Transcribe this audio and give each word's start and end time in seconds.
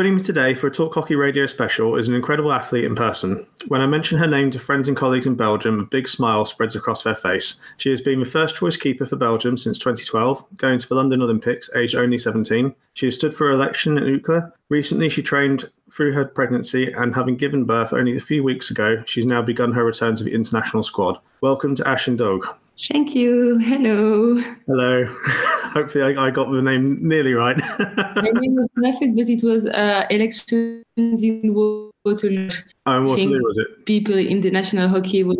Joining 0.00 0.16
me 0.16 0.22
today 0.22 0.54
for 0.54 0.68
a 0.68 0.70
Talk 0.70 0.94
Hockey 0.94 1.14
Radio 1.14 1.44
special 1.44 1.94
is 1.96 2.08
an 2.08 2.14
incredible 2.14 2.52
athlete 2.52 2.86
in 2.86 2.94
person. 2.94 3.46
When 3.68 3.82
I 3.82 3.86
mention 3.86 4.16
her 4.16 4.26
name 4.26 4.50
to 4.52 4.58
friends 4.58 4.88
and 4.88 4.96
colleagues 4.96 5.26
in 5.26 5.34
Belgium, 5.34 5.78
a 5.78 5.84
big 5.84 6.08
smile 6.08 6.46
spreads 6.46 6.74
across 6.74 7.02
their 7.02 7.14
face. 7.14 7.56
She 7.76 7.90
has 7.90 8.00
been 8.00 8.20
the 8.20 8.24
first 8.24 8.56
choice 8.56 8.78
keeper 8.78 9.04
for 9.04 9.16
Belgium 9.16 9.58
since 9.58 9.78
2012, 9.78 10.56
going 10.56 10.78
to 10.78 10.88
the 10.88 10.94
London 10.94 11.20
Olympics, 11.20 11.68
aged 11.76 11.96
only 11.96 12.16
17. 12.16 12.74
She 12.94 13.06
has 13.08 13.16
stood 13.16 13.34
for 13.34 13.50
election 13.50 13.98
at 13.98 14.04
UCLA. 14.04 14.50
Recently, 14.70 15.10
she 15.10 15.20
trained 15.20 15.70
through 15.92 16.12
her 16.12 16.24
pregnancy, 16.24 16.90
and 16.92 17.14
having 17.14 17.36
given 17.36 17.64
birth 17.64 17.92
only 17.92 18.16
a 18.16 18.20
few 18.20 18.42
weeks 18.42 18.70
ago, 18.70 19.02
she's 19.04 19.26
now 19.26 19.42
begun 19.42 19.72
her 19.72 19.84
return 19.84 20.16
to 20.16 20.24
the 20.24 20.32
international 20.32 20.82
squad. 20.82 21.18
Welcome 21.42 21.74
to 21.74 21.82
Aisling 21.82 22.16
D'Hooghe. 22.16 22.48
Thank 22.88 23.14
you. 23.14 23.58
Hello. 23.58 24.40
Hello. 24.66 25.04
Hopefully, 25.74 26.16
I, 26.16 26.26
I, 26.26 26.30
got 26.30 26.50
the 26.50 26.62
name 26.62 26.98
nearly 27.06 27.34
right. 27.34 27.56
My 27.78 28.30
name 28.34 28.54
was 28.54 28.68
perfect, 28.74 29.16
but 29.16 29.28
it 29.28 29.44
was 29.44 29.66
uh, 29.66 30.06
elections 30.10 30.84
in 30.96 31.54
Waterloo. 32.04 32.48
Oh, 32.86 32.96
in 32.96 33.04
Waterloo, 33.04 33.42
was 33.42 33.58
it? 33.58 33.86
People 33.86 34.18
in 34.18 34.40
the 34.40 34.50
national 34.50 34.88
hockey 34.88 35.22
uh, 35.22 35.34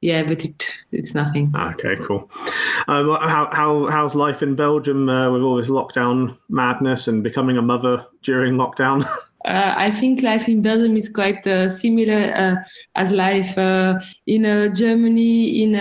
yeah, 0.00 0.22
but 0.22 0.44
it 0.44 0.70
it's 0.92 1.14
nothing. 1.14 1.50
Ah, 1.54 1.72
okay, 1.72 1.96
cool. 2.04 2.30
Um, 2.88 3.08
how 3.08 3.48
how 3.52 3.86
how's 3.86 4.14
life 4.14 4.42
in 4.42 4.54
Belgium 4.54 5.08
uh, 5.08 5.32
with 5.32 5.40
all 5.40 5.56
this 5.56 5.68
lockdown 5.68 6.36
madness 6.50 7.08
and 7.08 7.22
becoming 7.22 7.56
a 7.56 7.62
mother 7.62 8.04
during 8.22 8.54
lockdown? 8.54 9.08
Uh, 9.44 9.74
I 9.76 9.90
think 9.90 10.22
life 10.22 10.48
in 10.48 10.62
Belgium 10.62 10.96
is 10.96 11.10
quite 11.10 11.46
uh, 11.46 11.68
similar 11.68 12.32
uh, 12.34 12.56
as 12.94 13.12
life 13.12 13.58
uh, 13.58 14.00
in 14.26 14.46
uh, 14.46 14.72
Germany, 14.72 15.62
in 15.62 15.74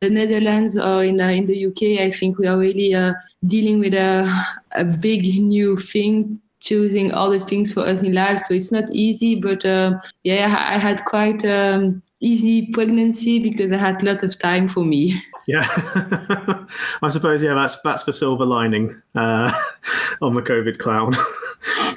the 0.00 0.10
Netherlands 0.10 0.78
or 0.78 1.04
in 1.04 1.20
uh, 1.20 1.28
in 1.28 1.46
the 1.46 1.66
UK, 1.66 2.00
I 2.00 2.10
think 2.10 2.38
we 2.38 2.46
are 2.46 2.58
really 2.58 2.94
uh, 2.94 3.14
dealing 3.46 3.80
with 3.80 3.94
a 3.94 4.28
a 4.72 4.84
big 4.84 5.22
new 5.42 5.76
thing, 5.76 6.40
choosing 6.60 7.12
all 7.12 7.30
the 7.30 7.40
things 7.40 7.72
for 7.72 7.86
us 7.86 8.02
in 8.02 8.14
life. 8.14 8.40
So 8.40 8.54
it's 8.54 8.72
not 8.72 8.90
easy, 8.92 9.34
but 9.34 9.64
uh, 9.64 10.00
yeah, 10.24 10.56
I 10.58 10.78
had 10.78 11.04
quite 11.04 11.44
um, 11.44 12.02
easy 12.20 12.70
pregnancy 12.72 13.38
because 13.38 13.72
I 13.72 13.76
had 13.76 14.02
lots 14.02 14.22
of 14.22 14.38
time 14.38 14.68
for 14.68 14.84
me. 14.84 15.20
Yeah, 15.46 15.66
I 17.02 17.08
suppose 17.08 17.42
yeah, 17.42 17.54
that's 17.54 17.76
that's 17.82 18.04
the 18.04 18.12
silver 18.12 18.46
lining 18.46 19.02
uh, 19.16 19.50
on 20.22 20.34
the 20.34 20.42
COVID 20.42 20.78
cloud. 20.78 21.16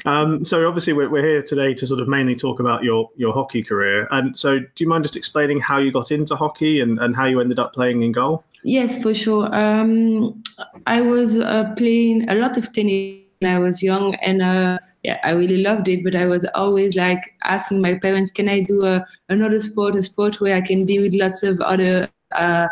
Um, 0.05 0.43
so 0.43 0.67
obviously 0.67 0.93
we're, 0.93 1.09
we're 1.09 1.25
here 1.25 1.41
today 1.41 1.73
to 1.73 1.87
sort 1.87 1.99
of 1.99 2.07
mainly 2.07 2.35
talk 2.35 2.59
about 2.59 2.83
your 2.83 3.09
your 3.15 3.33
hockey 3.33 3.63
career. 3.63 4.07
And 4.11 4.37
so, 4.37 4.59
do 4.59 4.67
you 4.77 4.87
mind 4.87 5.03
just 5.03 5.15
explaining 5.15 5.59
how 5.59 5.77
you 5.79 5.91
got 5.91 6.11
into 6.11 6.35
hockey 6.35 6.81
and, 6.81 6.99
and 6.99 7.15
how 7.15 7.25
you 7.25 7.39
ended 7.39 7.59
up 7.59 7.73
playing 7.73 8.03
in 8.03 8.11
goal? 8.11 8.43
Yes, 8.63 9.01
for 9.01 9.13
sure. 9.13 9.53
Um, 9.53 10.41
I 10.87 11.01
was 11.01 11.39
uh, 11.39 11.73
playing 11.77 12.29
a 12.29 12.35
lot 12.35 12.57
of 12.57 12.71
tennis 12.73 13.19
when 13.39 13.53
I 13.53 13.59
was 13.59 13.83
young, 13.83 14.15
and 14.15 14.41
uh, 14.41 14.79
yeah, 15.03 15.19
I 15.23 15.31
really 15.31 15.57
loved 15.57 15.87
it. 15.87 16.03
But 16.03 16.15
I 16.15 16.25
was 16.25 16.45
always 16.55 16.95
like 16.95 17.33
asking 17.43 17.81
my 17.81 17.95
parents, 17.95 18.31
"Can 18.31 18.49
I 18.49 18.61
do 18.61 18.85
a, 18.85 19.05
another 19.29 19.61
sport, 19.61 19.95
a 19.95 20.03
sport 20.03 20.39
where 20.39 20.55
I 20.55 20.61
can 20.61 20.85
be 20.85 20.99
with 20.99 21.13
lots 21.13 21.43
of 21.43 21.59
other 21.61 22.09
uh, 22.31 22.67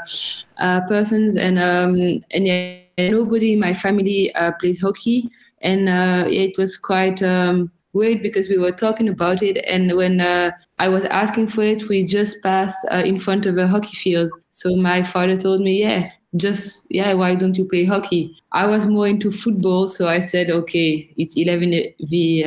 uh, 0.58 0.82
persons, 0.88 1.36
and 1.36 1.60
um, 1.60 2.20
and 2.32 2.48
yeah, 2.48 2.80
nobody 2.98 3.54
in 3.54 3.60
my 3.60 3.74
family 3.74 4.34
uh, 4.36 4.52
plays 4.54 4.82
hockey, 4.82 5.30
and 5.62 5.90
uh, 5.90 6.26
it 6.28 6.58
was 6.58 6.78
quite 6.78 7.22
um, 7.24 7.72
weird 7.94 8.22
because 8.22 8.48
we 8.48 8.58
were 8.58 8.72
talking 8.72 9.10
about 9.10 9.42
it, 9.44 9.64
and 9.68 9.96
when 9.96 10.22
uh, 10.22 10.52
I 10.80 10.90
was 10.90 11.06
asking 11.06 11.48
for 11.48 11.64
it, 11.64 11.88
we 11.88 12.04
just 12.04 12.42
passed 12.42 12.78
uh, 12.92 13.04
in 13.06 13.18
front 13.18 13.46
of 13.46 13.58
a 13.58 13.68
hockey 13.68 13.96
field. 13.96 14.32
So 14.50 14.76
my 14.76 15.04
father 15.04 15.38
told 15.38 15.62
me, 15.62 15.80
"Yeah, 15.80 16.10
just 16.36 16.86
yeah, 16.90 17.14
why 17.14 17.36
don't 17.36 17.58
you 17.58 17.66
play 17.66 17.86
hockey?" 17.86 18.36
I 18.52 18.66
was 18.66 18.88
more 18.88 19.08
into 19.08 19.32
football, 19.32 19.88
so 19.88 20.08
I 20.08 20.20
said, 20.20 20.50
"Okay, 20.50 21.14
it's 21.18 21.38
11 21.38 21.94
v 22.02 22.44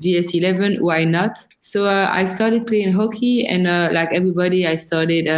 vs 0.00 0.34
11, 0.34 0.84
why 0.84 1.04
not?" 1.04 1.38
So 1.60 1.86
I 1.86 2.24
started 2.24 2.66
playing 2.66 2.92
hockey, 2.92 3.46
and 3.46 3.64
like 3.94 4.10
everybody, 4.12 4.66
I 4.66 4.76
started 4.76 5.28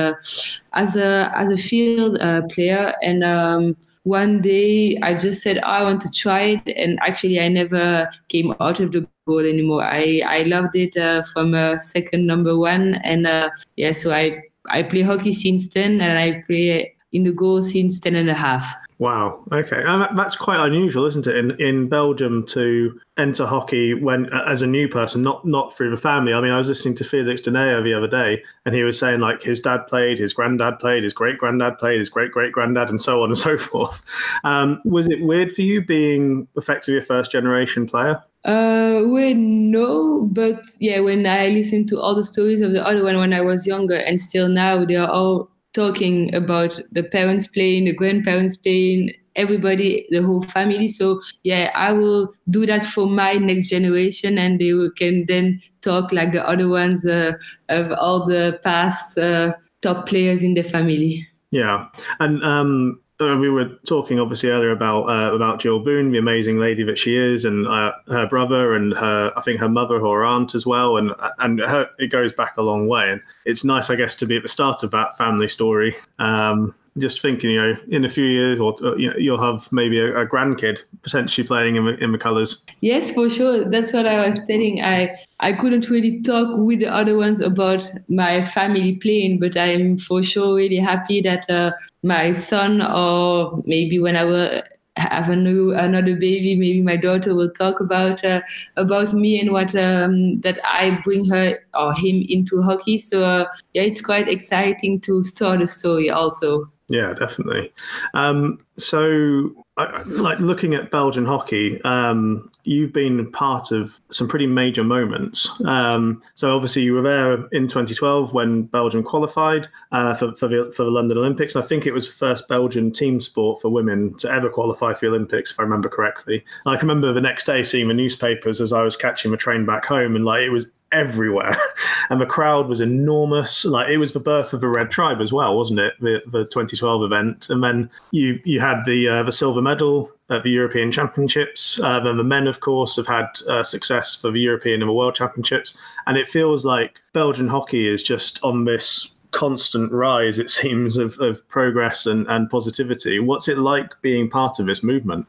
as 0.75 0.97
a 0.97 1.33
as 1.37 1.50
a 1.50 1.56
field 1.56 2.19
uh, 2.21 2.43
player 2.49 2.94
and 3.03 3.22
um, 3.25 3.77
one 4.05 4.41
day 4.41 4.99
I 5.03 5.15
just 5.15 5.43
said 5.43 5.59
oh, 5.59 5.67
I 5.67 5.83
want 5.85 6.01
to 6.03 6.11
try 6.11 6.61
it 6.67 6.77
and 6.77 6.99
actually 7.07 7.41
I 7.41 7.49
never 7.49 8.11
came 8.29 8.55
out 8.61 8.81
of 8.81 8.93
the 8.93 9.07
goal 9.27 9.41
anymore. 9.41 9.85
I 9.85 10.23
I 10.27 10.43
loved 10.43 10.75
it 10.75 10.97
uh, 10.97 11.23
from 11.33 11.55
a 11.55 11.79
second 11.79 12.27
number 12.27 12.59
one 12.59 12.95
and 13.05 13.27
uh, 13.27 13.51
yeah 13.77 13.93
so 13.93 14.13
I 14.13 14.43
I 14.71 14.83
play 14.83 15.03
hockey 15.03 15.33
since 15.33 15.69
then 15.69 16.01
and 16.01 16.19
I 16.19 16.43
play 16.47 16.95
in 17.12 17.25
the 17.25 17.33
goal 17.33 17.62
since 17.62 18.00
10 18.00 18.15
and 18.15 18.31
a 18.31 18.34
half 18.34 18.75
Wow. 19.03 19.43
Okay, 19.50 19.83
and 19.84 20.17
that's 20.17 20.37
quite 20.37 20.61
unusual, 20.61 21.06
isn't 21.06 21.27
it, 21.27 21.34
in 21.34 21.61
in 21.61 21.89
Belgium 21.89 22.47
to 22.47 23.00
enter 23.19 23.45
hockey 23.45 23.95
when 23.95 24.33
as 24.33 24.62
a 24.62 24.67
new 24.69 24.87
person, 24.87 25.22
not 25.22 25.45
not 25.45 25.77
through 25.77 25.91
the 25.91 25.97
family. 25.97 26.33
I 26.33 26.41
mean, 26.41 26.53
I 26.53 26.59
was 26.59 26.69
listening 26.69 26.95
to 26.95 27.05
Felix 27.05 27.41
Denayer 27.41 27.83
the 27.83 27.95
other 27.95 28.06
day, 28.06 28.45
and 28.65 28.77
he 28.77 28.84
was 28.84 28.97
saying 28.97 29.19
like 29.19 29.43
his 29.43 29.59
dad 29.59 29.89
played, 29.89 30.21
his 30.21 30.33
granddad 30.33 30.78
played, 30.78 31.03
his 31.03 31.15
great 31.15 31.37
granddad 31.37 31.78
played, 31.78 31.99
his 31.99 32.11
great 32.11 32.31
great 32.31 32.53
granddad, 32.53 32.91
and 32.91 33.01
so 33.01 33.25
on 33.25 33.31
and 33.31 33.39
so 33.49 33.59
forth. 33.59 34.01
Um, 34.45 34.81
was 34.84 35.09
it 35.09 35.21
weird 35.21 35.51
for 35.51 35.62
you 35.62 35.84
being 35.84 36.47
effectively 36.56 36.99
a 36.99 37.03
first 37.03 37.33
generation 37.33 37.89
player? 37.89 38.22
Uh, 38.45 39.03
well, 39.06 39.34
no, 39.34 40.28
but 40.31 40.65
yeah, 40.78 41.01
when 41.01 41.27
I 41.27 41.49
listen 41.49 41.87
to 41.87 42.01
all 42.01 42.15
the 42.15 42.25
stories 42.25 42.61
of 42.61 42.71
the 42.71 42.87
other 42.87 43.03
one 43.03 43.17
when 43.17 43.33
I 43.33 43.41
was 43.41 43.67
younger, 43.67 43.97
and 43.97 44.21
still 44.21 44.49
now, 44.49 44.84
they 44.84 44.95
are 44.95 45.11
all 45.11 45.51
talking 45.72 46.34
about 46.34 46.78
the 46.93 47.03
parents 47.03 47.47
playing, 47.47 47.84
the 47.84 47.93
grandparents 47.93 48.56
playing, 48.56 49.12
everybody, 49.37 50.06
the 50.10 50.22
whole 50.22 50.43
family. 50.43 50.88
So 50.88 51.21
yeah, 51.43 51.71
I 51.75 51.93
will 51.93 52.33
do 52.50 52.66
that 52.66 52.84
for 52.84 53.06
my 53.06 53.34
next 53.34 53.69
generation, 53.69 54.38
and 54.38 54.60
they 54.60 54.72
can 54.97 55.27
then 55.27 55.60
talk 55.81 56.12
like 56.12 56.33
the 56.33 56.47
other 56.47 56.69
ones 56.69 57.06
uh, 57.06 57.33
of 57.69 57.93
all 57.93 58.27
the 58.27 58.60
past 58.62 59.19
uh, 59.19 59.55
top 59.81 60.06
players 60.06 60.43
in 60.43 60.55
the 60.55 60.62
family. 60.62 61.27
Yeah, 61.50 61.89
and 62.21 62.43
um, 62.44 63.00
uh, 63.21 63.37
we 63.37 63.50
were 63.50 63.69
talking 63.87 64.19
obviously 64.19 64.50
earlier 64.50 64.71
about 64.71 65.05
uh, 65.05 65.34
about 65.34 65.61
Jill 65.61 65.81
Boon, 65.81 66.12
the 66.12 66.19
amazing 66.19 66.59
lady 66.59 66.83
that 66.84 66.99
she 66.99 67.17
is, 67.17 67.45
and 67.45 67.67
uh, 67.67 67.93
her 68.09 68.27
brother, 68.27 68.75
and 68.75 68.93
her 68.95 69.33
I 69.37 69.41
think 69.43 69.61
her 69.61 69.69
mother 69.69 70.00
or 70.00 70.25
aunt 70.25 70.55
as 70.55 70.67
well, 70.67 70.97
and 70.97 71.12
and 71.39 71.61
her, 71.61 71.89
it 71.99 72.09
goes 72.09 72.33
back 72.33 72.56
a 72.56 72.62
long 72.62 72.89
way, 72.89 73.11
and 73.11 73.21
it's 73.45 73.65
nice, 73.65 73.91
I 73.91 73.97
guess, 73.97 74.17
to 74.17 74.27
be 74.27 74.37
at 74.37 74.43
the 74.43 74.49
start 74.49 74.83
of 74.83 74.91
that 74.93 75.17
family 75.19 75.49
story. 75.49 75.97
Um, 76.19 76.75
just 76.98 77.22
thinking, 77.22 77.50
you 77.50 77.60
know, 77.60 77.75
in 77.88 78.04
a 78.04 78.08
few 78.08 78.25
years, 78.25 78.60
or 78.60 78.75
uh, 78.84 78.94
you 78.97 79.08
know, 79.08 79.16
you'll 79.16 79.42
have 79.42 79.70
maybe 79.72 79.98
a, 79.98 80.20
a, 80.20 80.26
grandkid 80.26 80.80
potentially 81.03 81.47
playing 81.47 81.76
in 81.76 81.88
in 81.88 82.12
the 82.12 82.19
colours. 82.19 82.64
Yes, 82.80 83.10
for 83.10 83.30
sure. 83.30 83.64
That's 83.64 83.92
what 83.92 84.06
I 84.06 84.26
was 84.26 84.38
telling. 84.47 84.82
I 84.82 85.16
I 85.41 85.54
couldn't 85.54 85.88
really 85.88 86.20
talk 86.20 86.56
with 86.58 86.80
the 86.80 86.86
other 86.86 87.16
ones 87.16 87.41
about 87.41 87.91
my 88.08 88.44
family 88.44 88.97
playing, 88.97 89.41
but 89.41 89.56
I'm 89.56 89.97
for 89.97 90.22
sure 90.22 90.56
really 90.56 90.76
happy 90.76 91.22
that 91.22 91.48
uh, 91.48 91.72
my 92.03 92.32
son, 92.32 92.82
or 92.82 93.62
maybe 93.64 93.98
when 93.98 94.16
I 94.16 94.24
will 94.24 94.62
have 94.97 95.30
a 95.30 95.36
new 95.36 95.72
another 95.72 96.14
baby, 96.14 96.54
maybe 96.54 96.82
my 96.82 96.97
daughter 96.97 97.34
will 97.34 97.50
talk 97.50 97.80
about 97.80 98.22
uh, 98.24 98.42
about 98.76 99.14
me 99.14 99.41
and 99.41 99.53
what 99.53 99.74
um, 99.74 100.41
that 100.42 100.60
I 100.64 101.00
bring 101.03 101.24
her 101.30 101.59
or 101.74 101.94
him 101.94 102.24
into 102.28 102.60
hockey. 102.62 102.98
So 102.98 103.24
uh, 103.24 103.47
yeah, 103.72 103.82
it's 103.82 104.03
quite 104.03 104.28
exciting 104.28 105.00
to 105.00 105.24
start 105.24 105.62
a 105.62 105.69
story 105.69 106.10
also. 106.10 106.66
Yeah, 106.92 107.14
definitely. 107.14 107.72
Um, 108.12 108.58
so, 108.76 109.50
like 109.78 110.38
looking 110.41 110.75
at 110.75 110.91
Belgian 110.91 111.25
hockey, 111.25 111.80
um, 111.84 112.50
you've 112.64 112.92
been 112.92 113.32
part 113.32 113.72
of 113.72 113.98
some 114.10 114.28
pretty 114.28 114.47
major 114.47 114.84
moments. 114.84 115.50
Um, 115.65 116.22
so, 116.34 116.54
obviously, 116.54 116.83
you 116.83 116.92
were 116.92 117.00
there 117.00 117.47
in 117.47 117.66
2012 117.66 118.34
when 118.34 118.65
Belgium 118.65 119.03
qualified 119.03 119.68
uh, 119.92 120.15
for 120.16 120.34
for 120.34 120.48
the, 120.48 120.71
for 120.77 120.84
the 120.84 120.91
London 120.91 121.16
Olympics. 121.16 121.56
I 121.56 121.62
think 121.62 121.86
it 121.86 121.92
was 121.92 122.09
the 122.09 122.15
first 122.15 122.47
Belgian 122.47 122.92
team 122.92 123.22
sport 123.22 123.62
for 123.62 123.71
women 123.71 124.15
to 124.18 124.30
ever 124.30 124.50
qualify 124.50 124.92
for 124.92 125.06
the 125.06 125.09
Olympics, 125.09 125.50
if 125.50 125.59
I 125.59 125.62
remember 125.62 125.88
correctly. 125.88 126.45
I 126.66 126.77
can 126.77 126.88
remember 126.88 127.15
the 127.15 127.22
next 127.22 127.47
day 127.47 127.62
seeing 127.62 127.88
the 127.88 127.95
newspapers 127.95 128.60
as 128.60 128.71
I 128.71 128.83
was 128.83 128.98
catching 128.98 129.30
the 129.30 129.38
train 129.38 129.65
back 129.65 129.86
home, 129.86 130.15
and 130.15 130.27
like 130.27 130.42
it 130.42 130.50
was 130.50 130.66
everywhere, 130.92 131.56
and 132.10 132.21
the 132.21 132.27
crowd 132.27 132.68
was 132.68 132.80
enormous. 132.80 133.65
Like 133.65 133.89
it 133.89 133.98
was 133.98 134.12
the 134.12 134.21
birth 134.21 134.53
of 134.53 134.60
the 134.60 134.68
Red 134.68 134.91
Tribe 134.91 135.21
as 135.21 135.33
well, 135.33 135.56
wasn't 135.56 135.80
it? 135.80 135.94
The, 136.00 136.22
the 136.27 136.44
2012 136.44 137.03
event, 137.03 137.50
and 137.50 137.62
then 137.62 137.91
you 138.10 138.41
you 138.44 138.60
had 138.60 138.84
the 138.84 139.09
uh, 139.09 139.22
the 139.22 139.33
silver 139.33 139.62
medal 139.62 140.10
at 140.30 140.42
the 140.42 140.50
European 140.50 140.92
Championships. 140.92 141.80
Uh, 141.83 142.00
then 142.00 142.16
the 142.16 142.24
men, 142.24 142.47
of 142.47 142.60
course, 142.60 142.97
have 142.97 143.06
had 143.06 143.27
uh, 143.48 143.65
success 143.65 144.15
for 144.15 144.30
the 144.30 144.41
European 144.41 144.83
and 144.83 144.89
the 144.89 144.94
World 144.94 145.15
Championships, 145.15 145.74
and 146.06 146.16
it 146.16 146.28
feels 146.28 146.65
like 146.65 147.00
Belgian 147.12 147.48
hockey 147.48 147.88
is 147.88 148.03
just 148.03 148.38
on 148.42 148.65
this 148.65 149.09
constant 149.33 149.91
rise, 149.91 150.38
it 150.38 150.50
seems, 150.50 150.97
of, 150.97 151.18
of 151.18 151.47
progress 151.48 152.06
and, 152.06 152.27
and 152.28 152.48
positivity. 152.48 153.18
What's 153.18 153.48
it 153.48 153.59
like 153.59 153.91
being 154.03 154.30
part 154.30 154.59
of 154.59 154.66
this 154.66 154.83
movement? 154.83 155.27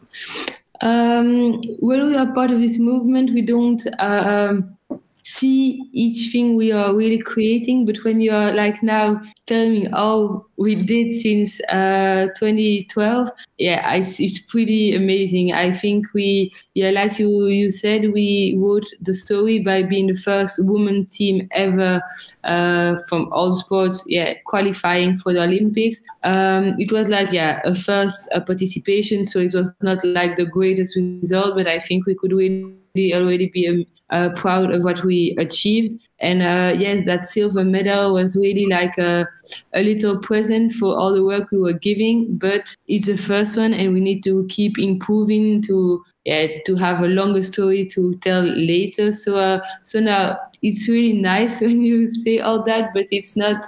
Um, 0.81 1.61
when 1.79 2.07
we 2.07 2.15
are 2.15 2.31
part 2.33 2.51
of 2.51 2.59
this 2.59 2.77
movement, 2.77 3.31
we 3.31 3.41
don't. 3.41 3.81
Uh, 3.99 4.49
um 4.51 4.77
see 5.23 5.89
each 5.93 6.31
thing 6.31 6.55
we 6.55 6.71
are 6.71 6.95
really 6.95 7.17
creating. 7.17 7.85
But 7.85 7.97
when 8.03 8.21
you 8.21 8.31
are 8.31 8.53
like 8.53 8.83
now 8.83 9.21
telling 9.47 9.71
me, 9.73 9.87
oh, 9.93 10.45
we 10.57 10.75
did 10.75 11.13
since 11.13 11.61
uh, 11.69 12.27
2012, 12.37 13.29
yeah, 13.57 13.93
it's, 13.93 14.19
it's 14.19 14.39
pretty 14.39 14.95
amazing. 14.95 15.53
I 15.53 15.71
think 15.71 16.05
we, 16.13 16.51
yeah, 16.75 16.91
like 16.91 17.19
you 17.19 17.47
you 17.47 17.71
said, 17.71 18.11
we 18.11 18.55
wrote 18.57 18.85
the 19.01 19.13
story 19.13 19.59
by 19.59 19.83
being 19.83 20.07
the 20.07 20.13
first 20.13 20.63
woman 20.65 21.05
team 21.05 21.47
ever 21.51 22.01
uh, 22.43 22.95
from 23.07 23.29
all 23.31 23.55
sports, 23.55 24.03
yeah, 24.07 24.33
qualifying 24.45 25.15
for 25.15 25.33
the 25.33 25.41
Olympics. 25.41 26.01
Um, 26.23 26.75
it 26.77 26.91
was 26.91 27.09
like 27.09 27.31
yeah, 27.31 27.61
a 27.63 27.73
first 27.73 28.29
uh, 28.33 28.41
participation, 28.41 29.25
so 29.25 29.39
it 29.39 29.53
was 29.53 29.71
not 29.81 30.03
like 30.03 30.35
the 30.35 30.45
greatest 30.45 30.95
result, 30.95 31.55
but 31.55 31.67
I 31.67 31.79
think 31.79 32.05
we 32.05 32.15
could 32.15 32.33
really 32.33 32.82
already 32.95 33.49
be 33.49 33.67
um, 33.67 33.85
uh, 34.09 34.29
proud 34.35 34.71
of 34.71 34.83
what 34.83 35.03
we 35.03 35.35
achieved. 35.39 35.99
And 36.19 36.41
uh, 36.41 36.77
yes, 36.77 37.05
that 37.05 37.25
silver 37.25 37.63
medal 37.63 38.13
was 38.13 38.35
really 38.37 38.67
like 38.67 38.97
a, 38.97 39.27
a 39.73 39.81
little 39.81 40.19
present 40.19 40.73
for 40.73 40.95
all 40.95 41.13
the 41.13 41.23
work 41.23 41.49
we 41.51 41.59
were 41.59 41.73
giving. 41.73 42.37
But 42.37 42.75
it's 42.87 43.07
the 43.07 43.17
first 43.17 43.57
one, 43.57 43.73
and 43.73 43.93
we 43.93 43.99
need 43.99 44.23
to 44.23 44.45
keep 44.49 44.77
improving 44.77 45.61
to 45.63 46.03
yeah, 46.25 46.47
to 46.65 46.75
have 46.75 47.01
a 47.01 47.07
longer 47.07 47.41
story 47.41 47.85
to 47.87 48.13
tell 48.19 48.43
later. 48.43 49.11
So 49.11 49.35
uh, 49.37 49.61
so 49.81 49.99
now 49.99 50.37
it's 50.61 50.87
really 50.87 51.13
nice 51.13 51.59
when 51.61 51.81
you 51.81 52.09
say 52.09 52.39
all 52.39 52.63
that, 52.63 52.91
but 52.93 53.07
it's 53.11 53.35
not 53.35 53.63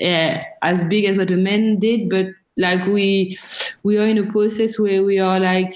as 0.00 0.84
big 0.84 1.04
as 1.04 1.18
what 1.18 1.28
the 1.28 1.36
men 1.36 1.78
did. 1.78 2.08
But 2.08 2.26
like 2.56 2.84
we 2.86 3.38
we 3.82 3.98
are 3.98 4.06
in 4.06 4.18
a 4.18 4.30
process 4.32 4.78
where 4.78 5.02
we 5.04 5.18
are 5.18 5.38
like 5.38 5.74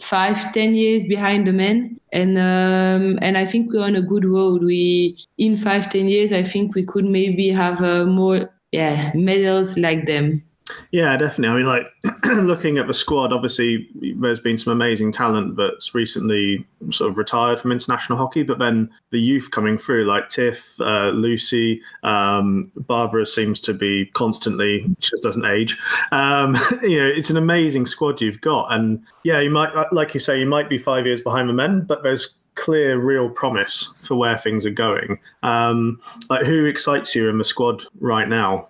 five 0.00 0.52
ten 0.52 0.74
years 0.74 1.04
behind 1.06 1.46
the 1.46 1.52
men 1.52 1.98
and 2.12 2.36
um, 2.38 3.18
and 3.22 3.36
I 3.38 3.44
think 3.46 3.72
we're 3.72 3.84
on 3.84 3.96
a 3.96 4.02
good 4.02 4.24
road. 4.24 4.62
We 4.62 5.18
in 5.38 5.56
five 5.56 5.90
ten 5.90 6.08
years 6.08 6.32
I 6.32 6.42
think 6.44 6.74
we 6.74 6.84
could 6.84 7.04
maybe 7.04 7.48
have 7.50 7.82
uh, 7.82 8.04
more 8.06 8.50
yeah 8.72 9.12
medals 9.14 9.78
like 9.78 10.06
them 10.06 10.42
yeah, 10.90 11.16
definitely. 11.16 11.48
I 11.48 11.56
mean, 11.56 11.66
like 11.66 12.24
looking 12.42 12.78
at 12.78 12.86
the 12.86 12.94
squad, 12.94 13.32
obviously 13.32 13.88
there's 14.18 14.40
been 14.40 14.58
some 14.58 14.72
amazing 14.72 15.12
talent 15.12 15.56
that's 15.56 15.94
recently 15.94 16.66
sort 16.90 17.10
of 17.10 17.18
retired 17.18 17.60
from 17.60 17.72
international 17.72 18.18
hockey, 18.18 18.42
but 18.42 18.58
then 18.58 18.90
the 19.10 19.20
youth 19.20 19.50
coming 19.50 19.78
through, 19.78 20.04
like 20.04 20.28
Tiff, 20.28 20.74
uh, 20.80 21.10
Lucy, 21.10 21.80
um, 22.02 22.70
Barbara 22.76 23.26
seems 23.26 23.60
to 23.60 23.74
be 23.74 24.06
constantly 24.06 24.86
just 24.98 25.22
doesn't 25.22 25.44
age. 25.44 25.78
Um, 26.12 26.56
you 26.82 26.98
know, 27.00 27.06
it's 27.06 27.30
an 27.30 27.36
amazing 27.36 27.86
squad 27.86 28.20
you've 28.20 28.40
got, 28.40 28.72
and 28.72 29.02
yeah, 29.22 29.40
you 29.40 29.50
might, 29.50 29.72
like 29.92 30.14
you 30.14 30.20
say, 30.20 30.38
you 30.38 30.46
might 30.46 30.68
be 30.68 30.78
five 30.78 31.06
years 31.06 31.20
behind 31.20 31.48
the 31.48 31.54
men, 31.54 31.82
but 31.82 32.02
there's 32.02 32.36
clear, 32.56 32.98
real 32.98 33.28
promise 33.28 33.92
for 34.02 34.16
where 34.16 34.36
things 34.38 34.66
are 34.66 34.70
going. 34.70 35.18
Um, 35.42 36.00
like, 36.28 36.44
who 36.44 36.64
excites 36.64 37.14
you 37.14 37.28
in 37.28 37.38
the 37.38 37.44
squad 37.44 37.84
right 38.00 38.28
now? 38.28 38.68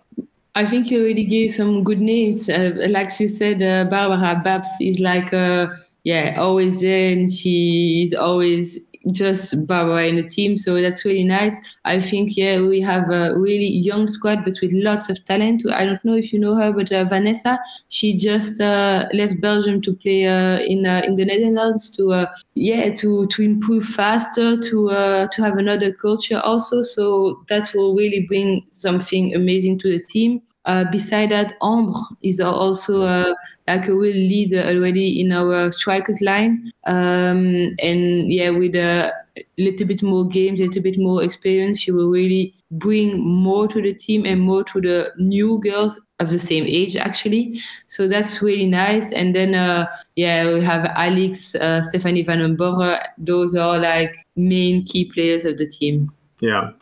I 0.57 0.65
think 0.65 0.91
you 0.91 1.01
already 1.03 1.25
gave 1.25 1.53
some 1.53 1.85
good 1.85 2.01
names. 2.01 2.49
Uh, 2.49 2.73
like 2.89 3.11
you 3.21 3.29
said, 3.29 3.63
uh, 3.63 3.89
Barbara 3.91 4.41
Babs 4.43 4.69
is 4.81 4.99
like, 5.01 5.33
uh, 5.33 5.69
yeah, 6.05 6.35
always 6.39 6.81
there, 6.81 7.13
and 7.13 7.31
she 7.31 8.03
is 8.05 8.15
always 8.15 8.86
just 9.13 9.67
Baba 9.67 10.07
in 10.07 10.17
the 10.17 10.29
team. 10.29 10.57
So 10.57 10.81
that's 10.81 11.05
really 11.05 11.25
nice. 11.25 11.55
I 11.85 12.01
think, 12.01 12.37
yeah, 12.37 12.61
we 12.61 12.81
have 12.81 13.11
a 13.11 13.39
really 13.39 13.69
young 13.69 14.07
squad, 14.07 14.45
but 14.45 14.59
with 14.61 14.73
lots 14.73 15.09
of 15.09 15.25
talent. 15.25 15.63
I 15.71 15.85
don't 15.85 16.05
know 16.05 16.15
if 16.15 16.33
you 16.33 16.39
know 16.39 16.55
her, 16.55 16.73
but 16.73 16.91
uh, 16.93 17.05
Vanessa, 17.05 17.59
she 17.89 18.17
just 18.17 18.61
uh, 18.61 19.07
left 19.13 19.41
Belgium 19.41 19.81
to 19.83 19.95
play 19.95 20.27
uh, 20.27 20.59
in 20.61 20.87
uh, 20.87 21.03
in 21.05 21.15
the 21.15 21.25
Netherlands 21.25 21.91
to 21.91 22.13
uh, 22.13 22.27
yeah 22.55 22.95
to 22.97 23.27
to 23.29 23.43
improve 23.43 23.85
faster, 23.85 24.61
to 24.61 24.91
uh, 24.91 25.29
to 25.29 25.43
have 25.43 25.59
another 25.59 25.93
culture 25.93 26.41
also. 26.41 26.83
So 26.83 27.45
that 27.49 27.73
will 27.75 27.95
really 27.95 28.27
bring 28.27 28.67
something 28.71 29.35
amazing 29.35 29.79
to 29.81 29.91
the 29.91 30.03
team. 30.03 30.43
Uh, 30.67 30.85
beside 30.91 31.31
that, 31.31 31.55
Ambre 31.63 31.95
is 32.23 32.41
also 32.41 33.03
uh, 33.03 33.35
like 33.69 33.87
a 33.87 33.95
real 33.95 34.17
leader 34.17 34.63
already 34.63 35.21
in 35.21 35.31
our 35.33 35.71
strikers 35.71 36.21
line. 36.21 36.73
Um, 36.87 37.75
and 37.81 38.33
yeah, 38.33 38.51
with 38.51 38.75
a 38.75 39.13
little 39.59 39.87
bit 39.87 40.03
more 40.03 40.27
games, 40.27 40.61
a 40.61 40.65
little 40.65 40.83
bit 40.83 40.99
more 40.99 41.23
experience, 41.23 41.81
she 41.81 41.93
will 41.93 42.11
really 42.11 42.53
bring 42.73 43.21
more 43.21 43.69
to 43.69 43.81
the 43.81 43.95
team 43.95 44.27
and 44.27 44.41
more 44.41 44.65
to 44.65 44.81
the 44.81 45.13
new 45.19 45.61
girls 45.61 46.01
of 46.19 46.31
the 46.31 46.39
same 46.39 46.65
age 46.67 46.97
actually. 46.97 47.61
So 47.87 48.09
that's 48.09 48.43
really 48.43 48.67
nice. 48.67 49.13
And 49.13 49.35
then 49.35 49.55
uh, 49.55 49.87
yeah, 50.17 50.53
we 50.53 50.65
have 50.65 50.87
Alex, 50.97 51.55
uh, 51.55 51.83
Stephanie 51.83 52.23
Van 52.23 52.39
den 52.39 52.57
Borre. 52.57 52.99
Those 53.19 53.55
are 53.55 53.79
like 53.79 54.17
main 54.35 54.85
key 54.85 55.11
players 55.13 55.45
of 55.45 55.59
the 55.59 55.67
team. 55.67 56.13
Yeah, 56.41 56.73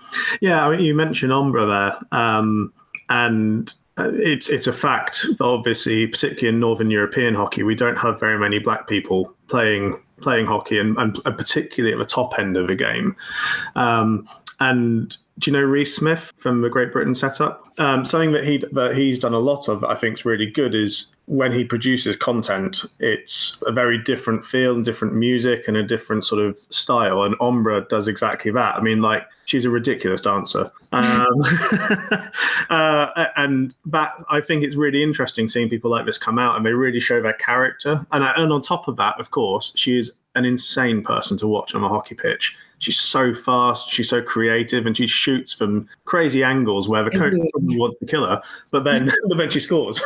yeah. 0.41 0.67
I 0.67 0.71
mean, 0.71 0.85
you 0.85 0.95
mentioned 0.95 1.33
Ambre 1.33 1.67
there. 1.67 1.97
Um, 2.19 2.73
and 3.15 3.73
uh, 3.97 4.11
it's 4.15 4.49
it's 4.49 4.67
a 4.67 4.73
fact. 4.73 5.25
Obviously, 5.41 6.07
particularly 6.07 6.49
in 6.49 6.61
Northern 6.61 6.91
European 6.91 7.35
hockey, 7.35 7.63
we 7.63 7.77
don't 7.77 7.97
have 7.97 8.19
very 8.19 8.39
many 8.39 8.59
black 8.59 8.89
people 8.89 9.33
playing 9.49 10.03
playing 10.21 10.47
hockey, 10.47 10.79
and, 10.79 10.97
and, 10.99 11.15
particularly 11.25 11.93
at 11.93 11.99
the 11.99 12.05
top 12.05 12.39
end 12.39 12.57
of 12.57 12.67
the 12.67 12.75
game. 12.75 13.15
Um, 13.77 14.29
and 14.61 15.17
do 15.39 15.51
you 15.51 15.57
know 15.57 15.65
Rhys 15.65 15.95
Smith 15.95 16.33
from 16.37 16.61
the 16.61 16.69
Great 16.69 16.93
Britain 16.93 17.15
setup? 17.15 17.69
Um, 17.81 18.05
something 18.05 18.33
that 18.33 18.45
he 18.45 18.65
that 18.73 18.97
he's 18.97 19.19
done 19.19 19.35
a 19.35 19.39
lot 19.39 19.69
of, 19.69 19.83
I 19.83 19.97
think, 19.97 20.19
is 20.19 20.25
really 20.25 20.47
good. 20.47 20.75
Is 20.75 21.07
when 21.27 21.51
he 21.53 21.65
produces 21.65 22.17
content, 22.17 22.85
it's 23.01 23.61
a 23.67 23.73
very 23.73 23.99
different 23.99 24.45
feel 24.45 24.75
and 24.75 24.85
different 24.85 25.15
music 25.15 25.67
and 25.67 25.77
a 25.77 25.83
different 25.83 26.25
sort 26.25 26.41
of 26.41 26.59
style. 26.69 27.25
And 27.25 27.35
Ambre 27.41 27.87
does 27.89 28.07
exactly 28.07 28.53
that. 28.53 28.77
I 28.77 28.81
mean, 28.81 29.03
like 29.03 29.27
she's 29.47 29.65
a 29.65 29.71
ridiculous 29.71 30.21
dancer, 30.21 30.71
um, 30.93 31.27
uh, 32.71 33.27
and 33.37 33.75
that 33.87 34.13
I 34.31 34.41
think 34.41 34.63
it's 34.63 34.77
really 34.77 35.03
interesting 35.03 35.49
seeing 35.49 35.69
people 35.69 35.91
like 35.91 36.07
this 36.07 36.19
come 36.19 36.39
out 36.39 36.57
and 36.57 36.65
they 36.65 36.73
really 36.73 37.01
show 37.01 37.21
their 37.21 37.33
character. 37.35 38.07
And 38.13 38.23
and 38.23 38.53
on 38.53 38.63
top 38.63 38.87
of 38.87 38.97
that, 38.99 39.19
of 39.19 39.33
course, 39.33 39.73
she 39.75 39.99
is 39.99 40.13
an 40.37 40.45
insane 40.45 41.03
person 41.03 41.37
to 41.39 41.49
watch 41.49 41.75
on 41.75 41.83
a 41.83 41.89
hockey 41.89 42.15
pitch 42.15 42.57
she's 42.85 43.01
so 43.01 43.33
fast, 43.33 43.91
she's 43.91 44.09
so 44.09 44.21
creative, 44.21 44.87
and 44.87 44.97
she 44.97 45.07
shoots 45.07 45.53
from 45.53 45.89
crazy 46.05 46.45
angles 46.45 46.89
where 46.89 47.03
the 47.03 47.11
coach 47.11 47.33
probably 47.53 47.79
wants 47.79 47.97
to 47.99 48.07
kill 48.07 48.27
her, 48.27 48.43
but 48.71 48.85
then 48.85 49.11
but 49.29 49.39
then 49.39 49.51
she 49.51 49.61
scores. 49.61 50.01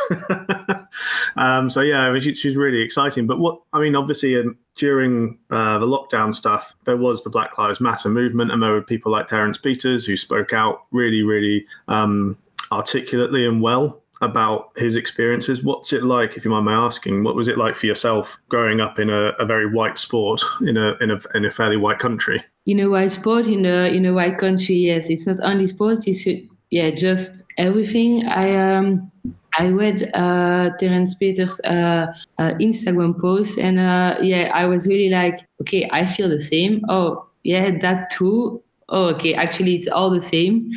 um, 1.35 1.69
so 1.69 1.81
yeah, 1.81 2.01
I 2.01 2.11
mean, 2.11 2.21
she, 2.21 2.33
she's 2.33 2.55
really 2.55 2.81
exciting. 2.81 3.27
But 3.27 3.39
what 3.39 3.61
I 3.73 3.79
mean, 3.79 3.95
obviously, 3.95 4.39
um, 4.39 4.57
during 4.75 5.37
uh, 5.49 5.79
the 5.79 5.85
lockdown 5.85 6.33
stuff, 6.33 6.75
there 6.85 6.97
was 6.97 7.23
the 7.23 7.29
Black 7.29 7.57
Lives 7.57 7.81
Matter 7.81 8.09
movement, 8.09 8.51
and 8.51 8.63
there 8.63 8.71
were 8.71 8.81
people 8.81 9.11
like 9.11 9.27
Terrance 9.27 9.57
Pieters 9.57 10.05
who 10.05 10.15
spoke 10.15 10.53
out 10.53 10.85
really, 10.91 11.21
really 11.21 11.65
um, 11.89 12.37
articulately 12.71 13.45
and 13.45 13.61
well 13.61 14.01
about 14.21 14.71
his 14.75 14.95
experiences. 14.95 15.63
What's 15.63 15.93
it 15.93 16.03
like, 16.03 16.35
if 16.35 16.43
you 16.43 16.51
mind 16.51 16.65
my 16.65 16.73
asking? 16.73 17.23
What 17.23 17.35
was 17.35 17.47
it 17.47 17.57
like 17.57 17.75
for 17.75 17.85
yourself 17.85 18.37
growing 18.49 18.81
up 18.81 18.99
in 18.99 19.09
a, 19.09 19.29
a 19.39 19.45
very 19.45 19.71
white 19.71 19.97
sport 19.97 20.41
in 20.61 20.77
a, 20.77 20.95
in 21.01 21.11
a 21.11 21.19
in 21.35 21.45
a 21.45 21.51
fairly 21.51 21.77
white 21.77 21.99
country? 21.99 22.43
In 22.69 22.79
a 22.79 22.87
white 22.87 23.11
sport 23.11 23.47
in 23.47 23.65
a 23.65 23.89
in 23.97 24.05
a 24.05 24.13
white 24.13 24.37
country, 24.37 24.75
yes, 24.75 25.09
it's 25.09 25.25
not 25.25 25.39
only 25.41 25.65
sports. 25.65 26.07
It's 26.07 26.23
yeah, 26.69 26.91
just 26.91 27.45
everything. 27.57 28.25
I 28.27 28.45
um 28.53 29.11
I 29.57 29.69
read 29.69 30.11
uh, 30.13 30.69
Terrance 30.77 31.17
Pieters' 31.17 31.59
uh, 31.65 32.13
uh, 32.37 32.53
Instagram 32.61 33.19
post, 33.19 33.57
and 33.57 33.79
uh, 33.79 34.17
yeah, 34.21 34.51
I 34.53 34.67
was 34.67 34.87
really 34.87 35.09
like, 35.09 35.39
okay, 35.61 35.89
I 35.91 36.05
feel 36.05 36.29
the 36.29 36.39
same. 36.39 36.85
Oh, 36.87 37.25
yeah, 37.43 37.75
that 37.79 38.11
too. 38.11 38.61
Oh, 38.89 39.05
okay, 39.15 39.33
actually, 39.33 39.75
it's 39.75 39.87
all 39.87 40.11
the 40.11 40.21
same 40.21 40.71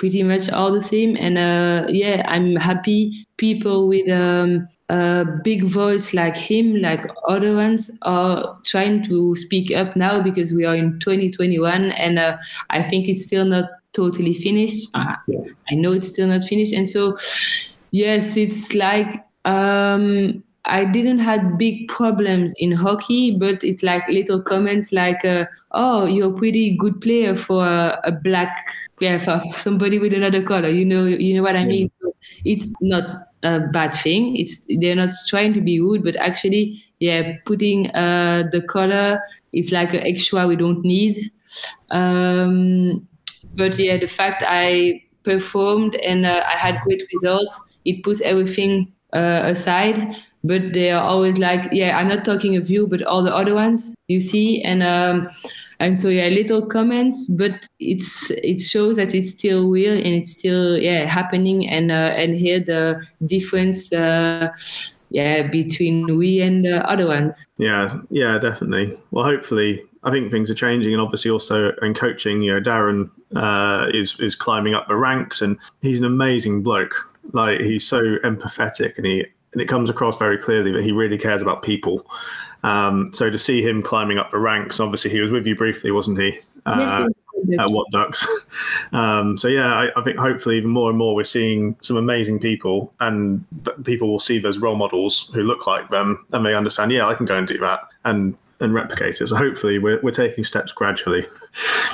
pretty 0.00 0.22
much 0.22 0.48
all 0.48 0.72
the 0.72 0.80
same. 0.80 1.14
And 1.16 1.36
uh, 1.36 1.86
yeah, 1.90 2.24
I'm 2.26 2.56
happy 2.56 3.26
people 3.36 3.86
with 3.86 4.08
um, 4.10 4.66
a 4.90 5.24
big 5.44 5.62
voice 5.62 6.12
like 6.12 6.36
him, 6.36 6.80
like 6.82 7.06
other 7.28 7.54
ones, 7.54 7.90
are 8.02 8.58
trying 8.64 9.04
to 9.04 9.36
speak 9.36 9.70
up 9.70 9.94
now 9.94 10.20
because 10.20 10.52
we 10.52 10.64
are 10.64 10.74
in 10.74 10.98
2021, 10.98 11.92
and 11.92 12.18
uh, 12.18 12.36
I 12.70 12.82
think 12.82 13.08
it's 13.08 13.24
still 13.24 13.44
not 13.44 13.70
totally 13.92 14.34
finished. 14.34 14.88
Uh, 14.94 15.14
I 15.70 15.74
know 15.74 15.92
it's 15.92 16.08
still 16.08 16.26
not 16.26 16.42
finished, 16.42 16.72
and 16.72 16.88
so 16.88 17.16
yes, 17.90 18.36
it's 18.36 18.74
like. 18.74 19.24
Um, 19.44 20.42
I 20.66 20.84
didn't 20.84 21.20
have 21.20 21.56
big 21.56 21.88
problems 21.88 22.52
in 22.58 22.70
hockey, 22.72 23.34
but 23.34 23.64
it's 23.64 23.82
like 23.82 24.06
little 24.08 24.42
comments 24.42 24.92
like, 24.92 25.24
uh, 25.24 25.46
"Oh, 25.70 26.04
you're 26.04 26.34
a 26.34 26.38
pretty 26.38 26.76
good 26.76 27.00
player 27.00 27.34
for 27.34 27.64
a, 27.64 27.98
a 28.04 28.12
black, 28.12 28.54
yeah, 29.00 29.18
for 29.18 29.40
somebody 29.56 29.98
with 29.98 30.12
another 30.12 30.42
color." 30.42 30.68
You 30.68 30.84
know, 30.84 31.06
you 31.06 31.34
know 31.34 31.42
what 31.42 31.56
I 31.56 31.64
mean. 31.64 31.90
So 32.02 32.14
it's 32.44 32.74
not 32.82 33.10
a 33.42 33.60
bad 33.60 33.94
thing. 33.94 34.36
It's 34.36 34.66
they're 34.80 34.96
not 34.96 35.14
trying 35.28 35.54
to 35.54 35.60
be 35.60 35.80
rude, 35.80 36.04
but 36.04 36.16
actually, 36.16 36.82
yeah, 36.98 37.36
putting 37.46 37.90
uh, 37.90 38.44
the 38.52 38.62
color 38.62 39.20
is 39.52 39.72
like 39.72 39.92
an 39.94 40.00
extra 40.00 40.46
we 40.46 40.56
don't 40.56 40.82
need. 40.84 41.30
Um, 41.90 43.06
but 43.54 43.78
yeah, 43.78 43.96
the 43.96 44.06
fact 44.06 44.44
I 44.46 45.02
performed 45.22 45.96
and 45.96 46.24
uh, 46.26 46.44
I 46.46 46.56
had 46.56 46.80
great 46.84 47.02
results, 47.12 47.60
it 47.84 48.02
puts 48.02 48.20
everything 48.20 48.92
uh, 49.12 49.42
aside 49.44 50.16
but 50.42 50.72
they 50.72 50.90
are 50.90 51.02
always 51.02 51.38
like, 51.38 51.68
yeah, 51.72 51.98
I'm 51.98 52.08
not 52.08 52.24
talking 52.24 52.56
of 52.56 52.70
you, 52.70 52.86
but 52.86 53.02
all 53.02 53.22
the 53.22 53.34
other 53.34 53.54
ones 53.54 53.94
you 54.08 54.20
see. 54.20 54.62
And 54.62 54.82
um, 54.82 55.28
and 55.80 55.98
so 55.98 56.08
yeah, 56.08 56.28
little 56.28 56.64
comments, 56.64 57.26
but 57.26 57.66
it's 57.80 58.30
it 58.30 58.60
shows 58.60 58.96
that 58.96 59.14
it's 59.14 59.30
still 59.30 59.68
real 59.68 59.94
and 59.94 60.06
it's 60.06 60.30
still 60.30 60.78
yeah 60.78 61.08
happening, 61.08 61.68
and 61.68 61.90
uh, 61.90 62.12
and 62.14 62.36
here 62.36 62.60
the 62.60 63.02
difference. 63.24 63.92
Uh, 63.92 64.50
yeah, 65.12 65.48
between 65.48 66.16
we 66.16 66.40
and 66.40 66.64
the 66.64 66.88
other 66.88 67.08
ones. 67.08 67.44
Yeah, 67.58 67.98
yeah, 68.10 68.38
definitely. 68.38 68.96
Well, 69.10 69.24
hopefully, 69.24 69.82
I 70.04 70.12
think 70.12 70.30
things 70.30 70.50
are 70.52 70.54
changing, 70.54 70.92
and 70.92 71.02
obviously 71.02 71.32
also 71.32 71.72
in 71.82 71.94
coaching, 71.94 72.42
you 72.42 72.52
know, 72.52 72.60
Darren 72.60 73.10
uh, 73.34 73.88
is 73.92 74.20
is 74.20 74.36
climbing 74.36 74.74
up 74.74 74.86
the 74.86 74.94
ranks, 74.94 75.42
and 75.42 75.58
he's 75.82 75.98
an 75.98 76.04
amazing 76.04 76.62
bloke. 76.62 76.94
Like 77.32 77.60
he's 77.60 77.86
so 77.86 78.00
empathetic, 78.22 78.98
and 78.98 79.06
he 79.06 79.24
and 79.52 79.60
it 79.60 79.66
comes 79.66 79.90
across 79.90 80.16
very 80.16 80.38
clearly 80.38 80.70
that 80.72 80.84
he 80.84 80.92
really 80.92 81.18
cares 81.18 81.42
about 81.42 81.62
people. 81.62 82.06
Um, 82.62 83.10
so 83.12 83.30
to 83.30 83.38
see 83.38 83.62
him 83.62 83.82
climbing 83.82 84.18
up 84.18 84.30
the 84.30 84.38
ranks, 84.38 84.80
obviously 84.80 85.10
he 85.10 85.20
was 85.20 85.30
with 85.30 85.46
you 85.46 85.56
briefly, 85.56 85.90
wasn't 85.90 86.18
he? 86.18 86.38
Uh, 86.66 87.08
yes, 87.48 87.60
at 87.60 87.66
Watducks. 87.68 88.26
Um, 88.92 89.36
so 89.38 89.46
yeah, 89.46 89.72
I, 89.72 89.88
I, 89.96 90.02
think 90.02 90.18
hopefully 90.18 90.56
even 90.56 90.70
more 90.70 90.90
and 90.90 90.98
more 90.98 91.14
we're 91.14 91.24
seeing 91.24 91.76
some 91.80 91.96
amazing 91.96 92.40
people, 92.40 92.92
and 92.98 93.44
people 93.84 94.10
will 94.10 94.18
see 94.18 94.40
those 94.40 94.58
role 94.58 94.74
models 94.74 95.30
who 95.32 95.42
look 95.42 95.66
like 95.66 95.88
them, 95.90 96.26
and 96.32 96.44
they 96.44 96.54
understand. 96.54 96.90
Yeah, 96.90 97.06
I 97.06 97.14
can 97.14 97.24
go 97.24 97.36
and 97.36 97.46
do 97.46 97.56
that, 97.58 97.80
and 98.04 98.36
and 98.58 98.74
replicate 98.74 99.20
it. 99.20 99.26
So 99.28 99.36
hopefully 99.36 99.78
we're 99.78 100.00
we're 100.02 100.10
taking 100.10 100.42
steps 100.44 100.72
gradually. 100.72 101.26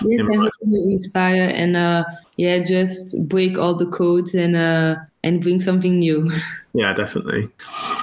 Yes, 0.02 0.26
I 0.32 0.36
hope 0.36 0.52
to 0.52 0.86
inspire 0.88 1.52
and 1.54 1.76
uh, 1.76 2.04
yeah, 2.36 2.62
just 2.62 3.16
break 3.28 3.58
all 3.58 3.74
the 3.74 3.86
codes 3.86 4.34
and 4.34 4.56
uh, 4.56 4.96
and 5.26 5.42
bring 5.42 5.60
something 5.60 5.98
new. 5.98 6.30
Yeah, 6.72 6.92
definitely. 6.92 7.48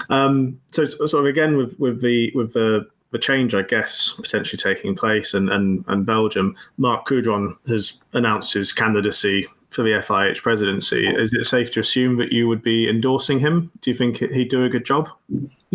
Um, 0.10 0.60
so 0.72 0.86
sort 0.86 1.14
of 1.14 1.26
again 1.26 1.58
with 1.58 1.80
with 1.80 2.02
the 2.02 2.32
with 2.36 2.54
the 2.54 2.88
the 3.12 3.20
change, 3.20 3.54
I 3.54 3.62
guess, 3.62 4.14
potentially 4.18 4.58
taking 4.58 4.96
place, 4.96 5.34
and 5.34 5.50
and, 5.50 5.86
and 5.88 6.06
Belgium. 6.06 6.56
Marc 6.78 7.08
Coudron 7.08 7.56
has 7.68 7.94
announced 8.14 8.54
his 8.54 8.74
candidacy 8.74 9.48
for 9.70 9.84
the 9.84 9.92
FIH 9.92 10.42
presidency. 10.42 11.08
Is 11.08 11.34
it 11.34 11.46
safe 11.46 11.72
to 11.74 11.80
assume 11.80 12.18
that 12.18 12.32
you 12.32 12.48
would 12.48 12.62
be 12.62 12.90
endorsing 12.90 13.40
him? 13.40 13.72
Do 13.82 13.92
you 13.92 13.98
think 13.98 14.18
he'd 14.18 14.50
do 14.50 14.66
a 14.66 14.70
good 14.70 14.86
job? 14.86 15.10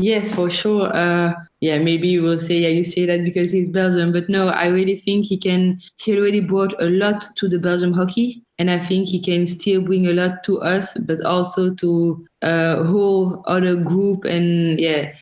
Yes, 0.01 0.33
for 0.33 0.49
sure. 0.49 0.95
Uh, 0.95 1.35
yeah, 1.59 1.79
maybe 1.79 2.07
you 2.07 2.23
will 2.23 2.39
say, 2.39 2.59
yeah, 2.59 2.69
you 2.69 2.85
say 2.85 3.05
that 3.07 3.25
because 3.25 3.51
he's 3.51 3.69
Belgian, 3.69 4.13
but 4.13 4.29
no, 4.29 4.47
I 4.47 4.67
really 4.67 4.95
think 4.95 5.27
he 5.27 5.37
can. 5.37 5.81
He 5.97 6.17
already 6.17 6.39
brought 6.39 6.73
a 6.81 6.85
lot 6.85 7.25
to 7.35 7.49
the 7.49 7.59
Belgian 7.59 7.93
hockey, 7.93 8.41
and 8.61 8.71
I 8.71 8.79
think 8.79 9.09
he 9.09 9.19
can 9.19 9.45
still 9.49 9.81
bring 9.81 10.07
a 10.07 10.13
lot 10.13 10.45
to 10.45 10.61
us, 10.61 10.97
but 10.99 11.21
also 11.25 11.75
to 11.75 12.25
a 12.43 12.85
whole 12.85 13.43
other 13.47 13.75
group. 13.75 14.25
And 14.25 14.79
yeah, 14.79 15.15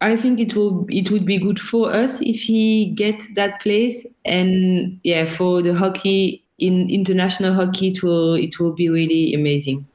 I 0.00 0.16
think 0.16 0.40
it 0.40 0.56
will 0.56 0.84
it 0.88 1.12
would 1.12 1.26
be 1.26 1.38
good 1.38 1.60
for 1.60 1.92
us 1.92 2.20
if 2.20 2.40
he 2.40 2.86
get 2.96 3.22
that 3.36 3.60
place, 3.60 4.04
and 4.24 4.98
yeah, 5.04 5.26
for 5.26 5.62
the 5.62 5.74
hockey 5.74 6.42
in 6.58 6.90
international 6.90 7.54
hockey, 7.54 7.90
it 7.90 8.02
will 8.02 8.34
it 8.34 8.58
will 8.58 8.72
be 8.72 8.88
really 8.88 9.32
amazing. 9.32 9.86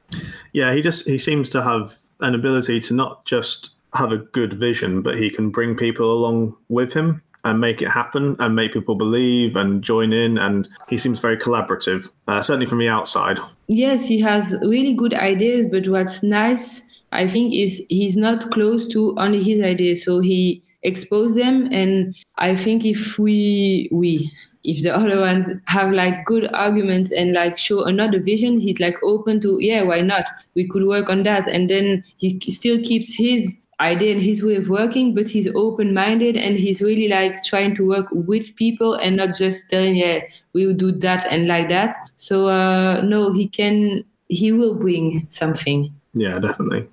Yeah, 0.54 0.72
he 0.72 0.80
just 0.80 1.06
he 1.06 1.18
seems 1.18 1.50
to 1.50 1.62
have 1.62 1.98
an 2.20 2.34
ability 2.34 2.80
to 2.80 2.94
not 2.94 3.26
just 3.26 3.70
have 3.94 4.12
a 4.12 4.18
good 4.18 4.54
vision, 4.54 5.02
but 5.02 5.18
he 5.18 5.30
can 5.30 5.50
bring 5.50 5.76
people 5.76 6.12
along 6.12 6.56
with 6.68 6.92
him 6.92 7.22
and 7.44 7.60
make 7.60 7.80
it 7.80 7.88
happen 7.88 8.36
and 8.38 8.54
make 8.54 8.74
people 8.74 8.94
believe 8.94 9.56
and 9.56 9.82
join 9.82 10.12
in. 10.12 10.36
And 10.36 10.68
he 10.88 10.98
seems 10.98 11.18
very 11.18 11.38
collaborative, 11.38 12.10
uh, 12.28 12.42
certainly 12.42 12.66
from 12.66 12.78
the 12.78 12.88
outside. 12.88 13.38
Yes, 13.66 14.04
he 14.04 14.20
has 14.20 14.54
really 14.62 14.94
good 14.94 15.14
ideas, 15.14 15.66
but 15.70 15.88
what's 15.88 16.22
nice, 16.22 16.84
I 17.12 17.26
think, 17.26 17.54
is 17.54 17.84
he's 17.88 18.16
not 18.16 18.50
close 18.50 18.86
to 18.88 19.14
only 19.18 19.42
his 19.42 19.62
ideas. 19.62 20.04
So 20.04 20.20
he 20.20 20.62
expose 20.82 21.34
them 21.34 21.68
and 21.72 22.14
i 22.38 22.56
think 22.56 22.84
if 22.84 23.18
we 23.18 23.88
we 23.92 24.30
if 24.64 24.82
the 24.82 24.94
other 24.96 25.20
ones 25.20 25.48
have 25.66 25.92
like 25.92 26.24
good 26.24 26.48
arguments 26.54 27.10
and 27.12 27.32
like 27.32 27.58
show 27.58 27.84
another 27.84 28.20
vision 28.20 28.58
he's 28.58 28.80
like 28.80 28.96
open 29.02 29.40
to 29.40 29.58
yeah 29.60 29.82
why 29.82 30.00
not 30.00 30.24
we 30.54 30.66
could 30.66 30.86
work 30.86 31.08
on 31.08 31.22
that 31.22 31.46
and 31.48 31.68
then 31.68 32.02
he 32.16 32.40
still 32.48 32.78
keeps 32.82 33.14
his 33.14 33.56
idea 33.80 34.12
and 34.12 34.22
his 34.22 34.42
way 34.42 34.56
of 34.56 34.68
working, 34.68 35.14
but 35.14 35.28
he's 35.28 35.48
open 35.54 35.94
minded 35.94 36.36
and 36.36 36.56
he's 36.56 36.82
really 36.82 37.08
like 37.08 37.42
trying 37.42 37.74
to 37.76 37.86
work 37.86 38.06
with 38.12 38.54
people 38.56 38.94
and 38.94 39.16
not 39.16 39.36
just 39.36 39.70
telling, 39.70 39.96
yeah, 39.96 40.20
we 40.52 40.66
will 40.66 40.74
do 40.74 40.92
that 40.92 41.26
and 41.26 41.46
like 41.46 41.68
that. 41.68 41.96
So 42.16 42.48
uh, 42.48 43.00
no, 43.02 43.32
he 43.32 43.48
can, 43.48 44.04
he 44.28 44.52
will 44.52 44.74
bring 44.74 45.26
something. 45.30 45.92
Yeah, 46.14 46.38
definitely. 46.38 46.86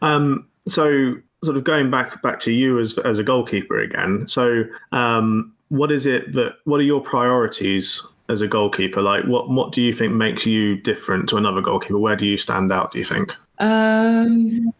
Um, 0.00 0.46
so 0.68 1.16
sort 1.44 1.56
of 1.56 1.64
going 1.64 1.90
back 1.90 2.22
back 2.22 2.38
to 2.40 2.52
you 2.52 2.78
as 2.78 2.96
as 2.98 3.18
a 3.18 3.24
goalkeeper 3.24 3.80
again. 3.80 4.26
So 4.28 4.64
um, 4.92 5.52
what 5.68 5.90
is 5.90 6.06
it 6.06 6.32
that 6.34 6.56
what 6.64 6.78
are 6.78 6.84
your 6.84 7.00
priorities 7.00 8.02
as 8.28 8.40
a 8.40 8.46
goalkeeper? 8.46 9.02
Like 9.02 9.24
what 9.24 9.48
what 9.48 9.72
do 9.72 9.82
you 9.82 9.92
think 9.92 10.12
makes 10.12 10.46
you 10.46 10.76
different 10.76 11.28
to 11.30 11.36
another 11.36 11.60
goalkeeper? 11.60 11.98
Where 11.98 12.16
do 12.16 12.26
you 12.26 12.36
stand 12.36 12.72
out? 12.72 12.92
Do 12.92 12.98
you 12.98 13.04
think? 13.04 13.34
Um, 13.58 14.72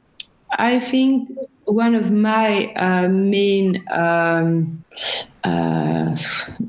I 0.58 0.78
think 0.80 1.30
one 1.64 1.94
of 1.94 2.10
my 2.10 2.72
uh, 2.74 3.08
main 3.08 3.82
um, 3.90 4.84
uh, 5.44 6.16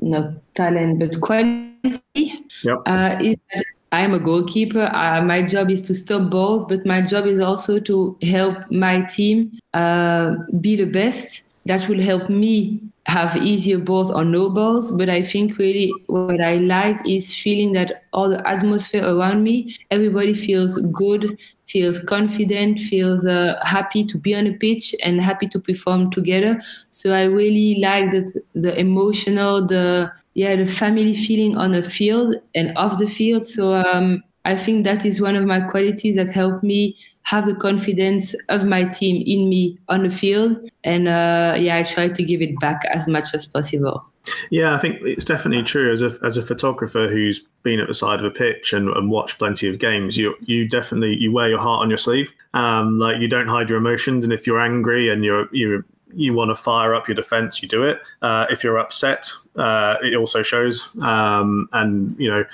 not 0.00 0.32
talent 0.54 1.00
but 1.00 1.20
quality 1.20 2.44
yep. 2.62 2.78
uh, 2.86 3.16
is 3.20 3.36
that 3.52 3.64
I'm 3.92 4.12
a 4.12 4.18
goalkeeper. 4.18 4.90
Uh, 4.92 5.22
my 5.22 5.42
job 5.42 5.70
is 5.70 5.80
to 5.82 5.94
stop 5.94 6.28
balls, 6.28 6.66
but 6.66 6.84
my 6.84 7.00
job 7.00 7.26
is 7.26 7.38
also 7.38 7.78
to 7.80 8.16
help 8.22 8.68
my 8.70 9.02
team 9.02 9.56
uh, 9.72 10.34
be 10.60 10.74
the 10.74 10.86
best. 10.86 11.44
That 11.66 11.88
will 11.88 12.00
help 12.02 12.28
me 12.28 12.80
have 13.06 13.36
easier 13.36 13.78
balls 13.78 14.10
or 14.10 14.24
no 14.24 14.50
balls. 14.50 14.90
But 14.90 15.08
I 15.08 15.22
think 15.22 15.58
really 15.58 15.92
what 16.08 16.40
I 16.40 16.56
like 16.56 16.96
is 17.06 17.38
feeling 17.40 17.72
that 17.72 18.02
all 18.12 18.28
the 18.28 18.46
atmosphere 18.46 19.04
around 19.04 19.44
me, 19.44 19.76
everybody 19.92 20.34
feels 20.34 20.76
good, 20.86 21.38
feels 21.74 21.98
confident, 21.98 22.78
feels 22.78 23.26
uh, 23.26 23.58
happy 23.64 24.04
to 24.04 24.16
be 24.16 24.32
on 24.32 24.46
a 24.46 24.52
pitch 24.52 24.94
and 25.02 25.20
happy 25.20 25.48
to 25.48 25.58
perform 25.58 26.08
together. 26.12 26.62
So 26.90 27.10
I 27.10 27.24
really 27.24 27.80
like 27.80 28.12
the 28.54 28.78
emotional, 28.78 29.66
the 29.66 30.12
yeah, 30.34 30.54
the 30.54 30.64
family 30.64 31.14
feeling 31.14 31.56
on 31.56 31.72
the 31.72 31.82
field 31.82 32.36
and 32.54 32.72
off 32.76 32.98
the 32.98 33.08
field. 33.08 33.44
So 33.44 33.74
um, 33.74 34.22
I 34.44 34.56
think 34.56 34.84
that 34.84 35.04
is 35.04 35.20
one 35.20 35.34
of 35.34 35.44
my 35.46 35.60
qualities 35.62 36.14
that 36.14 36.30
help 36.30 36.62
me 36.62 36.96
have 37.22 37.46
the 37.46 37.56
confidence 37.56 38.34
of 38.48 38.64
my 38.64 38.84
team 38.84 39.24
in 39.26 39.48
me 39.48 39.76
on 39.88 40.04
the 40.04 40.10
field. 40.10 40.70
And 40.84 41.08
uh, 41.08 41.56
yeah, 41.58 41.78
I 41.78 41.82
try 41.82 42.08
to 42.08 42.22
give 42.22 42.40
it 42.40 42.60
back 42.60 42.82
as 42.92 43.08
much 43.08 43.34
as 43.34 43.46
possible. 43.46 44.04
Yeah, 44.50 44.74
I 44.74 44.78
think 44.78 45.02
it's 45.02 45.24
definitely 45.24 45.64
true. 45.64 45.92
As 45.92 46.02
a 46.02 46.16
as 46.22 46.36
a 46.36 46.42
photographer 46.42 47.08
who's 47.08 47.42
been 47.62 47.80
at 47.80 47.88
the 47.88 47.94
side 47.94 48.20
of 48.20 48.24
a 48.24 48.30
pitch 48.30 48.72
and, 48.72 48.88
and 48.88 49.10
watched 49.10 49.38
plenty 49.38 49.68
of 49.68 49.78
games, 49.78 50.16
you 50.16 50.34
you 50.40 50.68
definitely 50.68 51.16
you 51.16 51.32
wear 51.32 51.48
your 51.48 51.58
heart 51.58 51.82
on 51.82 51.90
your 51.90 51.98
sleeve. 51.98 52.32
Um, 52.54 52.98
like 52.98 53.20
you 53.20 53.28
don't 53.28 53.48
hide 53.48 53.68
your 53.68 53.78
emotions, 53.78 54.24
and 54.24 54.32
if 54.32 54.46
you're 54.46 54.60
angry 54.60 55.10
and 55.10 55.24
you're 55.24 55.48
you 55.52 55.84
you 56.16 56.32
want 56.32 56.50
to 56.50 56.54
fire 56.54 56.94
up 56.94 57.08
your 57.08 57.14
defense, 57.14 57.62
you 57.62 57.68
do 57.68 57.82
it. 57.82 58.00
Uh, 58.22 58.46
if 58.48 58.62
you're 58.62 58.78
upset, 58.78 59.30
uh, 59.56 59.96
it 60.02 60.14
also 60.14 60.42
shows. 60.42 60.88
Um, 61.02 61.68
and 61.72 62.14
you 62.18 62.30
know, 62.30 62.44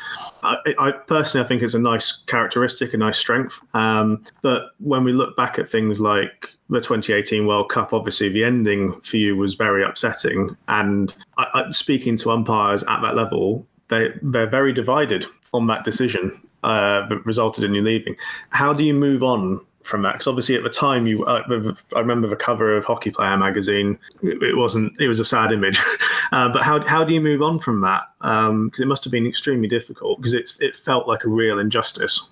I, 0.42 0.56
I, 0.78 0.90
personally 0.92 1.44
I 1.44 1.48
think 1.48 1.62
it's 1.62 1.74
a 1.74 1.78
nice 1.78 2.12
characteristic, 2.26 2.94
a 2.94 2.96
nice 2.96 3.18
strength. 3.18 3.60
Um, 3.74 4.24
but 4.42 4.70
when 4.78 5.04
we 5.04 5.12
look 5.12 5.36
back 5.36 5.58
at 5.58 5.68
things 5.68 6.00
like 6.00 6.48
the 6.70 6.80
2018 6.80 7.46
World 7.46 7.68
Cup, 7.68 7.92
obviously 7.92 8.28
the 8.28 8.44
ending 8.44 8.98
for 9.00 9.16
you 9.16 9.36
was 9.36 9.54
very 9.54 9.84
upsetting. 9.84 10.56
And 10.68 11.14
I, 11.36 11.46
I, 11.54 11.70
speaking 11.72 12.16
to 12.18 12.30
umpires 12.30 12.82
at 12.84 13.02
that 13.02 13.16
level, 13.16 13.66
they 13.88 14.10
they're 14.22 14.48
very 14.48 14.72
divided 14.72 15.26
on 15.52 15.66
that 15.66 15.84
decision 15.84 16.30
uh, 16.62 17.06
that 17.08 17.26
resulted 17.26 17.64
in 17.64 17.74
you 17.74 17.82
leaving. 17.82 18.16
How 18.50 18.72
do 18.72 18.84
you 18.84 18.94
move 18.94 19.22
on 19.22 19.60
from 19.82 20.02
that? 20.02 20.12
Because 20.12 20.28
obviously 20.28 20.54
at 20.54 20.62
the 20.62 20.70
time 20.70 21.08
you 21.08 21.24
uh, 21.24 21.42
I 21.96 21.98
remember 21.98 22.28
the 22.28 22.36
cover 22.36 22.76
of 22.76 22.84
Hockey 22.84 23.10
Player 23.10 23.36
magazine. 23.36 23.98
It 24.22 24.56
wasn't 24.56 24.98
it 25.00 25.08
was 25.08 25.18
a 25.20 25.24
sad 25.24 25.52
image. 25.52 25.80
Uh, 26.32 26.48
but 26.48 26.62
how 26.62 26.78
how 26.86 27.02
do 27.02 27.12
you 27.12 27.20
move 27.20 27.42
on 27.42 27.58
from 27.58 27.80
that? 27.80 28.02
Because 28.20 28.48
um, 28.48 28.70
it 28.78 28.86
must 28.86 29.02
have 29.02 29.10
been 29.10 29.26
extremely 29.26 29.66
difficult 29.66 30.20
because 30.20 30.32
it 30.32 30.52
it 30.60 30.76
felt 30.76 31.08
like 31.08 31.24
a 31.24 31.28
real 31.28 31.58
injustice 31.58 32.28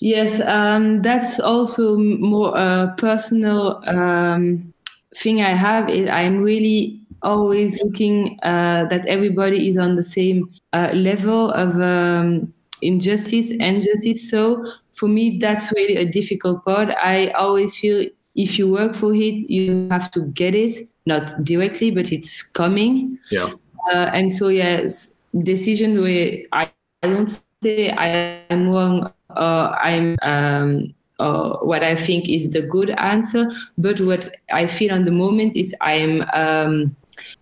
yes 0.00 0.40
um, 0.40 1.02
that's 1.02 1.40
also 1.40 1.96
more 1.96 2.56
a 2.56 2.94
personal 2.98 3.82
um, 3.86 4.72
thing 5.16 5.42
I 5.42 5.54
have 5.54 5.88
is 5.88 6.08
I'm 6.08 6.42
really 6.42 7.00
always 7.22 7.82
looking 7.82 8.38
uh, 8.42 8.86
that 8.86 9.06
everybody 9.06 9.68
is 9.68 9.76
on 9.76 9.96
the 9.96 10.02
same 10.02 10.48
uh, 10.72 10.90
level 10.94 11.50
of 11.50 11.80
um, 11.80 12.52
injustice 12.82 13.50
and 13.58 13.82
justice 13.82 14.30
so 14.30 14.64
for 14.98 15.08
me, 15.08 15.38
that's 15.38 15.72
really 15.72 15.96
a 15.96 16.04
difficult 16.04 16.64
part. 16.64 16.90
I 16.90 17.28
always 17.30 17.78
feel 17.78 18.06
if 18.34 18.58
you 18.58 18.68
work 18.70 18.94
for 18.94 19.14
it, 19.14 19.48
you 19.48 19.88
have 19.90 20.10
to 20.12 20.22
get 20.26 20.54
it, 20.54 20.88
not 21.06 21.44
directly, 21.44 21.90
but 21.90 22.12
it's 22.12 22.42
coming. 22.42 23.18
Yeah. 23.30 23.48
Uh, 23.92 24.10
and 24.12 24.32
so, 24.32 24.48
yes, 24.48 25.14
decision 25.42 26.00
where 26.00 26.42
I, 26.52 26.70
I 27.02 27.08
don't 27.08 27.40
say 27.62 27.90
I 27.90 28.42
am 28.50 28.68
wrong 28.68 29.12
I'm 29.36 30.16
um, 30.22 30.94
or 31.18 31.58
what 31.66 31.82
I 31.82 31.96
think 31.96 32.28
is 32.28 32.52
the 32.52 32.62
good 32.62 32.90
answer, 32.90 33.50
but 33.76 34.00
what 34.00 34.34
I 34.52 34.66
feel 34.66 34.92
on 34.92 35.04
the 35.04 35.10
moment 35.10 35.56
is 35.56 35.74
I'm 35.80 36.22
um, 36.32 36.96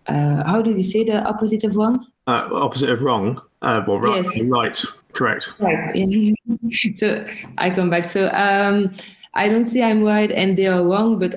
uh, 0.07 0.43
how 0.47 0.61
do 0.61 0.71
you 0.71 0.83
say 0.83 1.03
the 1.03 1.23
opposite 1.23 1.63
of 1.63 1.75
wrong? 1.75 2.05
Uh, 2.27 2.47
opposite 2.51 2.89
of 2.89 3.01
wrong. 3.01 3.41
Uh, 3.61 3.83
well, 3.87 3.99
right. 3.99 4.23
Yes. 4.23 4.41
Right. 4.41 4.83
Correct. 5.13 5.51
Right. 5.59 5.95
yeah. 5.95 6.33
so 6.93 7.25
I 7.57 7.69
come 7.69 7.89
back. 7.89 8.09
So 8.09 8.29
um, 8.29 8.91
I 9.33 9.49
don't 9.49 9.65
say 9.65 9.83
I'm 9.83 10.03
right 10.03 10.31
and 10.31 10.57
they 10.57 10.67
are 10.67 10.83
wrong, 10.83 11.19
but 11.19 11.35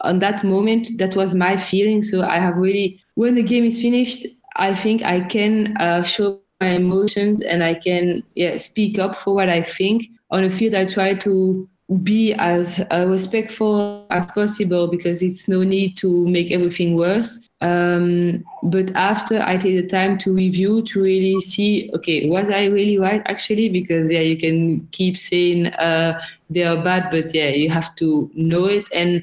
on 0.00 0.18
that 0.20 0.44
moment, 0.44 0.98
that 0.98 1.16
was 1.16 1.34
my 1.34 1.56
feeling. 1.56 2.02
So 2.02 2.22
I 2.22 2.38
have 2.38 2.56
really, 2.58 3.00
when 3.14 3.34
the 3.34 3.42
game 3.42 3.64
is 3.64 3.80
finished, 3.80 4.26
I 4.56 4.74
think 4.74 5.02
I 5.02 5.20
can 5.20 5.76
uh, 5.76 6.02
show 6.02 6.40
my 6.60 6.68
emotions 6.68 7.42
and 7.42 7.62
I 7.62 7.74
can 7.74 8.22
yeah 8.34 8.56
speak 8.56 8.98
up 8.98 9.16
for 9.16 9.34
what 9.34 9.48
I 9.48 9.62
think. 9.62 10.06
On 10.30 10.42
the 10.42 10.50
field, 10.50 10.74
I 10.74 10.86
try 10.86 11.14
to 11.14 11.68
be 12.02 12.34
as 12.34 12.84
uh, 12.90 13.06
respectful 13.06 14.06
as 14.10 14.26
possible 14.26 14.88
because 14.88 15.22
it's 15.22 15.46
no 15.46 15.62
need 15.62 15.96
to 15.98 16.26
make 16.26 16.50
everything 16.50 16.96
worse. 16.96 17.38
Um, 17.60 18.44
but 18.64 18.94
after 18.96 19.40
I 19.40 19.56
take 19.56 19.76
the 19.76 19.86
time 19.86 20.18
to 20.18 20.32
review 20.32 20.82
to 20.82 21.02
really 21.02 21.40
see, 21.40 21.90
okay, 21.94 22.28
was 22.28 22.50
I 22.50 22.64
really 22.64 22.98
right 22.98 23.22
actually? 23.26 23.68
Because 23.68 24.10
yeah, 24.10 24.20
you 24.20 24.36
can 24.36 24.86
keep 24.90 25.16
saying 25.16 25.68
uh, 25.68 26.20
they 26.50 26.64
are 26.64 26.82
bad, 26.82 27.10
but 27.10 27.32
yeah, 27.32 27.50
you 27.50 27.70
have 27.70 27.94
to 27.96 28.30
know 28.34 28.64
it. 28.64 28.84
And 28.92 29.22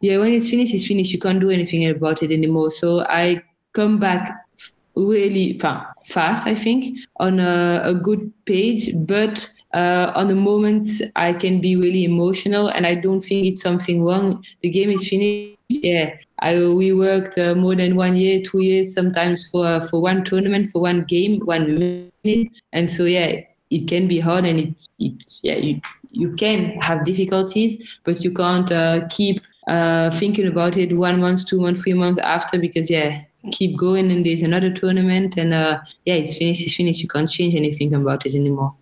yeah, 0.00 0.18
when 0.18 0.32
it's 0.32 0.50
finished, 0.50 0.74
it's 0.74 0.86
finished. 0.86 1.12
You 1.12 1.20
can't 1.20 1.40
do 1.40 1.50
anything 1.50 1.88
about 1.88 2.22
it 2.22 2.32
anymore. 2.32 2.70
So 2.70 3.02
I 3.02 3.42
come 3.72 3.98
back 3.98 4.43
really 4.96 5.58
fast, 5.58 6.46
I 6.46 6.54
think, 6.54 6.98
on 7.16 7.40
a, 7.40 7.82
a 7.84 7.94
good 7.94 8.32
page, 8.44 8.90
but 8.94 9.50
uh, 9.72 10.12
on 10.14 10.28
the 10.28 10.34
moment 10.34 10.88
I 11.16 11.32
can 11.32 11.60
be 11.60 11.76
really 11.76 12.04
emotional, 12.04 12.68
and 12.68 12.86
I 12.86 12.94
don't 12.94 13.20
think 13.20 13.46
it's 13.46 13.62
something 13.62 14.04
wrong. 14.04 14.44
The 14.60 14.70
game 14.70 14.90
is 14.90 15.08
finished. 15.08 15.58
Yeah, 15.68 16.14
I 16.40 16.58
we 16.58 16.92
worked 16.92 17.38
uh, 17.38 17.54
more 17.54 17.74
than 17.74 17.96
one 17.96 18.16
year, 18.16 18.40
two 18.40 18.60
years, 18.60 18.94
sometimes 18.94 19.48
for 19.50 19.80
for 19.80 20.00
one 20.00 20.22
tournament, 20.24 20.68
for 20.68 20.80
one 20.80 21.04
game, 21.04 21.40
one 21.40 22.10
minute, 22.24 22.48
and 22.72 22.88
so 22.88 23.04
yeah, 23.04 23.40
it 23.70 23.88
can 23.88 24.06
be 24.06 24.20
hard, 24.20 24.44
and 24.44 24.60
it, 24.60 24.88
it 24.98 25.24
yeah 25.42 25.56
you 25.56 25.80
you 26.10 26.34
can 26.36 26.80
have 26.80 27.04
difficulties, 27.04 27.98
but 28.04 28.22
you 28.22 28.32
can't 28.32 28.70
uh, 28.70 29.00
keep 29.10 29.42
uh, 29.66 30.10
thinking 30.12 30.46
about 30.46 30.76
it 30.76 30.96
one 30.96 31.20
month, 31.20 31.46
two 31.46 31.60
months, 31.60 31.82
three 31.82 31.94
months 31.94 32.18
after 32.20 32.58
because 32.58 32.88
yeah, 32.88 33.22
keep 33.52 33.76
going 33.76 34.10
and 34.10 34.24
there's 34.24 34.42
another 34.42 34.72
tournament 34.72 35.36
and 35.36 35.52
uh, 35.52 35.80
yeah, 36.04 36.14
it's 36.14 36.36
finished, 36.36 36.62
it's 36.62 36.74
finished. 36.74 37.02
You 37.02 37.08
can't 37.08 37.28
change 37.28 37.54
anything 37.54 37.94
about 37.94 38.26
it 38.26 38.34
anymore. 38.34 38.74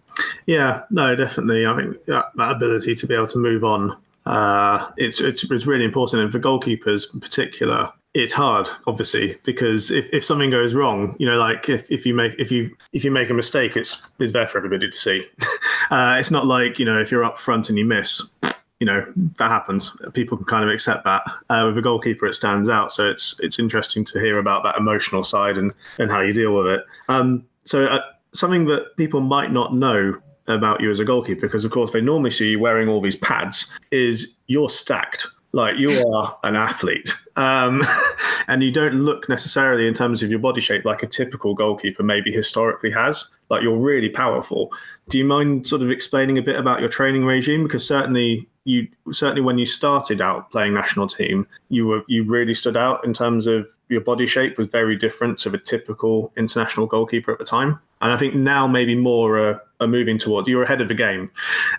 Yeah, 0.47 0.83
no, 0.91 1.15
definitely. 1.17 1.67
I 1.67 1.77
think 1.77 2.05
that, 2.07 2.27
that 2.37 2.51
ability 2.53 2.95
to 2.95 3.07
be 3.07 3.15
able 3.15 3.29
to 3.29 3.39
move 3.39 3.65
on, 3.65 3.97
uh, 4.27 4.91
it's, 4.97 5.21
it's 5.21 5.45
it's 5.51 5.67
really 5.67 5.85
important, 5.85 6.23
and 6.23 6.31
for 6.31 6.39
goalkeepers 6.39 7.13
in 7.13 7.21
particular, 7.21 7.91
it's 8.15 8.33
hard, 8.33 8.69
obviously, 8.87 9.39
because 9.43 9.91
if, 9.91 10.07
if 10.13 10.25
something 10.25 10.51
goes 10.51 10.75
wrong, 10.75 11.17
you 11.19 11.27
know, 11.27 11.39
like 11.39 11.69
if, 11.69 11.91
if 11.91 12.05
you 12.05 12.15
make 12.15 12.35
if 12.39 12.53
you 12.53 12.77
if 12.93 13.05
you 13.05 13.11
make 13.11 13.31
a 13.31 13.35
mistake, 13.35 13.77
it's 13.77 14.03
it's 14.19 14.33
there 14.33 14.47
for 14.47 14.59
everybody 14.59 14.91
to 14.91 14.97
see. 14.97 15.27
uh, 15.91 16.17
it's 16.19 16.31
not 16.31 16.47
like 16.47 16.79
you 16.79 16.85
know 16.85 17.01
if 17.01 17.11
you're 17.11 17.25
up 17.25 17.39
front 17.39 17.69
and 17.69 17.79
you 17.79 17.85
miss, 17.85 18.23
you 18.83 18.87
know 18.87 19.07
that 19.39 19.49
happens. 19.49 19.93
People 20.13 20.37
can 20.37 20.45
kind 20.45 20.65
of 20.65 20.71
accept 20.71 21.05
that. 21.05 21.23
Uh, 21.49 21.63
with 21.69 21.79
a 21.79 21.83
goalkeeper, 21.83 22.27
it 22.27 22.35
stands 22.35 22.69
out. 22.69 22.91
So 22.91 23.09
it's 23.09 23.37
it's 23.39 23.61
interesting 23.61 24.05
to 24.07 24.19
hear 24.19 24.41
about 24.41 24.65
that 24.65 24.77
emotional 24.77 25.23
side 25.23 25.57
and 25.57 25.73
and 26.01 26.11
how 26.11 26.21
you 26.21 26.33
deal 26.33 26.53
with 26.53 26.67
it. 26.67 26.85
Um, 27.09 27.47
so 27.65 27.85
uh, 27.85 28.01
something 28.35 28.65
that 28.67 28.97
people 28.97 29.21
might 29.21 29.53
not 29.53 29.73
know 29.73 30.21
about 30.49 30.81
you 30.81 30.91
as 30.91 30.99
a 30.99 31.05
goalkeeper, 31.05 31.43
because 31.43 31.65
of 31.65 31.71
course 31.71 31.93
they 31.93 32.01
normally 32.01 32.33
see 32.33 32.49
you 32.51 32.59
wearing 32.59 32.89
all 32.89 33.01
these 33.01 33.15
pads, 33.15 33.69
is 33.93 34.35
you're 34.49 34.69
stacked. 34.69 35.29
Like 35.53 35.77
you 35.77 36.05
are 36.13 36.37
an 36.43 36.57
athlete, 36.57 37.15
um, 37.37 37.83
and 38.49 38.63
you 38.63 38.71
don't 38.71 38.95
look 38.95 39.29
necessarily 39.29 39.87
in 39.87 39.95
terms 39.95 40.23
of 40.23 40.31
your 40.31 40.39
body 40.39 40.61
shape 40.61 40.85
like 40.85 41.03
a 41.03 41.07
typical 41.07 41.55
goalkeeper 41.55 42.03
maybe 42.03 42.33
historically 42.33 42.91
has. 42.91 43.27
Like 43.49 43.63
you're 43.63 43.77
really 43.77 44.09
powerful. 44.09 44.73
Do 45.09 45.19
you 45.19 45.25
mind 45.25 45.67
sort 45.67 45.83
of 45.83 45.91
explaining 45.91 46.39
a 46.39 46.43
bit 46.43 46.57
about 46.57 46.81
your 46.81 46.89
training 46.89 47.25
regime? 47.25 47.63
Because 47.63 47.87
certainly 47.87 48.49
you 48.65 48.87
certainly 49.11 49.43
when 49.43 49.59
you 49.59 49.67
started 49.67 50.21
out 50.21 50.51
playing 50.51 50.75
national 50.75 51.09
team, 51.09 51.47
you 51.69 51.87
were 51.87 52.03
you 52.07 52.25
really 52.25 52.55
stood 52.55 52.77
out 52.77 53.05
in 53.05 53.13
terms 53.13 53.47
of 53.47 53.69
your 53.89 54.01
body 54.01 54.27
shape 54.27 54.57
was 54.57 54.69
very 54.69 54.97
different 54.97 55.39
to 55.39 55.51
the 55.51 55.59
typical 55.59 56.33
international 56.37 56.87
goalkeeper 56.87 57.33
at 57.33 57.39
the 57.39 57.45
time. 57.45 57.79
And 58.01 58.13
I 58.13 58.17
think 58.17 58.35
now 58.35 58.67
maybe 58.67 58.95
more 58.95 59.39
uh, 59.39 59.59
are 59.83 59.89
moving 59.89 60.19
towards 60.19 60.49
you're 60.49 60.63
ahead 60.63 60.81
of 60.81 60.89
the 60.89 60.95
game. 60.95 61.31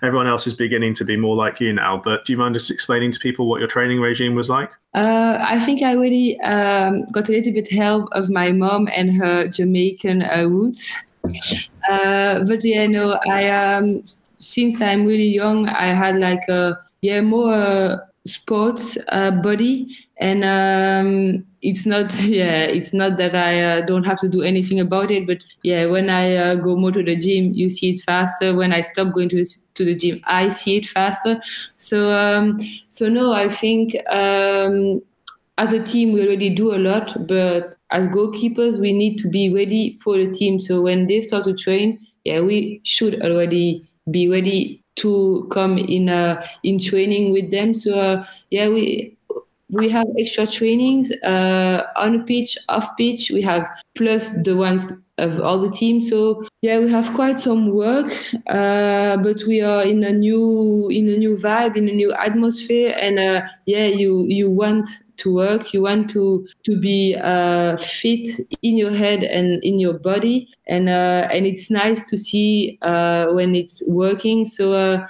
Everyone 0.02 0.26
else 0.26 0.46
is 0.46 0.54
beginning 0.54 0.94
to 0.94 1.04
be 1.04 1.16
more 1.16 1.34
like 1.34 1.60
you 1.60 1.72
now. 1.72 2.00
But 2.04 2.24
do 2.24 2.32
you 2.32 2.38
mind 2.38 2.54
just 2.54 2.70
explaining 2.70 3.12
to 3.12 3.20
people 3.20 3.46
what 3.46 3.58
your 3.58 3.68
training 3.68 4.00
regime 4.00 4.34
was 4.34 4.48
like? 4.48 4.70
Uh, 4.94 5.38
I 5.40 5.58
think 5.60 5.82
I 5.82 5.92
really 5.92 6.38
um, 6.40 7.04
got 7.12 7.28
a 7.28 7.32
little 7.32 7.52
bit 7.52 7.70
help 7.72 8.08
of 8.12 8.30
my 8.30 8.52
mom 8.52 8.88
and 8.94 9.12
her 9.14 9.48
Jamaican 9.48 10.22
uh, 10.22 10.44
roots. 10.44 10.92
Uh, 11.86 12.42
but 12.44 12.64
yeah, 12.64 12.86
no, 12.86 13.20
I 13.28 13.48
um, 13.50 14.02
since 14.38 14.80
I'm 14.80 15.04
really 15.04 15.28
young, 15.28 15.68
I 15.68 15.92
had 15.92 16.16
like 16.16 16.48
a 16.48 16.78
yeah 17.02 17.20
more 17.20 18.00
sports 18.26 18.96
uh, 19.08 19.30
body, 19.30 19.96
and 20.18 20.44
um, 20.44 21.44
it's 21.62 21.86
not 21.86 22.14
yeah 22.24 22.64
it's 22.64 22.94
not 22.94 23.16
that 23.18 23.34
I 23.34 23.60
uh, 23.62 23.80
don't 23.86 24.04
have 24.04 24.20
to 24.20 24.28
do 24.28 24.42
anything 24.42 24.80
about 24.80 25.10
it, 25.10 25.26
but 25.26 25.42
yeah, 25.62 25.86
when 25.86 26.10
I 26.10 26.36
uh, 26.36 26.54
go 26.56 26.76
more 26.76 26.92
to 26.92 27.02
the 27.02 27.16
gym, 27.16 27.52
you 27.54 27.68
see 27.68 27.90
it 27.90 28.00
faster. 28.00 28.54
When 28.54 28.72
I 28.72 28.80
stop 28.80 29.12
going 29.14 29.28
to 29.30 29.44
to 29.74 29.84
the 29.84 29.94
gym, 29.94 30.20
I 30.24 30.48
see 30.48 30.76
it 30.76 30.86
faster. 30.86 31.40
So 31.76 32.10
um, 32.12 32.58
so 32.88 33.08
no, 33.08 33.32
I 33.32 33.48
think 33.48 33.94
um, 34.08 35.02
as 35.58 35.72
a 35.72 35.82
team 35.82 36.12
we 36.12 36.26
already 36.26 36.50
do 36.50 36.74
a 36.74 36.78
lot, 36.78 37.26
but 37.26 37.76
as 37.90 38.06
goalkeepers 38.08 38.80
we 38.80 38.92
need 38.92 39.18
to 39.18 39.28
be 39.28 39.52
ready 39.52 39.98
for 40.02 40.16
the 40.18 40.30
team. 40.32 40.58
So 40.58 40.82
when 40.82 41.06
they 41.06 41.20
start 41.20 41.44
to 41.44 41.54
train, 41.54 42.06
yeah, 42.24 42.40
we 42.40 42.80
should 42.84 43.22
already 43.22 43.88
be 44.10 44.28
ready 44.28 44.83
to 44.96 45.46
come 45.50 45.78
in 45.78 46.08
uh, 46.08 46.44
in 46.62 46.78
training 46.78 47.32
with 47.32 47.50
them. 47.50 47.74
So 47.74 47.94
uh, 47.94 48.24
yeah, 48.50 48.68
we 48.68 49.16
we 49.70 49.88
have 49.88 50.06
extra 50.18 50.46
trainings 50.46 51.10
uh, 51.22 51.84
on 51.96 52.24
pitch, 52.24 52.56
off 52.68 52.96
pitch. 52.96 53.30
We 53.30 53.42
have 53.42 53.68
plus 53.94 54.30
the 54.44 54.56
ones 54.56 54.86
of 55.18 55.40
all 55.40 55.58
the 55.58 55.70
teams. 55.70 56.08
So 56.10 56.46
yeah, 56.62 56.78
we 56.78 56.90
have 56.90 57.12
quite 57.14 57.40
some 57.40 57.70
work, 57.70 58.12
uh, 58.46 59.16
but 59.18 59.42
we 59.46 59.60
are 59.62 59.82
in 59.84 60.04
a 60.04 60.12
new 60.12 60.88
in 60.90 61.08
a 61.08 61.16
new 61.16 61.36
vibe, 61.36 61.76
in 61.76 61.88
a 61.88 61.92
new 61.92 62.12
atmosphere, 62.12 62.94
and 63.00 63.18
uh, 63.18 63.42
yeah, 63.66 63.86
you 63.86 64.24
you 64.28 64.50
want 64.50 64.88
to 65.18 65.34
work, 65.34 65.72
you 65.72 65.82
want 65.82 66.10
to 66.10 66.46
to 66.64 66.78
be 66.78 67.16
uh, 67.20 67.76
fit 67.76 68.28
in 68.62 68.76
your 68.76 68.92
head 68.92 69.22
and 69.22 69.62
in 69.62 69.78
your 69.78 69.94
body, 69.94 70.48
and 70.66 70.88
uh, 70.88 71.28
and 71.32 71.46
it's 71.46 71.70
nice 71.70 72.08
to 72.10 72.16
see 72.16 72.78
uh, 72.82 73.26
when 73.32 73.54
it's 73.54 73.82
working. 73.86 74.44
So 74.44 74.72
uh, 74.72 75.06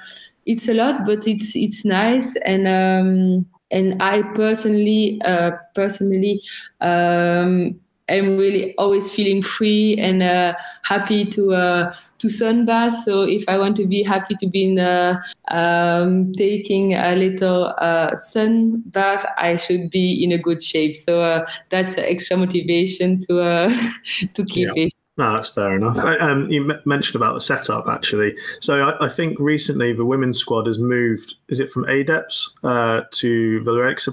it's 0.47 0.69
a 0.69 0.75
lot, 0.75 1.05
but 1.07 1.27
it's 1.27 1.57
it's 1.57 1.85
nice 1.85 2.37
and. 2.45 2.67
Um, 2.69 3.47
and 3.71 4.01
I 4.01 4.23
personally, 4.37 5.21
uh, 5.25 5.53
personally, 5.75 6.41
um, 6.81 7.81
am 8.09 8.37
really 8.37 8.75
always 8.77 9.11
feeling 9.11 9.43
free 9.43 9.97
and 9.99 10.23
uh, 10.23 10.55
happy 10.85 11.25
to 11.27 11.53
uh, 11.53 11.95
to 12.25 12.29
sunbath. 12.29 12.93
So 13.05 13.23
if 13.23 13.45
I 13.49 13.59
want 13.59 13.77
to 13.77 13.87
be 13.87 14.03
happy 14.03 14.35
to 14.41 14.47
be 14.47 14.65
in 14.65 14.75
the, 14.77 15.21
um, 15.49 16.33
taking 16.33 16.95
a 16.95 17.15
little 17.15 17.75
uh, 17.79 18.17
sun 18.17 18.83
bath, 18.87 19.25
I 19.37 19.57
should 19.57 19.91
be 19.91 20.25
in 20.25 20.33
a 20.33 20.39
good 20.39 20.63
shape. 20.63 20.97
So 20.97 21.21
uh, 21.21 21.47
that's 21.69 21.95
extra 21.99 22.37
motivation 22.37 23.21
to 23.29 23.41
uh, 23.41 23.69
to 24.35 24.45
keep 24.45 24.69
Yeah. 24.75 24.85
it. 24.87 24.93
No, 25.17 25.35
that's 25.35 25.51
fair 25.51 25.77
enough. 25.77 25.97
I- 25.99 26.19
Um, 26.19 26.51
you 26.51 26.69
m- 26.71 26.81
mentioned 26.87 27.15
about 27.17 27.35
the 27.35 27.41
setup 27.41 27.87
actually. 27.89 28.35
So 28.61 28.89
I, 28.89 29.07
I 29.07 29.09
think 29.09 29.39
recently 29.39 29.93
the 29.93 30.05
women's 30.05 30.39
squad 30.41 30.67
has 30.67 30.79
moved. 30.79 31.35
Is 31.49 31.61
it 31.61 31.71
from 31.71 31.85
ADEPS 31.85 32.51
uh, 32.65 33.03
to 33.21 33.61
Villerex 33.65 34.09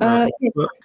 Uh, 0.00 0.28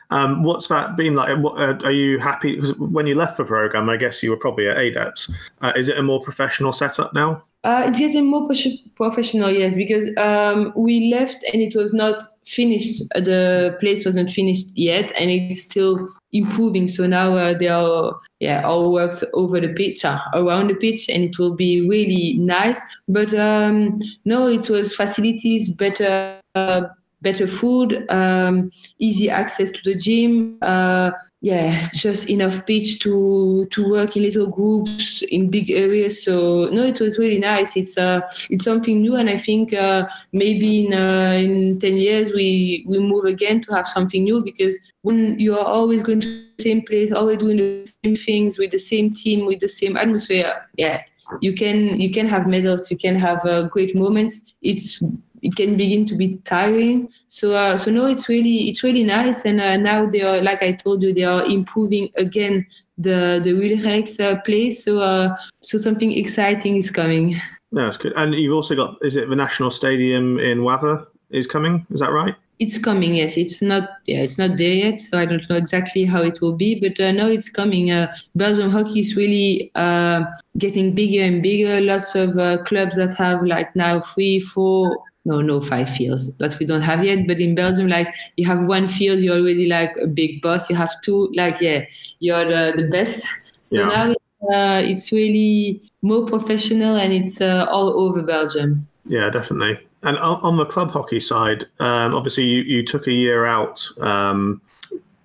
Um, 0.10 0.44
what's 0.44 0.68
that 0.68 0.96
been 0.96 1.16
like? 1.16 1.38
What, 1.40 1.60
uh, 1.60 1.78
are 1.84 1.92
you 1.92 2.20
happy? 2.20 2.56
Because 2.56 2.78
when 2.78 3.08
you 3.08 3.16
left 3.16 3.38
the 3.38 3.44
program, 3.44 3.90
I 3.90 3.98
guess 3.98 4.22
you 4.22 4.30
were 4.30 4.38
probably 4.38 4.68
at 4.68 4.78
ADEPS. 4.78 5.32
Uh, 5.62 5.74
is 5.76 5.90
it 5.90 5.98
a 5.98 6.04
more 6.04 6.22
professional 6.22 6.72
setup 6.72 7.14
now? 7.14 7.44
Uh, 7.64 7.84
it's 7.88 8.00
getting 8.00 8.26
more 8.30 8.46
prof- 8.46 8.96
professional, 8.96 9.50
yes, 9.50 9.76
because 9.76 10.10
um, 10.18 10.72
we 10.78 11.12
left 11.12 11.44
and 11.52 11.62
it 11.62 11.76
was 11.76 11.94
not 11.94 12.24
finished. 12.46 13.04
The 13.16 13.76
place 13.80 14.06
wasn't 14.06 14.30
finished 14.30 14.68
yet, 14.76 15.12
and 15.20 15.30
it's 15.30 15.64
still 15.64 16.08
improving. 16.32 16.88
So 16.88 17.08
now 17.08 17.36
uh, 17.36 17.58
they 17.58 17.68
are, 17.68 18.16
yeah, 18.40 18.62
all 18.66 18.94
works 18.94 19.24
over 19.34 19.60
the 19.60 19.74
pitch, 19.74 20.06
uh, 20.06 20.20
around 20.34 20.70
the 20.70 20.76
pitch, 20.76 21.10
and 21.10 21.24
it 21.24 21.40
will 21.40 21.56
be 21.56 21.88
really 21.90 22.38
nice. 22.38 22.80
But 23.10 23.34
um, 23.34 24.00
no, 24.24 24.48
it 24.48 24.70
was 24.70 24.96
facilities, 24.96 25.70
better. 25.70 26.40
Uh, 26.56 26.84
better 27.22 27.48
food, 27.48 28.06
um, 28.10 28.72
easy 29.00 29.30
access 29.30 29.72
to 29.72 29.82
the 29.84 29.96
gym, 29.96 30.58
uh, 30.62 31.12
yeah 31.42 31.88
just 31.94 32.30
enough 32.30 32.66
pitch 32.66 33.00
to 33.00 33.68
to 33.70 33.88
work 33.88 34.18
in 34.18 34.24
little 34.24 34.48
groups 34.48 35.22
in 35.22 35.50
big 35.52 35.70
areas. 35.70 36.24
So 36.24 36.68
no 36.72 36.84
it 36.84 37.00
was 37.00 37.20
really 37.20 37.38
nice. 37.38 37.78
It's 37.78 37.98
uh 37.98 38.22
it's 38.50 38.64
something 38.64 39.02
new 39.02 39.16
and 39.16 39.30
i 39.30 39.38
think 39.38 39.74
uh, 39.74 40.08
maybe 40.32 40.86
in 40.86 40.94
uh, 40.94 41.34
in 41.34 41.80
10 41.80 41.98
years 41.98 42.32
we 42.32 42.84
we 42.88 43.00
move 43.00 43.26
again 43.26 43.62
to 43.62 43.74
have 43.74 43.88
something 43.88 44.24
new 44.24 44.44
because 44.44 44.80
when 45.04 45.40
you 45.40 45.56
are 45.58 45.66
always 45.66 46.02
going 46.02 46.22
to 46.22 46.28
the 46.28 46.64
same 46.64 46.82
place 46.82 47.12
always 47.12 47.38
doing 47.38 47.58
the 47.58 47.94
same 48.04 48.16
things 48.16 48.58
with 48.58 48.72
the 48.72 48.80
same 48.80 49.14
team 49.14 49.46
with 49.46 49.60
the 49.60 49.70
same 49.70 49.96
atmosphere 49.96 50.68
yeah 50.78 51.02
you 51.42 51.54
can 51.54 52.00
you 52.00 52.12
can 52.12 52.28
have 52.28 52.48
medals 52.48 52.90
you 52.90 52.98
can 52.98 53.16
have 53.16 53.46
uh, 53.46 53.64
great 53.64 53.96
moments. 53.96 54.46
It's 54.62 55.02
it 55.42 55.56
can 55.56 55.78
begin 55.78 56.06
to 56.08 56.16
be 56.16 56.38
tiring. 56.46 57.10
So 57.28 57.54
uh, 57.54 57.78
so 57.78 57.92
no, 57.92 58.06
it's 58.06 58.30
really 58.30 58.70
it's 58.70 58.84
really 58.84 59.04
nice. 59.04 59.46
And 59.46 59.62
uh, 59.62 59.78
now 59.78 60.06
they 60.06 60.22
are 60.22 60.42
like 60.42 60.62
I 60.64 60.74
told 60.74 61.02
you, 61.02 61.14
they 61.14 61.24
are 61.24 61.46
improving 61.46 62.10
again 62.16 62.66
the 62.98 63.40
the 63.44 63.52
Wilrex 63.52 64.20
uh, 64.20 64.42
place. 64.42 64.84
So 64.84 65.00
uh, 65.00 65.36
so 65.62 65.78
something 65.78 66.12
exciting 66.12 66.76
is 66.76 66.92
coming. 66.92 67.36
No, 67.72 67.86
that's 67.86 67.98
good. 67.98 68.14
And 68.16 68.34
you've 68.34 68.54
also 68.54 68.76
got 68.76 68.98
is 69.02 69.16
it 69.16 69.30
the 69.30 69.36
National 69.36 69.72
Stadium 69.72 70.40
in 70.40 70.60
Wavre 70.60 71.06
is 71.30 71.48
coming? 71.48 71.86
Is 71.92 72.00
that 72.00 72.12
right? 72.12 72.36
It's 72.60 72.80
coming, 72.80 73.14
yes. 73.16 73.38
It's 73.38 73.62
not, 73.62 73.88
yeah, 74.08 74.22
it's 74.22 74.40
not 74.40 74.58
there 74.58 74.74
yet, 74.74 75.00
so 75.00 75.20
I 75.20 75.26
don't 75.26 75.48
know 75.48 75.58
exactly 75.58 76.06
how 76.06 76.24
it 76.24 76.42
will 76.42 76.56
be. 76.56 76.80
But 76.80 77.00
uh, 77.00 77.12
no, 77.12 77.28
it's 77.28 77.50
coming. 77.50 77.92
Uh, 77.92 78.12
Belgium 78.34 78.72
hockey 78.72 79.02
is 79.02 79.16
really 79.16 79.72
uh, 79.76 80.24
getting 80.58 80.96
bigger 80.96 81.22
and 81.22 81.44
bigger. 81.44 81.80
Lots 81.82 82.16
of 82.16 82.36
uh, 82.40 82.64
clubs 82.64 82.98
that 82.98 83.14
have 83.16 83.44
like 83.44 83.76
now 83.76 84.02
three, 84.02 84.40
four, 84.40 84.98
no, 85.28 85.42
no 85.42 85.62
five 85.62 85.90
fields 85.90 86.36
that 86.38 86.58
we 86.58 86.66
don't 86.66 86.82
have 86.82 87.04
yet. 87.04 87.28
But 87.28 87.40
in 87.40 87.54
Belgium, 87.54 87.88
like 87.88 88.16
you 88.38 88.48
have 88.48 88.64
one 88.64 88.88
field, 88.88 89.20
you're 89.20 89.38
already 89.38 89.68
like 89.68 89.96
a 90.02 90.08
big 90.08 90.42
boss. 90.42 90.70
You 90.70 90.76
have 90.78 90.92
two, 91.02 91.32
like 91.36 91.62
yeah, 91.62 91.86
you're 92.20 92.46
the, 92.46 92.82
the 92.82 92.88
best. 92.88 93.28
So 93.62 93.80
yeah. 93.80 93.88
now 93.88 94.12
uh, 94.54 94.82
it's 94.82 95.12
really 95.12 95.82
more 96.02 96.26
professional 96.26 96.96
and 96.96 97.12
it's 97.12 97.42
uh, 97.42 97.68
all 97.70 98.00
over 98.00 98.22
Belgium. 98.24 98.88
Yeah, 99.06 99.30
definitely. 99.30 99.86
And 100.04 100.18
on, 100.20 100.58
the 100.58 100.66
club 100.66 100.92
hockey 100.92 101.20
side, 101.20 101.66
um, 101.80 102.16
obviously 102.16 102.44
you, 102.44 102.62
you 102.62 102.86
took 102.86 103.08
a 103.08 103.12
year 103.12 103.46
out 103.46 103.86
um, 104.00 104.62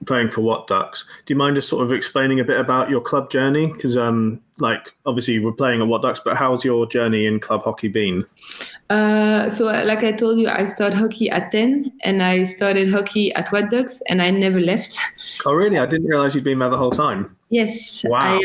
playing 0.06 0.30
for 0.30 0.40
Watducks. 0.40 1.04
Do 1.26 1.34
you 1.34 1.36
mind 1.36 1.56
just 1.56 1.68
sort 1.68 1.84
of 1.84 1.92
explaining 1.92 2.40
a 2.40 2.44
bit 2.44 2.58
about 2.58 2.90
your 2.90 3.00
club 3.00 3.30
journey? 3.30 3.66
Because, 3.66 3.96
um, 3.96 4.40
like, 4.58 4.94
obviously 5.06 5.34
you 5.34 5.42
were 5.42 5.52
playing 5.52 5.82
at 5.82 5.88
Watducks, 5.88 6.20
but 6.24 6.36
how's 6.36 6.64
your 6.64 6.86
journey 6.86 7.26
in 7.26 7.38
club 7.38 7.62
hockey 7.62 7.88
been? 7.88 8.24
Uh, 8.92 9.48
so, 9.48 9.64
like 9.64 10.04
I 10.04 10.12
told 10.12 10.38
you, 10.38 10.48
I 10.48 10.66
started 10.66 10.98
hockey 10.98 11.30
at 11.30 11.50
10 11.50 11.92
and 12.02 12.22
I 12.22 12.42
started 12.44 12.92
hockey 12.92 13.32
at 13.32 13.46
Watducks 13.46 14.02
and 14.08 14.20
I 14.20 14.30
never 14.30 14.60
left. 14.60 14.98
Oh, 15.46 15.54
really? 15.54 15.78
I 15.78 15.86
didn't 15.86 16.06
realize 16.06 16.34
you'd 16.34 16.44
been 16.44 16.58
there 16.58 16.68
the 16.68 16.76
whole 16.76 16.90
time. 16.90 17.34
Yes. 17.48 18.04
Wow. 18.04 18.38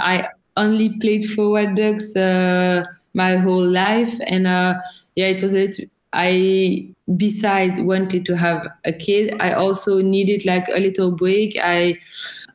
I, 0.00 0.20
I 0.20 0.28
only 0.58 0.98
played 1.00 1.24
for 1.30 1.44
Watducks 1.44 2.14
uh, 2.14 2.84
my 3.14 3.36
whole 3.36 3.66
life. 3.66 4.14
And 4.26 4.46
uh, 4.46 4.74
yeah, 5.14 5.28
it 5.28 5.42
was 5.42 5.52
a 5.52 5.66
little, 5.66 5.86
I 6.12 6.88
beside 7.16 7.78
wanted 7.78 8.26
to 8.26 8.36
have 8.36 8.68
a 8.84 8.92
kid, 8.92 9.34
I 9.40 9.52
also 9.52 10.02
needed 10.02 10.44
like 10.44 10.68
a 10.68 10.78
little 10.78 11.10
break. 11.10 11.56
I 11.62 11.98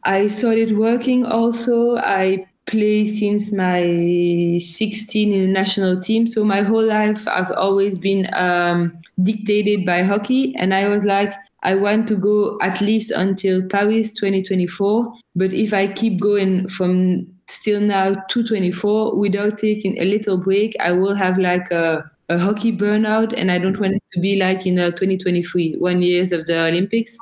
I 0.04 0.28
started 0.28 0.78
working 0.78 1.26
also. 1.26 1.98
I 1.98 2.46
play 2.68 3.06
since 3.06 3.52
my 3.52 4.58
16 4.60 5.34
in 5.34 5.42
the 5.42 5.48
national 5.48 6.02
team. 6.02 6.28
So 6.28 6.44
my 6.44 6.62
whole 6.62 6.86
life 6.86 7.28
I've 7.28 7.52
always 7.52 8.00
been 8.00 8.32
um, 8.34 8.98
dictated 9.22 9.86
by 9.86 10.04
hockey. 10.04 10.56
And 10.56 10.74
I 10.74 10.88
was 10.88 11.04
like, 11.06 11.32
I 11.64 11.76
want 11.76 12.08
to 12.08 12.16
go 12.16 12.58
at 12.62 12.82
least 12.82 13.12
until 13.12 13.62
Paris 13.68 14.14
2024. 14.14 15.14
But 15.36 15.54
if 15.54 15.74
I 15.74 15.88
keep 15.88 16.20
going 16.20 16.68
from 16.68 17.28
still 17.48 17.80
now 17.80 18.16
224 18.30 19.20
without 19.20 19.58
taking 19.58 19.98
a 20.00 20.06
little 20.06 20.38
break, 20.38 20.76
I 20.80 20.92
will 20.92 21.16
have 21.16 21.38
like 21.38 21.70
a, 21.72 22.10
a 22.30 22.40
hockey 22.40 22.76
burnout. 22.76 23.34
And 23.36 23.52
I 23.52 23.60
don't 23.60 23.80
want 23.80 23.94
it 23.94 24.04
to 24.14 24.20
be 24.20 24.38
like 24.38 24.66
in 24.66 24.80
uh, 24.80 24.92
2023, 24.92 25.76
one 25.78 26.02
years 26.02 26.32
of 26.32 26.46
the 26.46 26.66
Olympics. 26.66 27.18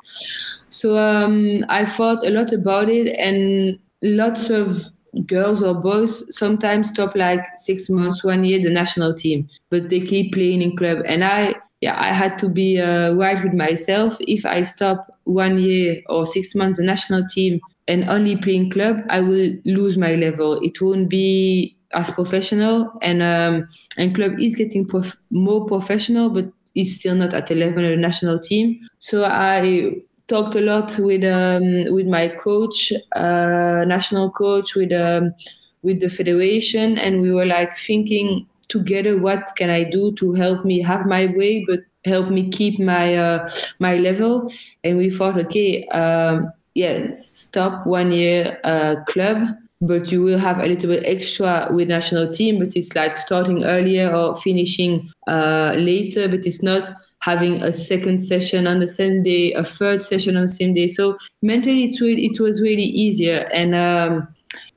So 0.68 0.96
um, 0.96 1.64
I 1.68 1.84
thought 1.84 2.24
a 2.24 2.30
lot 2.30 2.52
about 2.52 2.88
it 2.88 3.08
and 3.18 3.78
lots 4.02 4.48
of 4.48 4.90
girls 5.26 5.62
or 5.62 5.74
boys 5.74 6.24
sometimes 6.36 6.90
stop 6.90 7.14
like 7.16 7.44
six 7.56 7.88
months, 7.90 8.22
one 8.24 8.44
year, 8.44 8.62
the 8.62 8.70
national 8.70 9.14
team, 9.14 9.48
but 9.70 9.88
they 9.90 10.00
keep 10.00 10.32
playing 10.32 10.62
in 10.62 10.76
club. 10.76 10.98
And 11.06 11.24
I, 11.24 11.56
yeah, 11.80 12.00
I 12.00 12.12
had 12.12 12.38
to 12.38 12.48
be 12.48 12.78
uh, 12.80 13.12
right 13.14 13.42
with 13.42 13.54
myself. 13.54 14.16
If 14.20 14.46
I 14.46 14.62
stop 14.62 15.06
one 15.24 15.58
year 15.58 16.02
or 16.08 16.26
six 16.26 16.54
months, 16.54 16.78
the 16.78 16.84
national 16.86 17.26
team, 17.28 17.60
and 17.88 18.04
only 18.08 18.36
playing 18.36 18.70
club, 18.70 18.98
I 19.08 19.20
will 19.20 19.52
lose 19.64 19.96
my 19.96 20.14
level. 20.14 20.60
It 20.62 20.80
won't 20.80 21.08
be 21.08 21.76
as 21.92 22.10
professional, 22.10 22.92
and 23.02 23.22
um, 23.22 23.68
and 23.96 24.14
club 24.14 24.38
is 24.38 24.54
getting 24.54 24.86
prof- 24.86 25.16
more 25.30 25.66
professional, 25.66 26.30
but 26.30 26.52
it's 26.76 26.94
still 26.96 27.16
not 27.16 27.34
at 27.34 27.48
the 27.48 27.54
level 27.56 27.84
of 27.84 27.90
the 27.90 27.96
national 27.96 28.38
team. 28.38 28.78
So 28.98 29.24
I 29.24 29.94
talked 30.30 30.54
a 30.54 30.60
lot 30.60 30.88
with 30.98 31.24
um, 31.24 31.64
with 31.94 32.06
my 32.06 32.28
coach, 32.28 32.92
uh, 33.16 33.84
national 33.86 34.30
coach, 34.30 34.74
with 34.74 34.92
um, 34.92 35.34
with 35.82 36.00
the 36.00 36.08
federation, 36.08 36.98
and 36.98 37.20
we 37.20 37.30
were 37.32 37.46
like 37.46 37.76
thinking 37.76 38.46
together, 38.68 39.18
what 39.18 39.50
can 39.56 39.70
I 39.70 39.84
do 39.84 40.12
to 40.16 40.32
help 40.34 40.64
me 40.64 40.80
have 40.82 41.06
my 41.06 41.26
way, 41.36 41.64
but 41.68 41.80
help 42.04 42.30
me 42.30 42.48
keep 42.50 42.78
my 42.78 43.16
uh, 43.16 43.48
my 43.78 43.96
level? 43.96 44.52
And 44.84 44.98
we 44.98 45.10
thought, 45.10 45.38
okay, 45.46 45.86
um, 45.88 46.52
yeah, 46.74 47.12
stop 47.12 47.86
one 47.86 48.12
year 48.12 48.58
uh, 48.64 48.96
club. 49.08 49.48
But 49.82 50.12
you 50.12 50.20
will 50.22 50.38
have 50.38 50.58
a 50.58 50.66
little 50.66 50.90
bit 50.90 51.04
extra 51.06 51.66
with 51.72 51.88
national 51.88 52.30
team, 52.30 52.58
but 52.58 52.76
it's 52.76 52.94
like 52.94 53.16
starting 53.16 53.64
earlier 53.64 54.14
or 54.14 54.36
finishing 54.36 55.10
uh, 55.26 55.72
later. 55.74 56.28
But 56.28 56.44
it's 56.44 56.62
not 56.62 56.92
having 57.20 57.62
a 57.62 57.72
second 57.72 58.18
session 58.18 58.66
on 58.66 58.80
the 58.80 58.86
same 58.86 59.22
day, 59.22 59.52
a 59.52 59.64
third 59.64 60.02
session 60.02 60.36
on 60.36 60.42
the 60.42 60.48
same 60.48 60.72
day. 60.74 60.86
So 60.86 61.16
mentally, 61.42 61.84
it's 61.84 62.00
really, 62.00 62.26
it 62.26 62.40
was 62.40 62.60
really 62.60 62.84
easier. 62.84 63.48
And 63.52 63.74
um, 63.74 64.28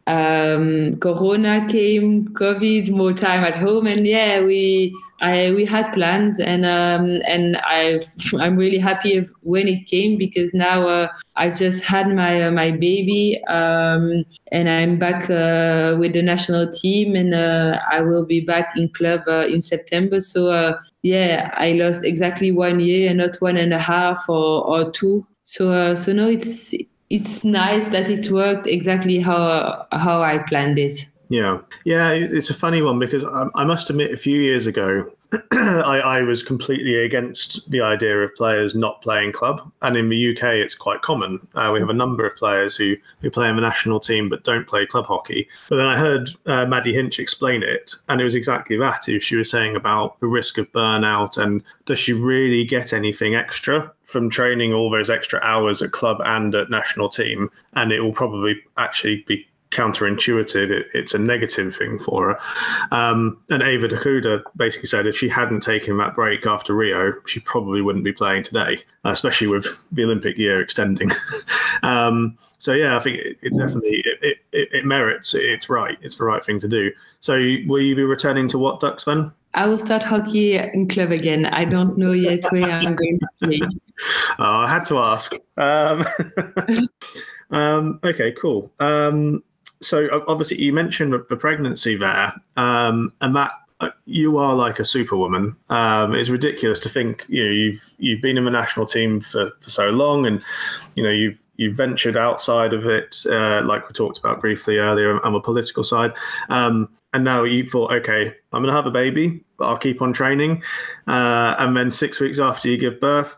um, 0.07 0.97
Corona 0.97 1.65
came, 1.69 2.27
COVID, 2.29 2.91
more 2.91 3.13
time 3.13 3.43
at 3.43 3.55
home, 3.55 3.87
and 3.87 4.05
yeah, 4.05 4.41
we 4.41 4.93
I 5.23 5.51
we 5.51 5.65
had 5.65 5.93
plans, 5.93 6.39
and 6.39 6.65
um, 6.65 7.21
and 7.25 7.57
I 7.57 8.01
I'm 8.39 8.57
really 8.57 8.77
happy 8.77 9.25
when 9.41 9.67
it 9.69 9.87
came 9.87 10.17
because 10.17 10.53
now 10.53 10.87
uh, 10.87 11.07
I 11.37 11.49
just 11.49 11.83
had 11.83 12.09
my 12.13 12.43
uh, 12.43 12.51
my 12.51 12.71
baby, 12.71 13.41
um, 13.47 14.25
and 14.51 14.69
I'm 14.69 14.99
back 14.99 15.29
uh, 15.29 15.95
with 15.97 16.13
the 16.13 16.21
national 16.21 16.69
team, 16.71 17.15
and 17.15 17.33
uh, 17.33 17.79
I 17.89 18.01
will 18.01 18.25
be 18.25 18.41
back 18.41 18.73
in 18.75 18.89
club 18.89 19.21
uh, 19.27 19.47
in 19.47 19.61
September. 19.61 20.19
So 20.19 20.47
uh, 20.49 20.77
yeah, 21.03 21.53
I 21.55 21.71
lost 21.71 22.03
exactly 22.03 22.51
one 22.51 22.81
year 22.81 23.09
and 23.09 23.19
not 23.19 23.37
one 23.37 23.57
and 23.57 23.73
a 23.73 23.79
half 23.79 24.27
or 24.27 24.67
or 24.67 24.91
two. 24.91 25.25
So 25.45 25.93
so 25.93 26.11
no, 26.11 26.27
it's 26.29 26.75
it's 27.09 27.43
nice 27.45 27.87
that 27.89 28.09
it 28.09 28.29
worked 28.29 28.67
exactly 28.67 29.19
how 29.19 29.85
how 29.93 30.21
I 30.21 30.39
planned 30.39 30.79
it. 30.79 31.12
Yeah, 31.29 31.59
yeah, 31.85 32.09
it's 32.09 32.49
a 32.49 32.53
funny 32.53 32.81
one 32.81 32.99
because 32.99 33.23
I, 33.23 33.47
I 33.55 33.63
must 33.63 33.89
admit, 33.89 34.11
a 34.11 34.17
few 34.17 34.39
years 34.39 34.67
ago, 34.67 35.09
I, 35.51 35.99
I, 35.99 36.21
was 36.21 36.43
completely 36.43 36.95
against 36.95 37.69
the 37.71 37.81
idea 37.81 38.19
of 38.19 38.35
players 38.35 38.75
not 38.75 39.01
playing 39.01 39.31
club, 39.31 39.71
and 39.81 39.97
in 39.97 40.09
the 40.09 40.31
UK, 40.31 40.43
it's 40.55 40.75
quite 40.75 41.01
common. 41.01 41.45
Uh, 41.55 41.71
we 41.73 41.79
have 41.79 41.89
a 41.89 41.93
number 41.93 42.25
of 42.25 42.35
players 42.35 42.75
who 42.75 42.95
who 43.21 43.31
play 43.31 43.49
in 43.49 43.55
the 43.55 43.61
national 43.61 43.99
team 43.99 44.29
but 44.29 44.43
don't 44.43 44.67
play 44.67 44.85
club 44.85 45.05
hockey. 45.05 45.47
But 45.69 45.77
then 45.77 45.87
I 45.87 45.97
heard 45.97 46.29
uh, 46.45 46.65
Maddie 46.65 46.93
Hinch 46.93 47.19
explain 47.19 47.63
it, 47.63 47.95
and 48.09 48.21
it 48.21 48.25
was 48.25 48.35
exactly 48.35 48.77
that. 48.77 49.05
She 49.21 49.35
was 49.35 49.49
saying 49.49 49.75
about 49.75 50.19
the 50.19 50.27
risk 50.27 50.57
of 50.57 50.71
burnout, 50.71 51.37
and 51.37 51.63
does 51.85 51.99
she 51.99 52.13
really 52.13 52.63
get 52.63 52.93
anything 52.93 53.33
extra 53.33 53.91
from 54.03 54.29
training 54.29 54.73
all 54.73 54.91
those 54.91 55.09
extra 55.09 55.39
hours 55.41 55.81
at 55.81 55.93
club 55.93 56.21
and 56.23 56.53
at 56.53 56.69
national 56.69 57.09
team? 57.09 57.49
And 57.73 57.91
it 57.91 58.01
will 58.01 58.13
probably 58.13 58.61
actually 58.77 59.23
be 59.27 59.47
counterintuitive. 59.73 60.69
It, 60.69 60.87
it's 60.93 61.13
a 61.13 61.19
negative 61.19 61.75
thing 61.75 61.99
for 61.99 62.33
her. 62.33 62.95
Um, 62.95 63.41
and 63.49 63.63
Eva 63.63 63.87
Dakuda 63.87 64.43
basically 64.55 64.87
said 64.87 65.07
if 65.07 65.17
she 65.17 65.27
hadn't 65.29 65.61
taken 65.61 65.97
that 65.97 66.15
break 66.15 66.45
after 66.45 66.73
Rio, 66.73 67.13
she 67.25 67.39
probably 67.39 67.81
wouldn't 67.81 68.05
be 68.05 68.13
playing 68.13 68.43
today, 68.43 68.81
especially 69.03 69.47
with 69.47 69.67
the 69.91 70.03
Olympic 70.03 70.37
year 70.37 70.61
extending. 70.61 71.11
um, 71.83 72.37
so 72.59 72.73
yeah, 72.73 72.95
I 72.95 72.99
think 73.01 73.17
it, 73.17 73.37
it 73.41 73.57
definitely 73.57 74.03
it, 74.21 74.37
it, 74.53 74.69
it, 74.71 74.85
merits. 74.85 75.33
It's 75.33 75.69
right. 75.69 75.97
It's 76.01 76.15
the 76.15 76.23
right 76.23 76.43
thing 76.43 76.59
to 76.61 76.67
do. 76.67 76.91
So 77.19 77.33
will 77.67 77.81
you 77.81 77.95
be 77.95 78.03
returning 78.03 78.47
to 78.49 78.57
Watducks 78.57 79.03
then? 79.03 79.33
I 79.55 79.67
will 79.67 79.77
start 79.77 80.01
hockey 80.01 80.55
in 80.55 80.87
club 80.87 81.11
again. 81.11 81.45
I 81.45 81.65
don't 81.65 81.97
know 81.97 82.11
yet 82.11 82.43
where 82.51 82.63
I'm 82.63 82.95
going 82.95 83.19
to 83.19 83.27
play. 83.39 83.59
oh, 84.39 84.43
I 84.43 84.69
had 84.69 84.83
to 84.85 84.97
ask. 84.97 85.33
Um, 85.57 86.07
um, 87.51 87.99
okay, 88.03 88.31
cool. 88.31 88.71
Um, 88.79 89.43
so 89.83 90.23
obviously 90.27 90.61
you 90.61 90.73
mentioned 90.73 91.13
the 91.29 91.35
pregnancy 91.35 91.95
there, 91.95 92.33
um, 92.57 93.13
and 93.21 93.35
that 93.35 93.51
uh, 93.79 93.89
you 94.05 94.37
are 94.37 94.55
like 94.55 94.79
a 94.79 94.85
superwoman. 94.85 95.55
Um, 95.69 96.15
it's 96.15 96.29
ridiculous 96.29 96.79
to 96.81 96.89
think 96.89 97.25
you 97.27 97.43
know 97.43 97.51
you've 97.51 97.93
you've 97.97 98.21
been 98.21 98.37
in 98.37 98.45
the 98.45 98.51
national 98.51 98.85
team 98.85 99.21
for, 99.21 99.51
for 99.59 99.69
so 99.69 99.89
long, 99.89 100.25
and 100.25 100.41
you 100.95 101.03
know 101.03 101.11
you've 101.11 101.41
you've 101.57 101.75
ventured 101.75 102.17
outside 102.17 102.73
of 102.73 102.87
it, 102.87 103.23
uh, 103.27 103.61
like 103.63 103.87
we 103.87 103.93
talked 103.93 104.17
about 104.17 104.41
briefly 104.41 104.77
earlier, 104.77 105.23
on 105.23 105.33
the 105.33 105.39
political 105.39 105.83
side, 105.83 106.11
um, 106.49 106.89
and 107.13 107.23
now 107.23 107.43
you 107.43 107.69
thought, 107.69 107.91
okay, 107.91 108.33
I'm 108.51 108.63
going 108.63 108.71
to 108.71 108.75
have 108.75 108.87
a 108.87 108.91
baby, 108.91 109.43
but 109.57 109.65
I'll 109.65 109.77
keep 109.77 110.01
on 110.01 110.13
training, 110.13 110.63
uh, 111.07 111.55
and 111.59 111.77
then 111.77 111.91
six 111.91 112.19
weeks 112.19 112.39
after 112.39 112.69
you 112.69 112.77
give 112.77 112.99
birth, 112.99 113.37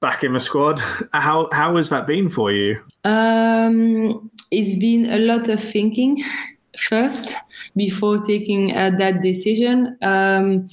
back 0.00 0.24
in 0.24 0.32
the 0.32 0.40
squad. 0.40 0.80
How 1.12 1.48
how 1.52 1.76
has 1.76 1.88
that 1.90 2.06
been 2.06 2.28
for 2.28 2.52
you? 2.52 2.80
Um, 3.04 4.30
it's 4.50 4.74
been 4.78 5.06
a 5.10 5.18
lot 5.18 5.48
of 5.48 5.60
thinking 5.60 6.24
first 6.78 7.34
before 7.76 8.18
taking 8.18 8.76
uh, 8.76 8.90
that 8.98 9.22
decision. 9.22 9.96
Um, 10.02 10.68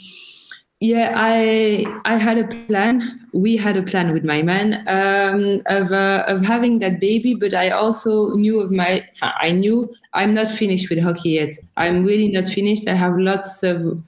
yeah, 0.79 1.13
I 1.15 1.85
I 2.05 2.17
had 2.17 2.37
a 2.37 2.47
plan. 2.67 3.19
We 3.33 3.57
had 3.57 3.77
a 3.77 3.81
plan 3.81 4.13
with 4.13 4.23
my 4.23 4.43
man 4.43 4.87
um, 4.87 5.61
of 5.65 5.91
uh, 5.91 6.23
of 6.27 6.45
having 6.45 6.77
that 6.79 6.99
baby, 6.99 7.33
but 7.33 7.55
I 7.55 7.71
also 7.71 8.35
knew 8.35 8.59
of 8.59 8.69
my. 8.71 9.03
I 9.21 9.51
knew 9.51 9.91
I'm 10.13 10.35
not 10.35 10.51
finished 10.51 10.91
with 10.91 11.01
hockey 11.01 11.31
yet. 11.31 11.53
I'm 11.77 12.03
really 12.03 12.27
not 12.27 12.47
finished. 12.47 12.87
I 12.87 12.93
have 12.93 13.17
lots 13.17 13.63
of 13.63 14.03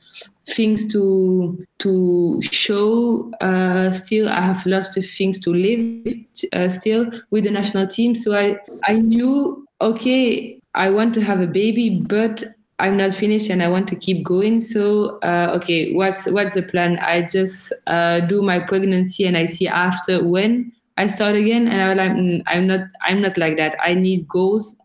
things 0.49 0.91
to 0.91 1.65
to 1.79 2.41
show 2.41 3.31
uh, 3.41 3.91
still 3.91 4.27
i 4.29 4.41
have 4.41 4.65
lots 4.65 4.95
of 4.97 5.05
things 5.05 5.39
to 5.39 5.53
live 5.53 6.15
uh, 6.53 6.69
still 6.69 7.09
with 7.31 7.43
the 7.43 7.51
national 7.51 7.87
team 7.87 8.15
so 8.15 8.33
i 8.33 8.57
i 8.83 8.93
knew 8.93 9.65
okay 9.81 10.59
i 10.75 10.89
want 10.89 11.13
to 11.13 11.21
have 11.21 11.41
a 11.41 11.47
baby 11.47 12.01
but 12.07 12.43
I'm 12.81 12.95
not 12.95 13.13
finished 13.13 13.49
and 13.49 13.61
I 13.61 13.67
want 13.67 13.89
to 13.89 13.95
keep 13.95 14.23
going. 14.23 14.61
So 14.61 15.19
uh, 15.19 15.51
okay, 15.57 15.93
what's 15.93 16.31
what's 16.31 16.53
the 16.53 16.61
plan? 16.63 16.97
I 16.99 17.23
just 17.23 17.73
uh, 17.87 18.21
do 18.21 18.41
my 18.41 18.59
pregnancy 18.59 19.25
and 19.27 19.35
I 19.35 19.47
see 19.47 19.67
after 19.67 20.23
when 20.23 20.71
I 20.97 21.07
start 21.07 21.35
again. 21.35 21.67
And 21.67 21.81
I 21.81 21.89
was 21.89 21.97
like, 21.97 22.11
mm, 22.11 22.41
I'm 22.47 22.67
not 22.67 22.87
I'm 23.01 23.21
not 23.21 23.37
like 23.37 23.57
that. 23.57 23.75
I 23.83 23.95
need 23.95 24.27
goals. 24.29 24.77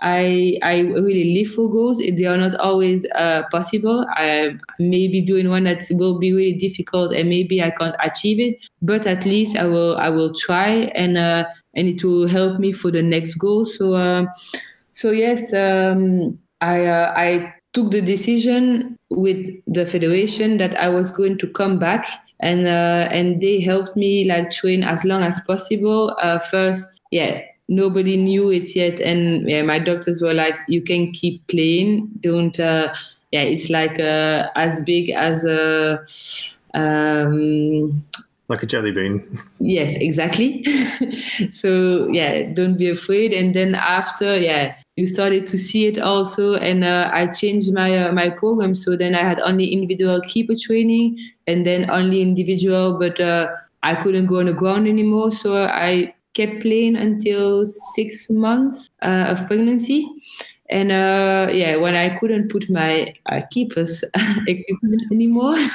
I 0.00 0.58
I 0.62 0.80
really 0.80 1.34
live 1.34 1.52
for 1.52 1.70
goals. 1.70 1.98
They 1.98 2.24
are 2.24 2.36
not 2.36 2.54
always 2.56 3.06
uh, 3.14 3.44
possible. 3.50 4.04
I 4.10 4.56
may 4.78 5.08
be 5.08 5.20
doing 5.22 5.48
one 5.48 5.64
that 5.64 5.82
will 5.92 6.18
be 6.18 6.32
really 6.32 6.58
difficult 6.58 7.12
and 7.12 7.28
maybe 7.28 7.62
I 7.62 7.70
can't 7.70 7.96
achieve 8.02 8.38
it. 8.40 8.66
But 8.82 9.06
at 9.06 9.24
least 9.24 9.56
I 9.56 9.64
will 9.64 9.96
I 9.96 10.10
will 10.10 10.34
try 10.34 10.92
and 10.94 11.16
uh, 11.16 11.46
and 11.74 11.88
it 11.88 12.04
will 12.04 12.26
help 12.28 12.58
me 12.58 12.72
for 12.72 12.90
the 12.90 13.02
next 13.02 13.34
goal. 13.34 13.64
So 13.66 13.94
uh, 13.94 14.26
so 14.92 15.10
yes. 15.10 15.52
Um, 15.52 16.38
I 16.60 16.86
uh, 16.86 17.12
I 17.16 17.54
took 17.72 17.90
the 17.90 18.00
decision 18.00 18.96
with 19.10 19.46
the 19.66 19.84
federation 19.86 20.56
that 20.58 20.74
I 20.76 20.88
was 20.88 21.10
going 21.10 21.38
to 21.38 21.46
come 21.48 21.78
back, 21.78 22.06
and 22.40 22.66
uh, 22.66 23.08
and 23.10 23.40
they 23.40 23.60
helped 23.60 23.96
me 23.96 24.24
like 24.24 24.50
train 24.50 24.82
as 24.82 25.04
long 25.04 25.22
as 25.22 25.38
possible. 25.46 26.16
Uh, 26.20 26.38
first, 26.38 26.88
yeah, 27.10 27.42
nobody 27.68 28.16
knew 28.16 28.50
it 28.50 28.74
yet, 28.74 29.00
and 29.00 29.48
yeah, 29.48 29.62
my 29.62 29.78
doctors 29.78 30.20
were 30.20 30.34
like, 30.34 30.54
"You 30.68 30.82
can 30.82 31.12
keep 31.12 31.46
playing. 31.46 32.08
Don't." 32.20 32.58
Uh, 32.58 32.94
yeah, 33.32 33.42
it's 33.42 33.70
like 33.70 33.98
uh, 33.98 34.48
as 34.54 34.80
big 34.82 35.10
as 35.10 35.44
a. 35.44 36.04
Um, 36.74 38.04
like 38.48 38.62
a 38.62 38.66
jelly 38.66 38.92
bean. 38.92 39.40
Yes, 39.58 39.94
exactly. 39.94 40.64
so 41.50 42.08
yeah, 42.12 42.42
don't 42.52 42.76
be 42.76 42.88
afraid. 42.88 43.32
And 43.32 43.54
then 43.54 43.74
after, 43.74 44.36
yeah, 44.36 44.76
you 44.96 45.06
started 45.06 45.46
to 45.46 45.58
see 45.58 45.86
it 45.86 45.98
also 45.98 46.54
and 46.54 46.82
uh, 46.82 47.10
i 47.12 47.26
changed 47.26 47.72
my 47.72 47.96
uh, 47.96 48.12
my 48.12 48.30
program 48.30 48.74
so 48.74 48.96
then 48.96 49.14
i 49.14 49.22
had 49.22 49.38
only 49.40 49.66
individual 49.66 50.20
keeper 50.22 50.54
training 50.60 51.18
and 51.46 51.66
then 51.66 51.88
only 51.90 52.22
individual 52.22 52.98
but 52.98 53.20
uh, 53.20 53.48
i 53.82 53.94
couldn't 53.94 54.26
go 54.26 54.40
on 54.40 54.46
the 54.46 54.52
ground 54.52 54.88
anymore 54.88 55.30
so 55.30 55.64
i 55.64 56.12
kept 56.36 56.60
playing 56.60 56.96
until 56.96 57.64
six 57.64 58.28
months 58.30 58.90
uh, 59.02 59.32
of 59.32 59.46
pregnancy. 59.46 60.06
And 60.68 60.90
uh, 60.90 61.46
yeah 61.52 61.76
when 61.76 61.94
i 61.94 62.18
couldn't 62.18 62.50
put 62.50 62.68
my 62.68 63.14
uh, 63.26 63.40
keepers 63.50 64.02
equipment 64.46 65.02
anymore. 65.12 65.56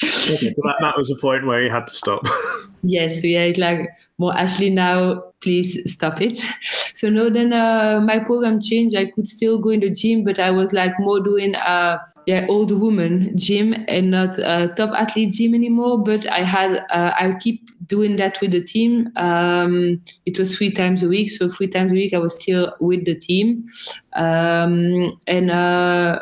That, 0.00 0.76
that 0.80 0.96
was 0.96 1.08
the 1.08 1.16
point 1.20 1.44
where 1.44 1.60
you 1.60 1.70
had 1.70 1.88
to 1.88 1.92
stop 1.92 2.24
yes 2.82 3.22
we 3.22 3.36
are 3.36 3.52
like 3.54 3.88
well 4.18 4.32
ashley 4.32 4.70
now 4.70 5.22
please 5.40 5.80
stop 5.92 6.20
it 6.20 6.38
so 6.94 7.08
no, 7.08 7.30
then 7.30 7.52
uh, 7.52 8.00
my 8.02 8.18
program 8.18 8.60
changed. 8.60 8.96
I 8.96 9.06
could 9.06 9.28
still 9.28 9.58
go 9.58 9.70
in 9.70 9.78
the 9.78 9.88
gym, 9.90 10.24
but 10.24 10.40
I 10.40 10.50
was 10.50 10.72
like 10.72 10.90
more 10.98 11.20
doing 11.20 11.54
uh, 11.54 11.98
yeah 12.26 12.44
old 12.48 12.72
woman 12.72 13.36
gym 13.38 13.72
and 13.86 14.10
not 14.10 14.36
uh, 14.40 14.66
top 14.74 14.90
athlete 14.98 15.32
gym 15.32 15.54
anymore. 15.54 16.02
But 16.02 16.28
I 16.28 16.42
had 16.42 16.84
uh, 16.90 17.12
I 17.16 17.36
keep 17.38 17.70
doing 17.86 18.16
that 18.16 18.40
with 18.40 18.50
the 18.50 18.64
team. 18.64 19.12
Um, 19.14 20.02
it 20.26 20.40
was 20.40 20.56
three 20.56 20.72
times 20.72 21.04
a 21.04 21.08
week, 21.08 21.30
so 21.30 21.48
three 21.48 21.68
times 21.68 21.92
a 21.92 21.94
week 21.94 22.14
I 22.14 22.18
was 22.18 22.34
still 22.34 22.74
with 22.80 23.04
the 23.04 23.14
team, 23.14 23.68
um, 24.14 25.16
and 25.28 25.52
uh, 25.52 26.18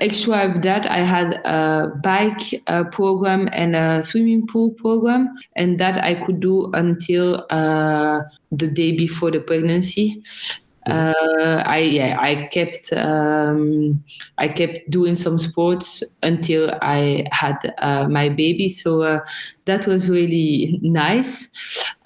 extra 0.00 0.44
of 0.44 0.62
that, 0.62 0.86
I 0.86 1.04
had 1.04 1.34
a 1.44 1.92
bike 2.02 2.62
uh, 2.66 2.84
program 2.84 3.48
and 3.52 3.76
a 3.76 4.02
swimming 4.02 4.46
pool 4.46 4.70
program, 4.70 5.34
and 5.56 5.78
that 5.78 6.02
I 6.02 6.14
could 6.14 6.40
do 6.40 6.70
until 6.74 7.46
uh, 7.50 8.22
the 8.50 8.66
day 8.66 8.96
before 8.96 9.30
the 9.30 9.40
pregnancy. 9.40 10.22
Uh, 10.86 11.62
I 11.66 11.78
yeah 11.80 12.16
I 12.18 12.48
kept 12.50 12.92
um, 12.94 14.02
I 14.38 14.48
kept 14.48 14.88
doing 14.88 15.14
some 15.14 15.38
sports 15.38 16.02
until 16.22 16.70
I 16.80 17.26
had 17.30 17.74
uh, 17.78 18.08
my 18.08 18.30
baby, 18.30 18.70
so 18.70 19.02
uh, 19.02 19.20
that 19.66 19.86
was 19.86 20.08
really 20.08 20.78
nice. 20.82 21.50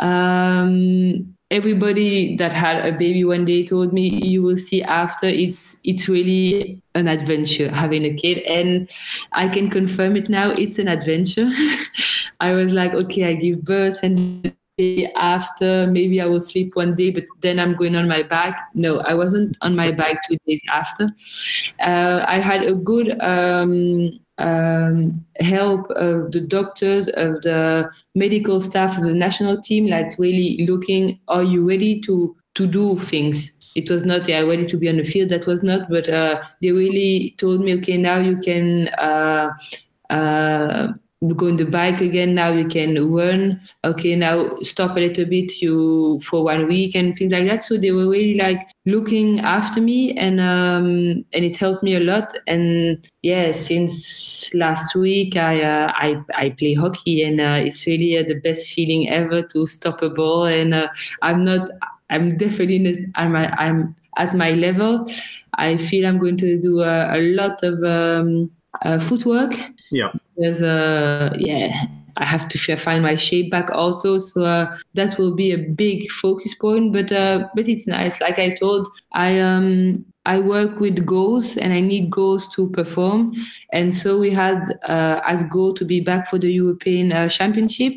Um, 0.00 1.36
everybody 1.52 2.36
that 2.36 2.52
had 2.52 2.84
a 2.84 2.92
baby 2.92 3.24
one 3.24 3.44
day 3.44 3.64
told 3.64 3.92
me 3.92 4.08
you 4.08 4.42
will 4.42 4.56
see 4.56 4.82
after. 4.82 5.26
It's 5.26 5.80
it's 5.84 6.08
really 6.08 6.80
an 6.94 7.08
adventure 7.08 7.70
having 7.70 8.04
a 8.04 8.14
kid. 8.14 8.38
And 8.38 8.90
i 9.32 9.48
can 9.48 9.70
confirm 9.70 10.16
it 10.16 10.28
now 10.28 10.50
it's 10.50 10.78
an 10.78 10.88
adventure. 10.88 11.50
I 12.40 12.52
was 12.52 12.72
like 12.72 12.92
okay 12.92 13.24
i 13.24 13.34
give 13.34 13.62
birth 13.64 14.02
and 14.02 14.52
after 15.14 15.86
maybe 15.86 16.20
i 16.20 16.26
will 16.26 16.40
sleep 16.40 16.74
one 16.74 16.96
day 16.96 17.10
but 17.10 17.24
then 17.40 17.60
i'm 17.60 17.76
going 17.76 17.94
on 17.94 18.08
my 18.08 18.22
back 18.22 18.68
no 18.74 18.98
i 19.00 19.14
wasn't 19.14 19.56
on 19.60 19.76
my 19.76 19.92
back 19.92 20.22
two 20.26 20.36
days 20.46 20.62
after. 20.72 21.04
Uh, 21.78 22.24
i 22.26 22.40
had 22.40 22.64
a 22.64 22.74
good 22.74 23.20
um, 23.20 24.10
um, 24.42 25.24
help 25.40 25.90
of 25.92 26.32
the 26.32 26.40
doctors, 26.40 27.08
of 27.08 27.40
the 27.42 27.90
medical 28.14 28.60
staff, 28.60 28.98
of 28.98 29.04
the 29.04 29.14
national 29.14 29.60
team, 29.62 29.86
like 29.86 30.18
really 30.18 30.66
looking, 30.68 31.18
are 31.28 31.44
you 31.44 31.66
ready 31.66 32.00
to 32.02 32.34
to 32.54 32.66
do 32.66 32.98
things? 32.98 33.56
It 33.74 33.88
was 33.88 34.04
not, 34.04 34.28
yeah, 34.28 34.40
ready 34.40 34.66
to 34.66 34.76
be 34.76 34.88
on 34.88 34.98
the 34.98 35.04
field. 35.04 35.30
That 35.30 35.46
was 35.46 35.62
not, 35.62 35.88
but 35.88 36.08
uh, 36.08 36.42
they 36.60 36.72
really 36.72 37.34
told 37.38 37.60
me, 37.64 37.74
okay, 37.76 37.96
now 37.96 38.18
you 38.18 38.36
can 38.36 38.88
uh, 38.88 39.48
uh, 40.10 40.92
go 41.30 41.46
on 41.46 41.56
the 41.56 41.64
bike 41.64 42.00
again. 42.00 42.34
Now 42.34 42.52
you 42.52 42.66
can 42.66 43.12
run. 43.12 43.60
Okay 43.84 44.16
now 44.16 44.56
stop 44.60 44.96
a 44.96 45.00
little 45.00 45.24
bit 45.24 45.62
you 45.62 46.18
for 46.20 46.42
one 46.44 46.66
week 46.66 46.96
and 46.96 47.16
things 47.16 47.32
like 47.32 47.46
that. 47.46 47.62
So 47.62 47.78
they 47.78 47.92
were 47.92 48.08
really 48.08 48.34
like 48.34 48.66
looking 48.86 49.40
after 49.40 49.80
me 49.80 50.16
and 50.18 50.40
um 50.40 51.24
and 51.32 51.44
it 51.44 51.56
helped 51.56 51.82
me 51.82 51.94
a 51.94 52.00
lot. 52.00 52.34
And 52.46 53.08
yeah 53.22 53.52
since 53.52 54.52
last 54.54 54.94
week 54.96 55.36
i 55.36 55.62
uh, 55.62 55.92
i 55.94 56.16
i 56.34 56.50
play 56.50 56.74
hockey 56.74 57.22
and 57.22 57.40
uh, 57.40 57.60
it's 57.64 57.86
really 57.86 58.18
uh, 58.18 58.24
the 58.24 58.40
best 58.40 58.72
feeling 58.72 59.08
ever 59.08 59.42
to 59.42 59.66
stop 59.66 60.02
a 60.02 60.10
ball. 60.10 60.44
And 60.46 60.74
uh, 60.74 60.88
i'm 61.22 61.44
not 61.44 61.70
i'm 62.10 62.36
definitely 62.36 62.78
not, 62.78 62.94
i'm 63.14 63.36
i'm 63.36 63.94
at 64.16 64.36
my 64.36 64.52
level. 64.52 65.08
I 65.54 65.76
feel 65.76 66.06
i'm 66.06 66.18
going 66.18 66.36
to 66.38 66.58
do 66.58 66.80
a, 66.80 67.16
a 67.16 67.20
lot 67.20 67.62
of 67.62 67.82
um, 67.84 68.50
uh, 68.82 68.98
footwork. 68.98 69.54
Yeah 69.90 70.12
there's 70.36 70.62
a 70.62 71.34
yeah 71.38 71.86
I 72.16 72.24
have 72.24 72.48
to 72.48 72.76
find 72.76 73.02
my 73.02 73.14
shape 73.14 73.50
back 73.50 73.70
also. 73.72 74.18
So 74.18 74.44
uh, 74.44 74.76
that 74.94 75.18
will 75.18 75.34
be 75.34 75.52
a 75.52 75.58
big 75.58 76.10
focus 76.10 76.54
point. 76.54 76.92
But 76.92 77.10
uh, 77.10 77.48
but 77.54 77.68
it's 77.68 77.86
nice. 77.86 78.20
Like 78.20 78.38
I 78.38 78.54
told, 78.54 78.88
I 79.12 79.38
um 79.40 80.04
I 80.24 80.38
work 80.38 80.78
with 80.78 81.04
goals 81.04 81.56
and 81.56 81.72
I 81.72 81.80
need 81.80 82.10
goals 82.10 82.48
to 82.54 82.68
perform. 82.70 83.34
And 83.72 83.96
so 83.96 84.18
we 84.18 84.30
had 84.30 84.62
uh, 84.84 85.20
as 85.26 85.42
goal 85.44 85.74
to 85.74 85.84
be 85.84 86.00
back 86.00 86.28
for 86.28 86.38
the 86.38 86.52
European 86.52 87.12
uh, 87.12 87.28
Championship. 87.28 87.94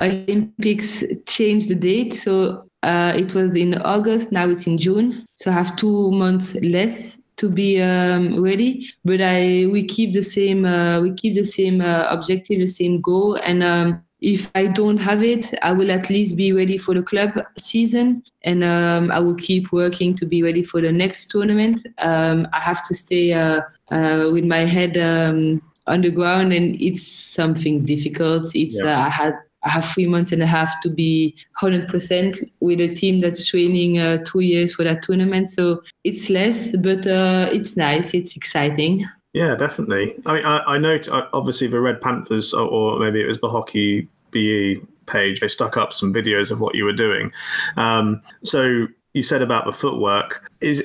Olympics 0.00 1.04
changed 1.26 1.68
the 1.68 1.76
date, 1.76 2.12
so 2.12 2.66
uh, 2.82 3.12
it 3.14 3.34
was 3.34 3.54
in 3.54 3.74
August. 3.74 4.32
Now 4.32 4.48
it's 4.48 4.66
in 4.66 4.76
June. 4.76 5.24
So 5.34 5.50
I 5.50 5.54
have 5.54 5.76
two 5.76 6.10
months 6.10 6.54
less 6.56 7.18
to 7.36 7.48
be 7.48 7.80
um, 7.80 8.42
ready 8.42 8.88
but 9.04 9.20
i 9.20 9.66
we 9.70 9.84
keep 9.84 10.12
the 10.12 10.22
same 10.22 10.64
uh, 10.64 11.00
we 11.00 11.12
keep 11.12 11.34
the 11.34 11.44
same 11.44 11.80
uh, 11.80 12.06
objective 12.08 12.60
the 12.60 12.66
same 12.66 13.00
goal. 13.00 13.36
And 13.36 13.62
um, 13.62 14.02
if 14.20 14.50
i 14.54 14.66
don't 14.66 14.98
have 14.98 15.24
it 15.24 15.52
i 15.62 15.72
will 15.72 15.90
at 15.90 16.08
least 16.08 16.36
be 16.36 16.52
ready 16.52 16.78
for 16.78 16.94
the 16.94 17.02
club 17.02 17.30
season. 17.58 18.22
And 18.42 18.62
um, 18.64 19.10
i 19.10 19.18
will 19.18 19.34
keep 19.34 19.72
working 19.72 20.14
to 20.16 20.26
be 20.26 20.42
ready 20.42 20.62
for 20.62 20.80
the 20.80 20.92
next 20.92 21.30
tournament. 21.30 21.86
Um, 21.98 22.46
i 22.52 22.60
have 22.60 22.84
to 22.86 22.94
stay 22.94 23.32
uh, 23.32 23.60
uh 23.90 24.30
with 24.32 24.44
my 24.44 24.64
head 24.64 24.96
um, 24.96 25.62
on 25.86 26.02
the 26.02 26.10
ground. 26.10 26.52
And 26.52 26.80
it's 26.80 27.06
something 27.06 27.84
difficult. 27.84 28.54
It's 28.54 28.76
yeah. 28.76 29.00
Uh, 29.00 29.06
i 29.06 29.08
had 29.08 29.34
I 29.64 29.70
have 29.70 29.84
three 29.84 30.06
months 30.06 30.32
and 30.32 30.42
a 30.42 30.46
half 30.46 30.80
to 30.82 30.90
be 30.90 31.34
100% 31.60 32.50
with 32.60 32.80
a 32.80 32.94
team 32.94 33.20
that's 33.20 33.46
training 33.46 33.98
uh, 33.98 34.18
two 34.24 34.40
years 34.40 34.74
for 34.74 34.84
that 34.84 35.02
tournament. 35.02 35.50
So 35.50 35.82
it's 36.04 36.28
less, 36.30 36.74
but 36.76 37.06
uh, 37.06 37.48
it's 37.52 37.76
nice. 37.76 38.14
It's 38.14 38.36
exciting. 38.36 39.04
Yeah, 39.34 39.54
definitely. 39.54 40.14
I 40.26 40.34
mean, 40.34 40.44
I, 40.44 40.58
I 40.74 40.78
know 40.78 40.98
obviously 41.32 41.68
the 41.68 41.80
Red 41.80 42.00
Panthers, 42.00 42.52
or, 42.52 42.68
or 42.68 42.98
maybe 42.98 43.22
it 43.22 43.26
was 43.26 43.40
the 43.40 43.48
Hockey 43.48 44.08
BE 44.30 44.82
page, 45.06 45.40
they 45.40 45.48
stuck 45.48 45.76
up 45.76 45.92
some 45.92 46.12
videos 46.12 46.50
of 46.50 46.60
what 46.60 46.74
you 46.74 46.84
were 46.84 46.92
doing. 46.92 47.32
Um, 47.76 48.22
so 48.44 48.88
you 49.12 49.22
said 49.22 49.42
about 49.42 49.66
the 49.66 49.72
footwork. 49.72 50.50
Is 50.60 50.82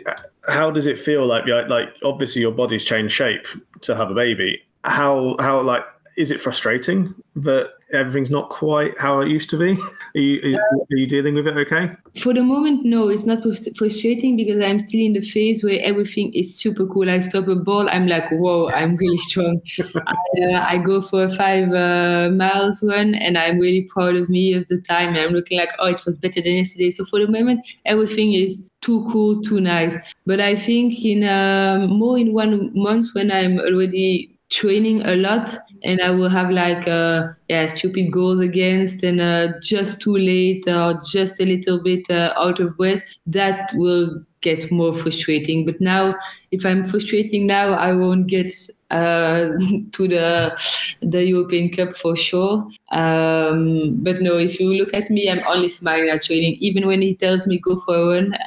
how 0.47 0.71
does 0.71 0.85
it 0.85 0.99
feel 0.99 1.25
like? 1.25 1.45
Like 1.45 1.89
obviously 2.03 2.41
your 2.41 2.51
body's 2.51 2.85
changed 2.85 3.13
shape 3.13 3.45
to 3.81 3.95
have 3.95 4.11
a 4.11 4.13
baby. 4.13 4.61
How 4.83 5.35
how 5.39 5.61
like 5.61 5.83
is 6.17 6.31
it 6.31 6.41
frustrating 6.41 7.13
that 7.35 7.73
everything's 7.93 8.29
not 8.29 8.49
quite 8.49 8.97
how 8.97 9.21
it 9.21 9.29
used 9.29 9.49
to 9.51 9.57
be? 9.57 9.79
Are 10.15 10.19
you, 10.19 10.57
are 10.57 10.97
you 10.97 11.05
dealing 11.05 11.35
with 11.35 11.47
it 11.47 11.55
okay? 11.57 11.91
For 12.17 12.33
the 12.33 12.43
moment, 12.43 12.85
no, 12.85 13.07
it's 13.09 13.25
not 13.25 13.43
frustrating 13.77 14.35
because 14.35 14.63
I'm 14.63 14.79
still 14.79 14.99
in 14.99 15.13
the 15.13 15.21
phase 15.21 15.63
where 15.63 15.79
everything 15.81 16.33
is 16.33 16.57
super 16.57 16.85
cool. 16.85 17.09
I 17.09 17.19
stop 17.19 17.47
a 17.47 17.55
ball, 17.55 17.89
I'm 17.89 18.07
like, 18.07 18.29
whoa, 18.31 18.69
I'm 18.69 18.95
really 18.95 19.17
strong. 19.17 19.61
I, 19.79 20.41
uh, 20.41 20.59
I, 20.59 20.77
go 20.77 21.01
for 21.01 21.23
a 21.23 21.29
five 21.29 21.73
uh, 21.73 22.29
miles 22.31 22.83
run 22.83 23.15
and 23.15 23.37
I'm 23.37 23.59
really 23.59 23.83
proud 23.83 24.15
of 24.15 24.29
me 24.29 24.53
of 24.53 24.67
the 24.67 24.81
time. 24.81 25.09
And 25.09 25.19
I'm 25.19 25.33
looking 25.33 25.57
like, 25.57 25.69
oh, 25.79 25.87
it 25.87 26.05
was 26.05 26.17
better 26.17 26.41
than 26.41 26.53
yesterday. 26.53 26.89
So 26.89 27.05
for 27.05 27.19
the 27.19 27.27
moment, 27.27 27.67
everything 27.85 28.33
is 28.33 28.67
too 28.81 29.07
cool, 29.11 29.41
too 29.41 29.61
nice. 29.61 29.95
But 30.25 30.39
I 30.39 30.55
think 30.55 31.03
in 31.03 31.23
um, 31.23 31.97
more 31.97 32.17
in 32.17 32.33
one 32.33 32.71
month 32.73 33.07
when 33.13 33.31
I'm 33.31 33.59
already 33.59 34.37
training 34.49 35.01
a 35.01 35.15
lot 35.15 35.57
and 35.83 36.01
I 36.01 36.11
will 36.11 36.29
have 36.29 36.49
like 36.49 36.87
uh, 36.87 37.29
yeah 37.49 37.65
stupid 37.65 38.11
goals 38.11 38.39
against 38.39 39.03
and 39.03 39.21
uh, 39.21 39.59
just 39.61 40.01
too 40.01 40.17
late 40.17 40.67
or 40.67 40.99
just 41.05 41.39
a 41.39 41.45
little 41.45 41.81
bit 41.81 42.09
uh, 42.09 42.33
out 42.37 42.59
of 42.59 42.77
breath. 42.77 43.03
That 43.25 43.71
will 43.73 44.23
get 44.41 44.71
more 44.71 44.93
frustrating. 44.93 45.65
But 45.65 45.81
now, 45.81 46.15
if 46.51 46.65
I'm 46.65 46.83
frustrating 46.83 47.47
now, 47.47 47.73
I 47.73 47.91
won't 47.93 48.27
get 48.27 48.51
uh, 48.91 49.49
to 49.91 50.07
the 50.07 50.57
the 51.01 51.23
European 51.23 51.69
Cup 51.69 51.93
for 51.93 52.15
sure. 52.15 52.67
Um, 52.91 53.97
but 54.03 54.21
no, 54.21 54.37
if 54.37 54.59
you 54.59 54.73
look 54.73 54.93
at 54.93 55.09
me, 55.09 55.29
I'm 55.29 55.45
only 55.47 55.67
smiling 55.67 56.09
at 56.09 56.23
training. 56.23 56.57
Even 56.59 56.87
when 56.87 57.01
he 57.01 57.15
tells 57.15 57.47
me 57.47 57.59
go 57.59 57.75
for 57.77 57.95
a 57.95 58.05
run, 58.15 58.37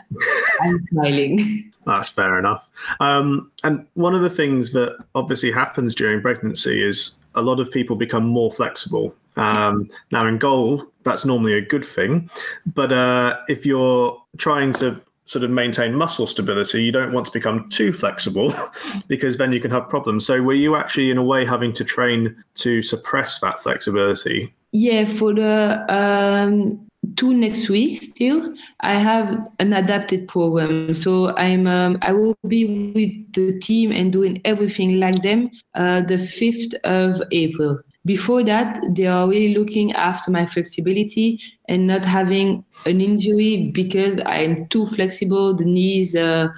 I'm 0.60 0.86
smiling. 0.88 1.66
That's 1.86 2.10
fair 2.10 2.38
enough. 2.38 2.68
Um, 3.00 3.50
and 3.64 3.86
one 3.94 4.14
of 4.14 4.22
the 4.22 4.30
things 4.30 4.72
that 4.72 4.98
obviously 5.14 5.50
happens 5.50 5.94
during 5.94 6.20
pregnancy 6.20 6.82
is 6.82 7.12
a 7.34 7.42
lot 7.42 7.60
of 7.60 7.70
people 7.70 7.96
become 7.96 8.24
more 8.24 8.52
flexible. 8.52 9.14
Um, 9.36 9.90
now, 10.10 10.26
in 10.26 10.38
goal, 10.38 10.84
that's 11.04 11.24
normally 11.24 11.54
a 11.54 11.60
good 11.60 11.84
thing. 11.84 12.28
But 12.66 12.92
uh, 12.92 13.38
if 13.48 13.64
you're 13.64 14.20
trying 14.38 14.72
to 14.74 15.00
sort 15.24 15.44
of 15.44 15.50
maintain 15.50 15.94
muscle 15.94 16.26
stability, 16.26 16.82
you 16.82 16.90
don't 16.90 17.12
want 17.12 17.24
to 17.26 17.32
become 17.32 17.68
too 17.68 17.92
flexible 17.92 18.52
because 19.08 19.36
then 19.36 19.52
you 19.52 19.60
can 19.60 19.70
have 19.70 19.88
problems. 19.88 20.26
So, 20.26 20.42
were 20.42 20.54
you 20.54 20.76
actually, 20.76 21.10
in 21.10 21.18
a 21.18 21.22
way, 21.22 21.46
having 21.46 21.72
to 21.74 21.84
train 21.84 22.36
to 22.56 22.82
suppress 22.82 23.38
that 23.40 23.60
flexibility? 23.62 24.52
Yeah, 24.72 25.04
for 25.04 25.34
the 25.34 25.84
um, 25.88 26.86
two 27.16 27.34
next 27.34 27.68
week 27.68 28.02
still. 28.02 28.54
I 28.80 28.98
have 28.98 29.48
an 29.58 29.72
adapted 29.72 30.28
program. 30.28 30.94
So 30.94 31.34
i'm 31.36 31.66
um, 31.66 31.98
i 32.02 32.12
will 32.12 32.36
be 32.46 32.92
with 32.94 33.32
the 33.32 33.58
team 33.60 33.92
and 33.92 34.12
doing 34.12 34.40
everything 34.44 35.00
like 35.00 35.22
them 35.22 35.50
uh, 35.74 36.02
the 36.02 36.16
5th 36.16 36.74
of 36.84 37.22
april. 37.32 37.80
Before 38.04 38.42
that 38.44 38.82
they 38.94 39.06
are 39.06 39.28
really 39.28 39.54
looking 39.54 39.92
after 39.92 40.30
my 40.30 40.46
flexibility 40.46 41.40
and 41.68 41.86
not 41.86 42.04
having 42.04 42.64
an 42.86 43.00
injury 43.00 43.70
because 43.74 44.20
i'm 44.24 44.66
too 44.68 44.86
flexible 44.86 45.54
the 45.54 45.64
knees 45.64 46.16
uh, 46.16 46.48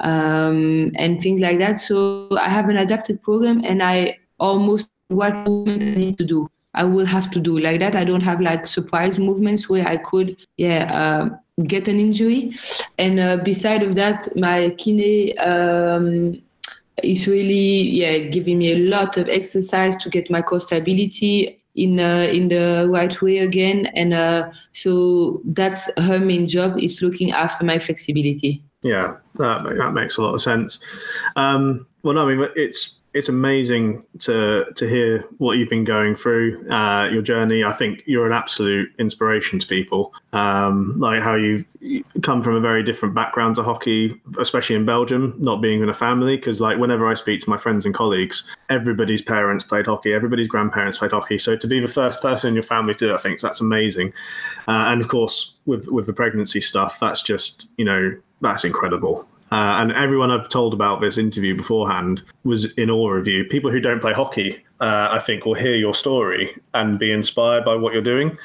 um, 0.00 0.92
and 0.96 1.20
things 1.20 1.40
like 1.40 1.58
that. 1.58 1.78
So 1.78 2.28
i 2.38 2.48
have 2.48 2.68
an 2.68 2.76
adapted 2.78 3.22
program 3.22 3.62
and 3.64 3.82
i 3.82 4.18
almost 4.38 4.88
what 5.08 5.32
I 5.34 5.44
need 5.44 6.16
to 6.18 6.24
do 6.24 6.48
I 6.74 6.84
will 6.84 7.06
have 7.06 7.30
to 7.32 7.40
do 7.40 7.58
like 7.58 7.80
that. 7.80 7.96
I 7.96 8.04
don't 8.04 8.22
have 8.22 8.40
like 8.40 8.66
surprise 8.66 9.18
movements 9.18 9.68
where 9.68 9.86
I 9.86 9.96
could, 9.96 10.36
yeah, 10.56 10.92
uh, 10.92 11.36
get 11.64 11.88
an 11.88 11.98
injury. 11.98 12.56
And 12.98 13.18
uh, 13.18 13.38
beside 13.38 13.82
of 13.82 13.94
that, 13.96 14.28
my 14.36 14.70
kine 14.78 15.32
um, 15.40 16.40
is 17.02 17.26
really, 17.26 17.90
yeah, 17.90 18.18
giving 18.18 18.58
me 18.58 18.72
a 18.72 18.78
lot 18.78 19.16
of 19.16 19.28
exercise 19.28 19.96
to 19.96 20.10
get 20.10 20.30
my 20.30 20.42
core 20.42 20.60
stability 20.60 21.58
in 21.74 21.98
uh, 21.98 22.28
in 22.32 22.48
the 22.48 22.88
right 22.90 23.20
way 23.20 23.38
again. 23.38 23.86
And 23.94 24.14
uh, 24.14 24.52
so 24.72 25.40
that's 25.44 25.90
her 25.98 26.20
main 26.20 26.46
job 26.46 26.78
is 26.78 27.02
looking 27.02 27.32
after 27.32 27.64
my 27.64 27.78
flexibility. 27.78 28.62
Yeah, 28.82 29.16
that 29.34 29.64
that 29.64 29.92
makes 29.92 30.18
a 30.18 30.22
lot 30.22 30.34
of 30.34 30.42
sense. 30.42 30.78
Um, 31.36 31.86
well, 32.02 32.14
no, 32.14 32.28
I 32.28 32.34
mean, 32.34 32.48
it's 32.56 32.94
it's 33.12 33.28
amazing 33.28 34.04
to 34.20 34.66
to 34.76 34.88
hear 34.88 35.24
what 35.38 35.58
you've 35.58 35.68
been 35.68 35.84
going 35.84 36.14
through, 36.14 36.68
uh, 36.70 37.08
your 37.10 37.22
journey. 37.22 37.64
I 37.64 37.72
think 37.72 38.02
you're 38.06 38.26
an 38.26 38.32
absolute 38.32 38.88
inspiration 38.98 39.58
to 39.58 39.66
people. 39.66 40.14
Um, 40.32 40.98
like 40.98 41.20
how 41.20 41.34
you've 41.34 41.64
come 42.22 42.42
from 42.42 42.54
a 42.54 42.60
very 42.60 42.84
different 42.84 43.14
background 43.14 43.56
to 43.56 43.64
hockey, 43.64 44.20
especially 44.38 44.76
in 44.76 44.84
Belgium, 44.84 45.34
not 45.38 45.60
being 45.60 45.82
in 45.82 45.88
a 45.88 45.94
family. 45.94 46.36
Because 46.36 46.60
like 46.60 46.78
whenever 46.78 47.08
I 47.08 47.14
speak 47.14 47.40
to 47.40 47.50
my 47.50 47.58
friends 47.58 47.84
and 47.84 47.92
colleagues, 47.92 48.44
everybody's 48.68 49.22
parents 49.22 49.64
played 49.64 49.86
hockey, 49.86 50.12
everybody's 50.12 50.48
grandparents 50.48 50.98
played 50.98 51.10
hockey. 51.10 51.38
So 51.38 51.56
to 51.56 51.66
be 51.66 51.80
the 51.80 51.88
first 51.88 52.20
person 52.20 52.48
in 52.48 52.54
your 52.54 52.62
family 52.62 52.94
to 52.94 53.08
do 53.08 53.14
I 53.14 53.18
think 53.18 53.40
that's 53.40 53.60
amazing. 53.60 54.12
Uh, 54.68 54.86
and 54.88 55.00
of 55.00 55.08
course, 55.08 55.54
with 55.66 55.86
with 55.88 56.06
the 56.06 56.12
pregnancy 56.12 56.60
stuff, 56.60 56.98
that's 57.00 57.22
just 57.22 57.66
you 57.76 57.84
know 57.84 58.14
that's 58.40 58.64
incredible. 58.64 59.26
Uh, 59.52 59.78
and 59.80 59.92
everyone 59.92 60.30
I've 60.30 60.48
told 60.48 60.72
about 60.72 61.00
this 61.00 61.18
interview 61.18 61.56
beforehand 61.56 62.22
was 62.44 62.66
in 62.76 62.88
awe 62.88 63.14
of 63.14 63.26
you. 63.26 63.44
People 63.44 63.70
who 63.70 63.80
don't 63.80 64.00
play 64.00 64.12
hockey, 64.12 64.64
uh, 64.80 65.08
I 65.10 65.18
think, 65.18 65.44
will 65.44 65.54
hear 65.54 65.74
your 65.74 65.94
story 65.94 66.56
and 66.74 66.98
be 66.98 67.10
inspired 67.10 67.64
by 67.64 67.74
what 67.74 67.92
you're 67.92 68.02
doing. 68.02 68.38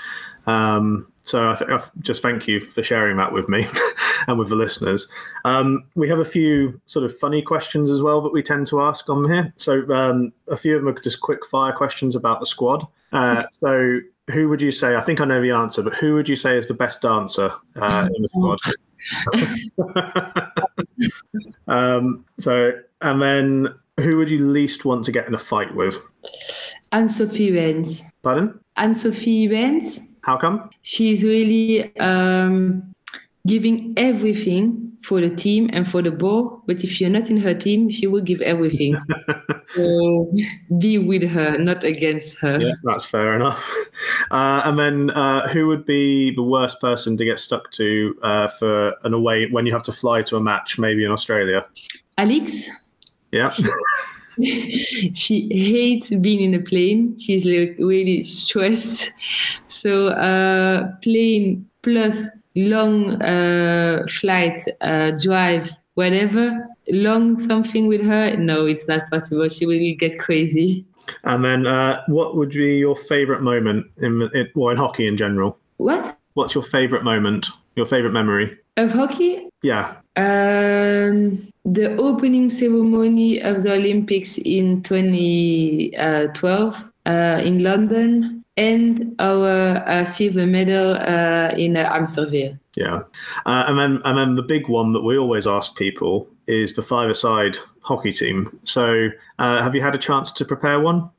Um, 0.48 1.12
so 1.24 1.52
I, 1.52 1.56
th- 1.56 1.70
I, 1.70 1.84
just 2.02 2.22
thank 2.22 2.48
you 2.48 2.60
for 2.60 2.84
sharing 2.84 3.18
that 3.18 3.32
with 3.32 3.50
me 3.50 3.68
and 4.28 4.38
with 4.38 4.50
the 4.50 4.56
listeners. 4.56 5.08
Um, 5.44 5.84
we 5.96 6.08
have 6.10 6.20
a 6.20 6.26
few 6.26 6.80
sort 6.86 7.06
of 7.06 7.18
funny 7.18 7.42
questions 7.42 7.90
as 7.92 8.02
well 8.02 8.22
that 8.22 8.34
we 8.34 8.44
tend 8.44 8.68
to 8.68 8.82
ask 8.82 9.10
on 9.10 9.30
here. 9.30 9.54
So 9.58 9.92
um, 9.92 10.32
a 10.48 10.58
few 10.58 10.76
of 10.76 10.84
them 10.84 10.96
are 10.96 11.00
just 11.02 11.22
quick 11.22 11.46
fire 11.48 11.74
questions 11.74 12.16
about 12.16 12.40
the 12.40 12.46
squad. 12.46 12.86
Uh, 13.12 13.44
so 13.60 14.00
who 14.32 14.50
would 14.50 14.62
you 14.62 14.72
say? 14.72 14.96
I 14.96 15.02
think 15.02 15.20
I 15.20 15.26
know 15.26 15.42
the 15.42 15.52
answer, 15.52 15.82
but 15.82 15.94
who 15.96 16.16
would 16.16 16.30
you 16.30 16.36
say 16.36 16.58
is 16.58 16.68
the 16.68 16.74
best 16.74 17.02
dancer 17.02 17.52
uh, 17.76 18.10
in 18.16 18.22
the 18.22 18.28
squad? 18.28 18.60
um, 21.68 22.26
so, 22.40 22.72
and 23.02 23.22
then 23.22 23.68
who 24.00 24.18
would 24.18 24.30
you 24.30 24.48
least 24.48 24.86
want 24.86 25.06
to 25.06 25.12
get 25.12 25.28
in 25.28 25.36
a 25.36 25.40
fight 25.40 25.74
with? 25.76 25.98
Anne 26.92 27.10
Sophie 27.10 27.52
Weyns. 27.52 28.02
Pardon? 28.24 28.60
Anne 28.76 28.96
Sophie 28.96 29.48
Weyns. 29.48 30.00
How 30.22 30.38
come? 30.38 30.70
She's 30.82 31.24
really 31.24 31.96
um, 31.98 32.94
giving 33.46 33.94
everything 33.96 34.95
for 35.06 35.22
the 35.22 35.30
team 35.30 35.70
and 35.72 35.90
for 35.90 36.02
the 36.02 36.12
ball. 36.12 36.64
But 36.66 36.84
if 36.84 37.00
you're 37.00 37.10
not 37.10 37.30
in 37.30 37.38
her 37.38 37.54
team, 37.54 37.90
she 37.90 38.08
will 38.08 38.22
give 38.22 38.42
everything. 38.42 38.98
so 39.76 40.32
be 40.80 40.98
with 40.98 41.30
her, 41.30 41.58
not 41.58 41.84
against 41.84 42.40
her. 42.40 42.60
Yeah, 42.60 42.74
that's 42.84 43.06
fair 43.06 43.36
enough. 43.36 43.64
Uh, 44.32 44.62
and 44.66 44.80
then, 44.80 45.10
uh, 45.12 45.48
who 45.50 45.68
would 45.68 45.86
be 45.86 46.34
the 46.34 46.44
worst 46.44 46.82
person 46.82 47.18
to 47.18 47.26
get 47.26 47.40
stuck 47.40 47.72
to 47.72 48.16
uh, 48.24 48.48
for 48.48 48.96
an 49.04 49.14
away 49.14 49.48
when 49.52 49.66
you 49.66 49.74
have 49.74 49.84
to 49.84 49.94
fly 49.94 50.24
to 50.24 50.38
a 50.38 50.42
match, 50.42 50.80
maybe 50.80 51.06
in 51.06 51.12
Australia? 51.12 51.66
Alex. 52.18 52.70
Yeah. 53.32 53.50
she 55.14 55.50
hates 55.54 56.10
being 56.16 56.42
in 56.42 56.54
a 56.54 56.64
plane. 56.64 57.18
She's 57.18 57.46
like 57.46 57.76
really 57.80 58.24
stressed. 58.24 59.12
So 59.68 60.08
uh, 60.08 60.96
plane 61.04 61.70
plus 61.84 62.26
long 62.56 63.22
uh, 63.22 64.06
flight, 64.08 64.62
uh, 64.82 65.12
drive, 65.22 65.70
whatever, 65.96 66.68
long 66.90 67.40
something 67.40 67.88
with 67.88 68.04
her, 68.04 68.36
no, 68.38 68.66
it's 68.66 68.88
not 68.88 69.10
possible. 69.10 69.48
She 69.50 69.66
will 69.66 69.96
get 69.98 70.20
crazy. 70.20 70.86
And 71.24 71.46
then, 71.46 71.68
uh, 71.68 72.02
what 72.08 72.36
would 72.36 72.50
be 72.50 72.78
your 72.78 72.96
favorite 72.96 73.42
moment 73.42 73.86
in, 73.98 74.24
in, 74.34 74.50
well, 74.56 74.70
in 74.70 74.78
hockey 74.78 75.08
in 75.08 75.18
general? 75.18 75.60
What? 75.78 76.18
What's 76.34 76.56
your 76.56 76.64
favorite 76.64 77.04
moment? 77.04 77.48
Your 77.76 77.86
favorite 77.86 78.12
memory 78.12 78.58
of 78.78 78.92
hockey? 78.92 79.50
Yeah. 79.62 79.96
Um, 80.16 81.50
the 81.64 81.96
opening 81.98 82.50
ceremony 82.50 83.42
of 83.42 83.64
the 83.64 83.74
Olympics 83.74 84.38
in 84.38 84.82
2012 84.84 86.84
uh, 87.06 87.42
in 87.44 87.64
London 87.64 88.45
and 88.58 89.16
our 89.20 89.84
uh, 89.88 90.04
silver 90.04 90.46
medal 90.46 90.96
uh, 90.96 91.50
in 91.58 91.76
uh, 91.78 91.90
Amsterdam. 91.92 92.60
Yeah, 92.76 93.02
uh, 93.46 93.66
and 93.68 93.80
then 93.80 94.02
and 94.06 94.18
then 94.18 94.36
the 94.36 94.44
big 94.44 94.68
one 94.68 94.94
that 94.94 95.02
we 95.02 95.18
always 95.18 95.48
ask 95.48 95.76
people 95.76 96.28
is 96.48 96.76
the 96.76 96.84
five-a-side 96.84 97.58
hockey 97.80 98.14
team. 98.14 98.60
So, 98.64 99.10
have 99.40 99.74
you 99.74 99.82
had 99.82 99.96
a 99.96 100.00
chance 100.00 100.32
to 100.34 100.46
prepare 100.46 100.80
one? 100.80 101.10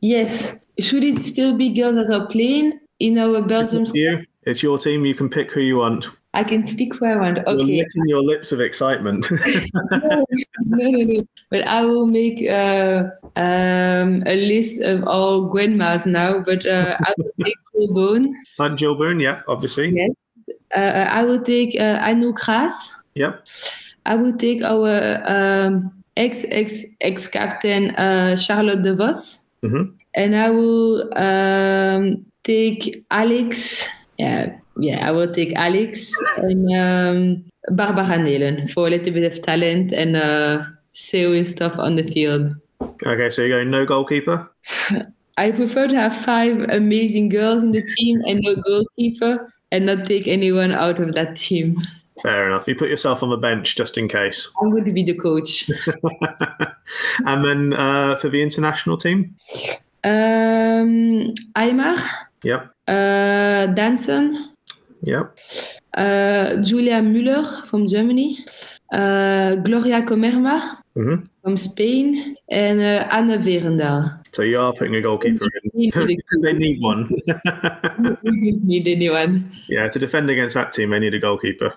Yes. 0.00 0.56
Should 0.80 1.04
it 1.04 1.22
still 1.22 1.56
be 1.56 1.70
girls 1.70 1.94
that 1.94 2.10
are 2.10 2.26
playing? 2.26 2.80
in 3.00 3.18
our 3.18 3.42
Belgium 3.42 3.82
It's 3.82 3.94
you. 3.94 4.24
It's 4.42 4.62
your 4.62 4.78
team. 4.78 5.04
You 5.04 5.14
can 5.14 5.28
pick 5.28 5.50
who 5.52 5.60
you 5.60 5.76
want. 5.76 6.06
I 6.34 6.42
can 6.44 6.66
pick 6.66 7.00
where 7.00 7.16
I 7.16 7.20
want. 7.22 7.38
You're 7.46 7.54
licking 7.56 8.06
your 8.08 8.22
lips 8.22 8.50
with 8.50 8.60
excitement. 8.60 9.30
no, 10.66 10.90
no, 10.90 11.02
no. 11.04 11.26
But 11.50 11.66
I 11.66 11.84
will 11.84 12.06
make 12.06 12.42
uh, 12.48 13.04
um, 13.36 14.22
a 14.26 14.34
list 14.36 14.82
of 14.82 15.04
all 15.06 15.46
grandmas 15.48 16.06
now. 16.06 16.40
But 16.40 16.66
uh, 16.66 16.96
I 17.00 17.14
will 17.18 17.30
take 17.44 17.54
Jill 17.72 17.94
Boon. 17.94 18.34
like 18.58 18.74
Jill 18.76 18.94
Boon, 18.96 19.20
yeah, 19.20 19.42
obviously. 19.48 19.90
Yes. 19.94 20.10
Uh, 20.76 21.06
I 21.08 21.22
will 21.22 21.40
take 21.40 21.78
uh, 21.80 21.98
Anouk 22.02 22.38
Raas. 22.48 22.96
Yep. 23.14 23.46
I 24.06 24.16
will 24.16 24.36
take 24.36 24.60
our 24.62 25.22
um, 25.26 25.92
ex 26.16 26.44
ex 26.50 26.84
ex 27.00 27.28
captain 27.28 27.94
uh, 27.94 28.36
Charlotte 28.36 28.82
De 28.82 28.92
Vos, 28.94 29.40
Mhm. 29.62 29.94
and 30.14 30.34
I 30.36 30.50
will 30.50 31.08
um, 31.16 32.26
take 32.42 33.04
Alex. 33.10 33.88
Yeah, 34.18 34.58
yeah, 34.78 35.06
I 35.08 35.12
will 35.12 35.32
take 35.32 35.52
Alex 35.54 36.12
and 36.38 36.74
um, 36.76 37.44
Barbara 37.76 38.04
Nelen 38.18 38.70
for 38.70 38.86
a 38.86 38.90
little 38.90 39.12
bit 39.12 39.24
of 39.24 39.40
talent 39.42 39.92
and 39.92 40.16
uh, 40.16 40.64
serious 40.92 41.50
stuff 41.50 41.78
on 41.78 41.96
the 41.96 42.04
field. 42.04 42.54
Okay, 43.06 43.30
so 43.30 43.42
you're 43.42 43.58
going 43.58 43.70
no 43.70 43.86
goalkeeper. 43.86 44.48
I 45.36 45.50
prefer 45.50 45.88
to 45.88 45.96
have 45.96 46.14
five 46.16 46.60
amazing 46.68 47.28
girls 47.28 47.62
in 47.64 47.72
the 47.72 47.82
team 47.82 48.20
and 48.26 48.40
no 48.42 48.54
goalkeeper, 48.56 49.52
and 49.72 49.86
not 49.86 50.06
take 50.06 50.28
anyone 50.28 50.70
out 50.72 51.00
of 51.00 51.14
that 51.14 51.36
team. 51.36 51.76
Fair 52.22 52.46
enough. 52.46 52.68
You 52.68 52.76
put 52.76 52.88
yourself 52.90 53.22
on 53.24 53.30
the 53.30 53.36
bench 53.36 53.74
just 53.74 53.98
in 53.98 54.06
case. 54.06 54.48
I'm 54.62 54.70
going 54.70 54.84
to 54.84 54.92
be 54.92 55.02
the 55.02 55.14
coach. 55.14 55.68
and 57.26 57.44
then 57.44 57.72
uh, 57.74 58.16
for 58.16 58.28
the 58.28 58.40
international 58.40 58.96
team. 58.96 59.34
Um, 60.04 61.34
Aymar, 61.56 61.98
Yep. 62.44 62.70
uh, 62.86 63.66
Danson, 63.74 64.53
Yep. 65.06 65.38
uh, 65.96 66.56
Julia 66.62 67.00
Müller 67.02 67.64
from 67.66 67.86
Germany, 67.86 68.38
uh, 68.92 69.56
Gloria 69.56 70.02
Comerma 70.02 70.78
hmm 70.94 71.16
from 71.42 71.56
Spain, 71.58 72.34
and 72.48 72.80
uh, 72.80 73.06
Anna 73.12 73.36
Veenendaal. 73.36 74.18
So 74.32 74.40
you 74.42 74.58
are 74.58 74.72
putting 74.72 74.94
a 74.96 75.02
goalkeeper 75.02 75.44
in. 75.74 75.90
they 76.42 76.52
need 76.54 76.80
one. 76.80 77.10
we 78.24 78.50
don't 78.50 78.64
need 78.64 78.88
anyone. 78.88 79.52
yeah, 79.68 79.88
to 79.88 79.98
defend 79.98 80.30
against 80.30 80.54
that 80.54 80.72
team, 80.72 80.90
they 80.90 80.98
need 81.00 81.12
a 81.12 81.18
goalkeeper. 81.20 81.74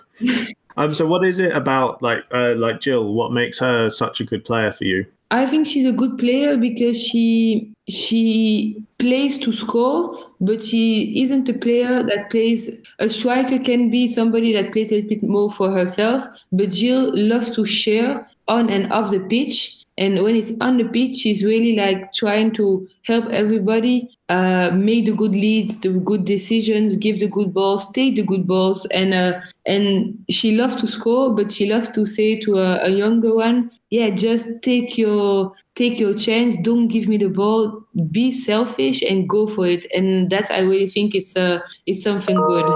um. 0.78 0.94
So 0.94 1.06
what 1.06 1.24
is 1.26 1.38
it 1.38 1.52
about 1.52 2.02
like 2.02 2.24
uh, 2.32 2.54
like 2.56 2.80
Jill? 2.80 3.12
What 3.12 3.32
makes 3.32 3.58
her 3.58 3.90
such 3.90 4.20
a 4.20 4.24
good 4.24 4.42
player 4.44 4.72
for 4.72 4.84
you? 4.84 5.04
I 5.30 5.44
think 5.44 5.66
she's 5.66 5.84
a 5.84 5.92
good 5.92 6.16
player 6.16 6.56
because 6.56 6.96
she 7.00 7.70
she 7.88 8.82
plays 8.98 9.36
to 9.38 9.52
score, 9.52 10.27
but 10.40 10.62
she 10.62 11.22
isn't 11.22 11.48
a 11.48 11.54
player 11.54 12.02
that 12.02 12.30
plays. 12.30 12.76
A 12.98 13.08
striker 13.08 13.58
can 13.58 13.90
be 13.90 14.12
somebody 14.12 14.52
that 14.52 14.72
plays 14.72 14.92
a 14.92 14.96
little 14.96 15.08
bit 15.08 15.22
more 15.22 15.50
for 15.50 15.70
herself, 15.70 16.24
but 16.52 16.70
Jill 16.70 17.10
loves 17.16 17.54
to 17.56 17.64
share 17.64 18.28
on 18.46 18.70
and 18.70 18.92
off 18.92 19.10
the 19.10 19.20
pitch. 19.20 19.84
And 19.98 20.22
when 20.22 20.36
it's 20.36 20.52
on 20.60 20.78
the 20.78 20.84
pitch, 20.84 21.16
she's 21.16 21.44
really 21.44 21.74
like 21.74 22.12
trying 22.12 22.52
to 22.52 22.88
help 23.02 23.24
everybody 23.30 24.16
uh, 24.28 24.70
make 24.72 25.06
the 25.06 25.12
good 25.12 25.32
leads, 25.32 25.80
the 25.80 25.88
good 25.88 26.24
decisions, 26.24 26.94
give 26.94 27.18
the 27.18 27.26
good 27.26 27.52
balls, 27.52 27.90
take 27.90 28.14
the 28.14 28.22
good 28.22 28.46
balls, 28.46 28.86
and 28.92 29.12
uh, 29.12 29.40
and 29.66 30.24
she 30.30 30.52
loves 30.54 30.76
to 30.76 30.86
score, 30.86 31.34
but 31.34 31.50
she 31.50 31.68
loves 31.68 31.88
to 31.90 32.06
say 32.06 32.38
to 32.40 32.58
a, 32.58 32.84
a 32.84 32.90
younger 32.90 33.34
one, 33.34 33.72
yeah, 33.90 34.10
just 34.10 34.62
take 34.62 34.96
your 34.96 35.52
take 35.78 36.00
your 36.00 36.14
chance. 36.14 36.56
Don't 36.56 36.88
give 36.88 37.06
me 37.08 37.16
the 37.16 37.28
ball. 37.28 37.86
Be 38.10 38.32
selfish 38.32 39.00
and 39.02 39.28
go 39.28 39.46
for 39.46 39.66
it. 39.66 39.86
And 39.94 40.28
that's 40.28 40.50
I 40.50 40.58
really 40.58 40.88
think 40.88 41.14
it's 41.14 41.36
a 41.36 41.62
it's 41.86 42.02
something 42.02 42.36
good. 42.36 42.66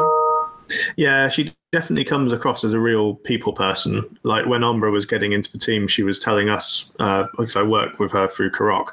Yeah, 0.96 1.28
she 1.28 1.52
definitely 1.72 2.04
comes 2.04 2.34
across 2.34 2.64
as 2.64 2.74
a 2.74 2.78
real 2.78 3.14
people 3.14 3.54
person. 3.54 4.04
Like 4.24 4.44
when 4.44 4.62
Ambre 4.62 4.90
was 4.90 5.06
getting 5.06 5.32
into 5.32 5.50
the 5.50 5.58
team, 5.58 5.88
she 5.88 6.02
was 6.02 6.18
telling 6.18 6.50
us, 6.50 6.90
uh, 7.00 7.26
because 7.38 7.56
I 7.56 7.62
work 7.62 7.98
with 7.98 8.12
her 8.12 8.28
through 8.28 8.50
Karok, 8.50 8.88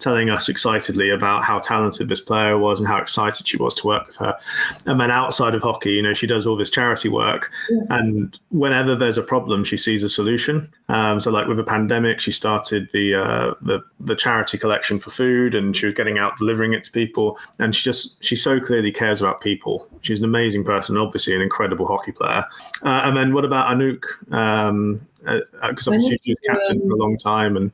telling 0.00 0.30
us 0.30 0.48
excitedly 0.48 1.10
about 1.10 1.44
how 1.44 1.60
talented 1.60 2.08
this 2.08 2.20
player 2.20 2.58
was 2.58 2.80
and 2.80 2.88
how 2.88 2.98
excited 2.98 3.46
she 3.46 3.56
was 3.56 3.72
to 3.76 3.86
work 3.86 4.08
with 4.08 4.16
her. 4.16 4.36
And 4.84 5.00
then 5.00 5.12
outside 5.12 5.54
of 5.54 5.62
hockey, 5.62 5.92
you 5.92 6.02
know, 6.02 6.12
she 6.12 6.26
does 6.26 6.44
all 6.44 6.56
this 6.56 6.70
charity 6.70 7.08
work. 7.08 7.52
Yes. 7.70 7.90
And 7.90 8.36
whenever 8.50 8.96
there's 8.96 9.18
a 9.18 9.22
problem, 9.22 9.62
she 9.62 9.76
sees 9.76 10.02
a 10.02 10.08
solution. 10.08 10.68
Um, 10.88 11.20
so, 11.20 11.30
like 11.30 11.46
with 11.46 11.56
the 11.56 11.64
pandemic, 11.64 12.20
she 12.20 12.32
started 12.32 12.88
the, 12.92 13.14
uh, 13.14 13.54
the 13.62 13.84
the 14.00 14.14
charity 14.14 14.58
collection 14.58 14.98
for 14.98 15.10
food, 15.10 15.54
and 15.54 15.76
she 15.76 15.86
was 15.86 15.94
getting 15.94 16.18
out 16.18 16.36
delivering 16.36 16.74
it 16.74 16.84
to 16.84 16.90
people. 16.92 17.38
And 17.58 17.74
she 17.74 17.84
just 17.84 18.22
she 18.22 18.36
so 18.36 18.60
clearly 18.60 18.92
cares 18.92 19.20
about 19.20 19.40
people. 19.40 19.88
She's 20.02 20.18
an 20.18 20.24
amazing 20.24 20.64
person, 20.64 20.96
obviously 20.96 21.34
an 21.34 21.40
incredible 21.40 21.86
hockey 21.86 22.12
player. 22.12 22.23
Uh, 22.24 22.42
and 22.82 23.16
then 23.16 23.34
what 23.34 23.44
about 23.44 23.74
Anouk? 23.74 24.04
Um, 24.32 25.06
because 25.24 25.88
obviously 25.88 26.18
she 26.22 26.32
was 26.32 26.38
captain 26.44 26.80
for 26.80 26.94
a 26.94 26.96
long 26.96 27.16
time, 27.16 27.56
and 27.56 27.72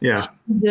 yeah, 0.00 0.24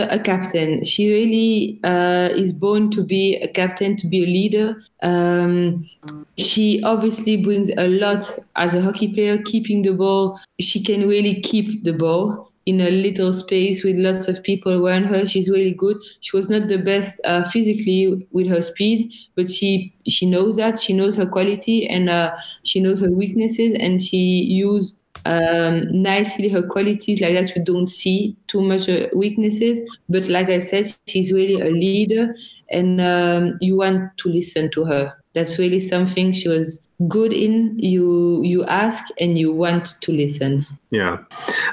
a 0.09 0.19
captain. 0.19 0.83
She 0.83 1.11
really 1.11 1.79
uh, 1.83 2.29
is 2.31 2.53
born 2.53 2.89
to 2.91 3.03
be 3.03 3.35
a 3.37 3.47
captain, 3.47 3.95
to 3.97 4.07
be 4.07 4.23
a 4.23 4.27
leader. 4.27 4.83
Um, 5.01 5.89
she 6.37 6.81
obviously 6.83 7.37
brings 7.37 7.69
a 7.77 7.87
lot 7.87 8.25
as 8.55 8.75
a 8.75 8.81
hockey 8.81 9.13
player, 9.13 9.41
keeping 9.43 9.81
the 9.81 9.91
ball. 9.91 10.39
She 10.59 10.83
can 10.83 11.07
really 11.07 11.41
keep 11.41 11.83
the 11.83 11.93
ball 11.93 12.50
in 12.65 12.81
a 12.81 12.89
little 12.89 13.33
space 13.33 13.83
with 13.83 13.95
lots 13.95 14.27
of 14.27 14.43
people 14.43 14.85
around 14.85 15.05
her. 15.05 15.25
She's 15.25 15.49
really 15.49 15.73
good. 15.73 15.97
She 16.19 16.35
was 16.37 16.49
not 16.49 16.67
the 16.67 16.77
best 16.77 17.19
uh, 17.25 17.43
physically 17.43 18.27
with 18.31 18.47
her 18.47 18.61
speed, 18.61 19.11
but 19.35 19.49
she 19.49 19.93
she 20.07 20.29
knows 20.29 20.57
that. 20.57 20.79
She 20.79 20.93
knows 20.93 21.15
her 21.15 21.25
quality 21.25 21.87
and 21.87 22.09
uh, 22.09 22.35
she 22.63 22.79
knows 22.79 23.01
her 23.01 23.11
weaknesses, 23.11 23.73
and 23.73 24.01
she 24.01 24.17
used 24.17 24.95
um, 25.25 26.01
nicely 26.01 26.49
her 26.49 26.63
qualities 26.63 27.21
like 27.21 27.33
that 27.33 27.53
we 27.55 27.63
don't 27.63 27.87
see 27.87 28.35
too 28.47 28.61
much 28.61 28.89
uh, 28.89 29.07
weaknesses 29.13 29.79
but 30.09 30.27
like 30.29 30.49
i 30.49 30.57
said 30.57 30.87
she's 31.07 31.31
really 31.31 31.61
a 31.61 31.69
leader 31.69 32.35
and 32.71 32.99
um, 32.99 33.57
you 33.61 33.75
want 33.75 34.17
to 34.17 34.29
listen 34.29 34.71
to 34.71 34.83
her 34.83 35.20
that's 35.33 35.57
really 35.57 35.79
something 35.79 36.31
she 36.31 36.49
was 36.49 36.81
good 37.07 37.33
in 37.33 37.77
you 37.79 38.41
you 38.43 38.63
ask 38.65 39.05
and 39.19 39.37
you 39.37 39.51
want 39.51 39.99
to 40.01 40.11
listen 40.11 40.65
yeah. 40.91 41.19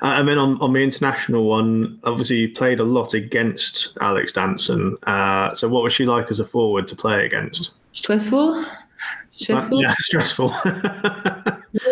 Uh, 0.01 0.15
and 0.15 0.29
then 0.29 0.39
on, 0.39 0.61
on 0.61 0.73
the 0.73 0.79
international 0.79 1.45
one, 1.45 1.99
obviously 2.05 2.37
you 2.37 2.55
played 2.55 2.79
a 2.79 2.85
lot 2.85 3.15
against 3.15 3.99
Alex 4.01 4.33
Danson. 4.33 4.97
Uh, 5.09 5.53
so 5.55 5.69
what 5.69 5.83
was 5.83 5.93
she 5.93 6.07
like 6.07 6.31
as 6.31 6.39
a 6.39 6.45
forward 6.45 6.87
to 6.87 6.95
play 6.95 7.27
against? 7.27 7.73
stressful 7.93 8.65
stressful 9.31 9.79
Uh, 9.79 9.81
yeah, 9.81 9.95
stressful. 9.99 10.55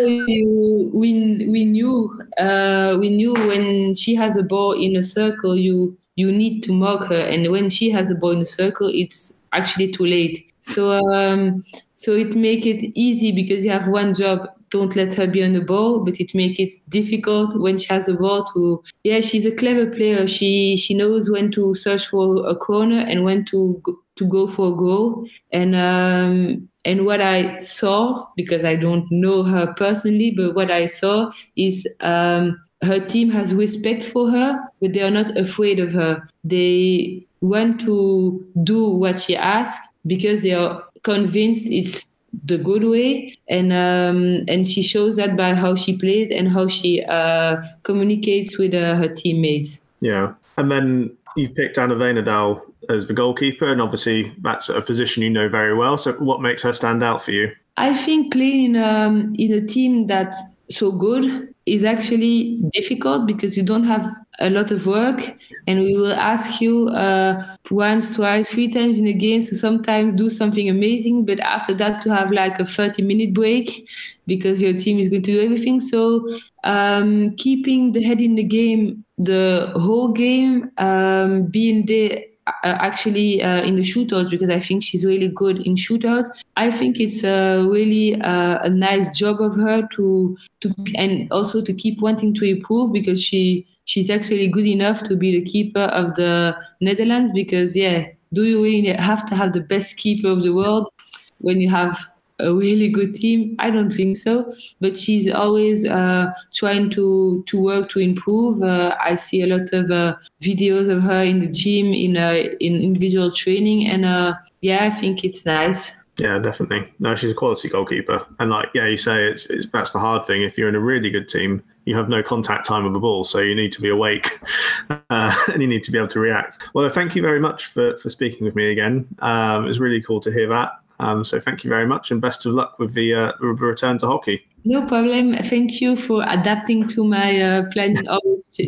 you, 0.01 0.91
we 0.93 1.47
we 1.47 1.65
knew 1.65 2.11
uh, 2.39 2.97
we 2.99 3.11
knew 3.11 3.35
when 3.35 3.95
she 3.95 4.15
has 4.15 4.37
a 4.37 4.43
ball 4.43 4.73
in 4.73 4.97
a 4.97 5.03
circle, 5.03 5.57
you 5.57 5.97
you 6.17 6.33
need 6.33 6.63
to 6.63 6.73
mark 6.73 7.07
her, 7.07 7.21
and 7.21 7.51
when 7.51 7.69
she 7.69 7.91
has 7.91 8.11
a 8.11 8.15
ball 8.15 8.31
in 8.31 8.41
a 8.41 8.47
circle, 8.47 8.91
it's 8.93 9.41
actually 9.53 9.93
too 9.93 10.07
late. 10.07 10.53
So 10.73 10.91
um, 10.93 11.65
so 11.95 12.13
it 12.13 12.35
make 12.35 12.67
it 12.67 12.91
easy 12.95 13.31
because 13.33 13.65
you 13.65 13.71
have 13.71 13.89
one 13.89 14.15
job. 14.15 14.49
Don't 14.71 14.97
let 14.97 15.15
her 15.15 15.29
be 15.29 15.45
on 15.45 15.53
the 15.53 15.61
ball, 15.61 16.05
but 16.05 16.19
it 16.21 16.35
make 16.35 16.59
it 16.59 16.71
difficult 16.89 17.57
when 17.57 17.79
she 17.79 17.87
has 17.95 18.07
the 18.07 18.15
ball 18.15 18.45
to. 18.53 18.83
Yeah, 19.05 19.21
she's 19.21 19.47
a 19.47 19.55
clever 19.55 19.87
player. 19.87 20.27
She 20.27 20.77
she 20.77 20.93
knows 20.95 21.31
when 21.31 21.51
to 21.53 21.73
search 21.75 22.07
for 22.09 22.47
a 22.49 22.57
corner 22.57 22.99
and 22.99 23.23
when 23.25 23.45
to 23.47 23.81
to 24.17 24.25
go 24.27 24.49
for 24.49 24.73
a 24.73 24.77
goal. 24.77 25.29
And 25.53 25.75
um, 25.77 26.69
and 26.85 27.07
what 27.07 27.21
I 27.21 27.59
saw, 27.59 28.27
because 28.37 28.65
I 28.65 28.77
don't 28.77 29.07
know 29.11 29.43
her 29.45 29.73
personally, 29.75 30.33
but 30.37 30.55
what 30.55 30.71
I 30.71 30.87
saw 30.87 31.31
is 31.57 31.87
um, 32.01 32.61
her 32.83 32.99
team 33.05 33.31
has 33.31 33.55
respect 33.55 34.03
for 34.03 34.31
her, 34.31 34.59
but 34.81 34.93
they 34.93 35.03
are 35.03 35.11
not 35.11 35.37
afraid 35.37 35.79
of 35.79 35.93
her. 35.93 36.29
They 36.45 37.27
want 37.41 37.81
to 37.83 38.45
do 38.65 38.89
what 38.89 39.21
she 39.21 39.37
asks 39.37 39.79
because 40.07 40.43
they 40.43 40.53
are 40.53 40.85
convinced 41.03 41.71
it's 41.71 42.25
the 42.45 42.59
good 42.59 42.85
way, 42.85 43.37
and 43.49 43.73
um, 43.73 44.45
and 44.49 44.67
she 44.69 44.83
shows 44.83 45.17
that 45.17 45.37
by 45.37 45.55
how 45.55 45.75
she 45.75 45.97
plays 45.97 46.31
and 46.31 46.51
how 46.51 46.67
she 46.69 47.03
uh, 47.05 47.63
communicates 47.83 48.59
with 48.59 48.75
uh, 48.75 48.95
her 48.97 49.09
teammates. 49.09 49.83
yeah. 50.01 50.35
And 50.59 50.71
then 50.71 51.15
you've 51.37 51.55
picked 51.55 51.77
Anna 51.77 51.95
Veenendaal 51.95 52.63
as 52.89 53.07
the 53.07 53.13
goalkeeper, 53.13 53.71
and 53.71 53.81
obviously 53.81 54.33
that's 54.41 54.69
a 54.69 54.81
position 54.81 55.23
you 55.23 55.31
know 55.31 55.49
very 55.49 55.75
well. 55.75 55.99
So 55.99 56.13
what 56.15 56.41
makes 56.41 56.63
her 56.63 56.73
stand 56.73 57.03
out 57.03 57.23
for 57.23 57.33
you? 57.33 57.53
I 57.77 57.93
think 57.93 58.33
playing 58.33 58.75
in, 58.75 58.77
um, 58.77 59.35
in 59.39 59.53
a 59.53 59.67
team 59.67 60.07
that's 60.07 60.41
so 60.69 60.91
good 60.93 61.55
is 61.67 61.85
actually 61.85 62.61
difficult 62.73 63.27
because 63.27 63.57
you 63.57 63.63
don't 63.63 63.85
have 63.85 64.07
a 64.39 64.51
lot 64.51 64.71
of 64.71 64.87
work 64.87 65.37
and 65.67 65.81
we 65.81 65.97
will 65.97 66.13
ask 66.13 66.61
you 66.61 66.89
uh, 66.89 67.57
once, 67.71 68.15
twice, 68.15 68.51
three 68.51 68.69
times 68.69 68.99
in 68.99 69.07
a 69.07 69.13
game 69.13 69.41
to 69.43 69.55
sometimes 69.57 70.15
do 70.15 70.29
something 70.31 70.69
amazing, 70.69 71.25
but 71.25 71.41
after 71.41 71.73
that 71.75 72.03
to 72.03 72.15
have 72.15 72.31
like 72.31 72.59
a 72.59 72.65
30 72.65 73.03
minute 73.03 73.33
break 73.35 73.89
because 74.27 74.61
your 74.61 74.75
team 74.79 74.99
is 74.99 75.09
going 75.09 75.23
to 75.23 75.33
do 75.33 75.41
everything. 75.41 75.81
So 75.81 76.39
um, 76.65 77.35
keeping 77.37 77.93
the 77.93 78.03
head 78.03 78.21
in 78.21 78.35
the 78.35 78.43
game 78.45 79.05
the 79.19 79.73
whole 79.77 80.09
game, 80.13 80.71
um, 80.77 81.47
being 81.47 81.87
there 81.87 82.23
actually 82.63 83.43
uh, 83.43 83.63
in 83.63 83.75
the 83.75 83.83
shootouts 83.83 84.31
because 84.31 84.51
I 84.51 84.61
think 84.61 84.83
she's 84.83 85.05
really 85.05 85.29
good 85.29 85.67
in 85.67 85.75
shootouts. 85.75 86.29
I 86.57 86.71
think 86.71 87.01
it's 87.01 87.25
uh, 87.25 87.67
really 87.69 88.15
a 88.21 88.69
nice 88.69 89.17
job 89.17 89.41
of 89.41 89.55
her 89.57 89.87
to 89.93 90.37
to 90.61 90.75
and 90.95 91.31
also 91.33 91.63
to 91.63 91.73
keep 91.73 92.01
wanting 92.01 92.35
to 92.35 92.45
improve 92.45 92.93
because 92.93 93.23
she 93.23 93.67
she's 93.85 94.11
actually 94.11 94.49
good 94.49 94.67
enough 94.67 95.03
to 95.05 95.17
be 95.17 95.33
the 95.33 95.43
keeper 95.43 95.81
of 95.81 96.15
the 96.15 96.57
Netherlands 96.81 97.33
because 97.33 97.77
yeah, 97.77 98.07
do 98.33 98.45
you 98.45 98.63
really 98.63 98.93
have 98.93 99.27
to 99.29 99.35
have 99.35 99.53
the 99.53 99.61
best 99.61 99.97
keeper 99.97 100.29
of 100.29 100.43
the 100.43 100.53
world 100.53 100.91
when 101.39 101.61
you 101.61 101.69
have 101.69 101.99
a 102.39 102.53
really 102.53 102.89
good 102.89 103.15
team? 103.15 103.57
I 103.59 103.71
don't 103.71 103.93
think 103.93 104.17
so. 104.17 104.53
But 104.81 104.99
she's 104.99 105.31
always 105.31 105.87
uh, 105.87 106.33
trying 106.53 106.91
to 106.91 107.45
to 107.47 107.61
work 107.61 107.89
to 107.91 108.01
improve. 108.01 108.63
Uh, 108.63 108.97
I 109.03 109.15
see 109.15 109.43
a 109.43 109.47
lot 109.47 109.73
of 109.73 109.91
uh, 109.91 110.17
videos 110.43 110.89
of 110.89 111.03
her 111.03 111.23
in 111.23 111.41
the 111.41 111.49
gym 111.49 111.93
in 111.93 112.17
uh, 112.17 112.55
in 112.61 112.83
individual 112.83 113.31
training, 113.31 113.89
and 113.89 114.05
uh, 114.05 114.35
yeah, 114.61 114.85
I 114.85 114.91
think 114.91 115.25
it's 115.25 115.47
nice. 115.47 115.97
Yeah, 116.19 116.39
definitely. 116.39 116.91
No, 116.99 117.15
she's 117.15 117.31
a 117.31 117.35
quality 117.35 117.69
goalkeeper, 117.69 118.25
and 118.39 118.51
like 118.51 118.71
yeah, 118.75 118.87
you 118.87 118.97
say 118.97 119.27
it's, 119.27 119.47
it's 119.47 119.67
that's 119.73 119.91
the 119.91 119.99
hard 119.99 120.27
thing. 120.27 120.43
If 120.43 120.57
you're 120.57 120.69
in 120.69 120.75
a 120.75 120.81
really 120.81 121.11
good 121.11 121.29
team, 121.29 121.63
you 121.85 121.95
have 121.95 122.09
no 122.09 122.23
contact 122.23 122.67
time 122.67 122.85
with 122.85 122.95
the 122.95 122.99
ball, 122.99 123.25
so 123.25 123.39
you 123.39 123.55
need 123.55 123.71
to 123.73 123.83
be 123.83 123.91
awake 123.91 124.41
uh, 125.11 125.37
and 125.49 125.61
you 125.61 125.69
need 125.69 125.85
to 125.85 125.91
be 125.91 125.99
able 125.99 126.09
to 126.09 126.21
react. 126.21 126.69
Well, 126.75 126.89
thank 126.89 127.15
you 127.15 127.23
very 127.23 127.41
much 127.41 127.67
for 127.67 127.99
for 127.99 128.09
speaking 128.09 128.47
with 128.47 128.57
me 128.57 128.73
again. 128.73 129.07
Um, 129.19 129.65
it 129.65 129.69
was 129.69 129.79
really 129.79 130.01
cool 130.01 130.21
to 130.21 130.33
hear 130.33 130.49
that. 130.49 130.73
Um, 130.99 131.25
so 131.25 131.41
thank 131.41 131.65
you 131.65 131.71
very 131.71 131.87
much, 131.87 132.11
and 132.11 132.21
best 132.21 132.47
of 132.47 132.53
luck 132.53 132.79
with 132.79 132.95
the, 132.95 133.15
uh, 133.15 133.33
the 133.41 133.47
return 133.47 133.99
to 133.99 134.07
hockey. 134.07 134.47
No 134.65 134.85
problem. 134.87 135.37
Thank 135.45 135.81
you 135.81 135.95
for 135.97 136.25
adapting 136.27 136.89
to 136.89 137.05
my 137.05 137.41
uh, 137.41 137.71
of 138.09 138.23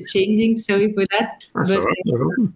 changing. 0.06 0.56
Sorry 0.56 0.92
for 0.92 1.04
that. 1.18 1.44
That's 1.54 1.72
but, 1.72 1.80
all 1.80 1.86
right. 1.86 1.96
No. 2.04 2.52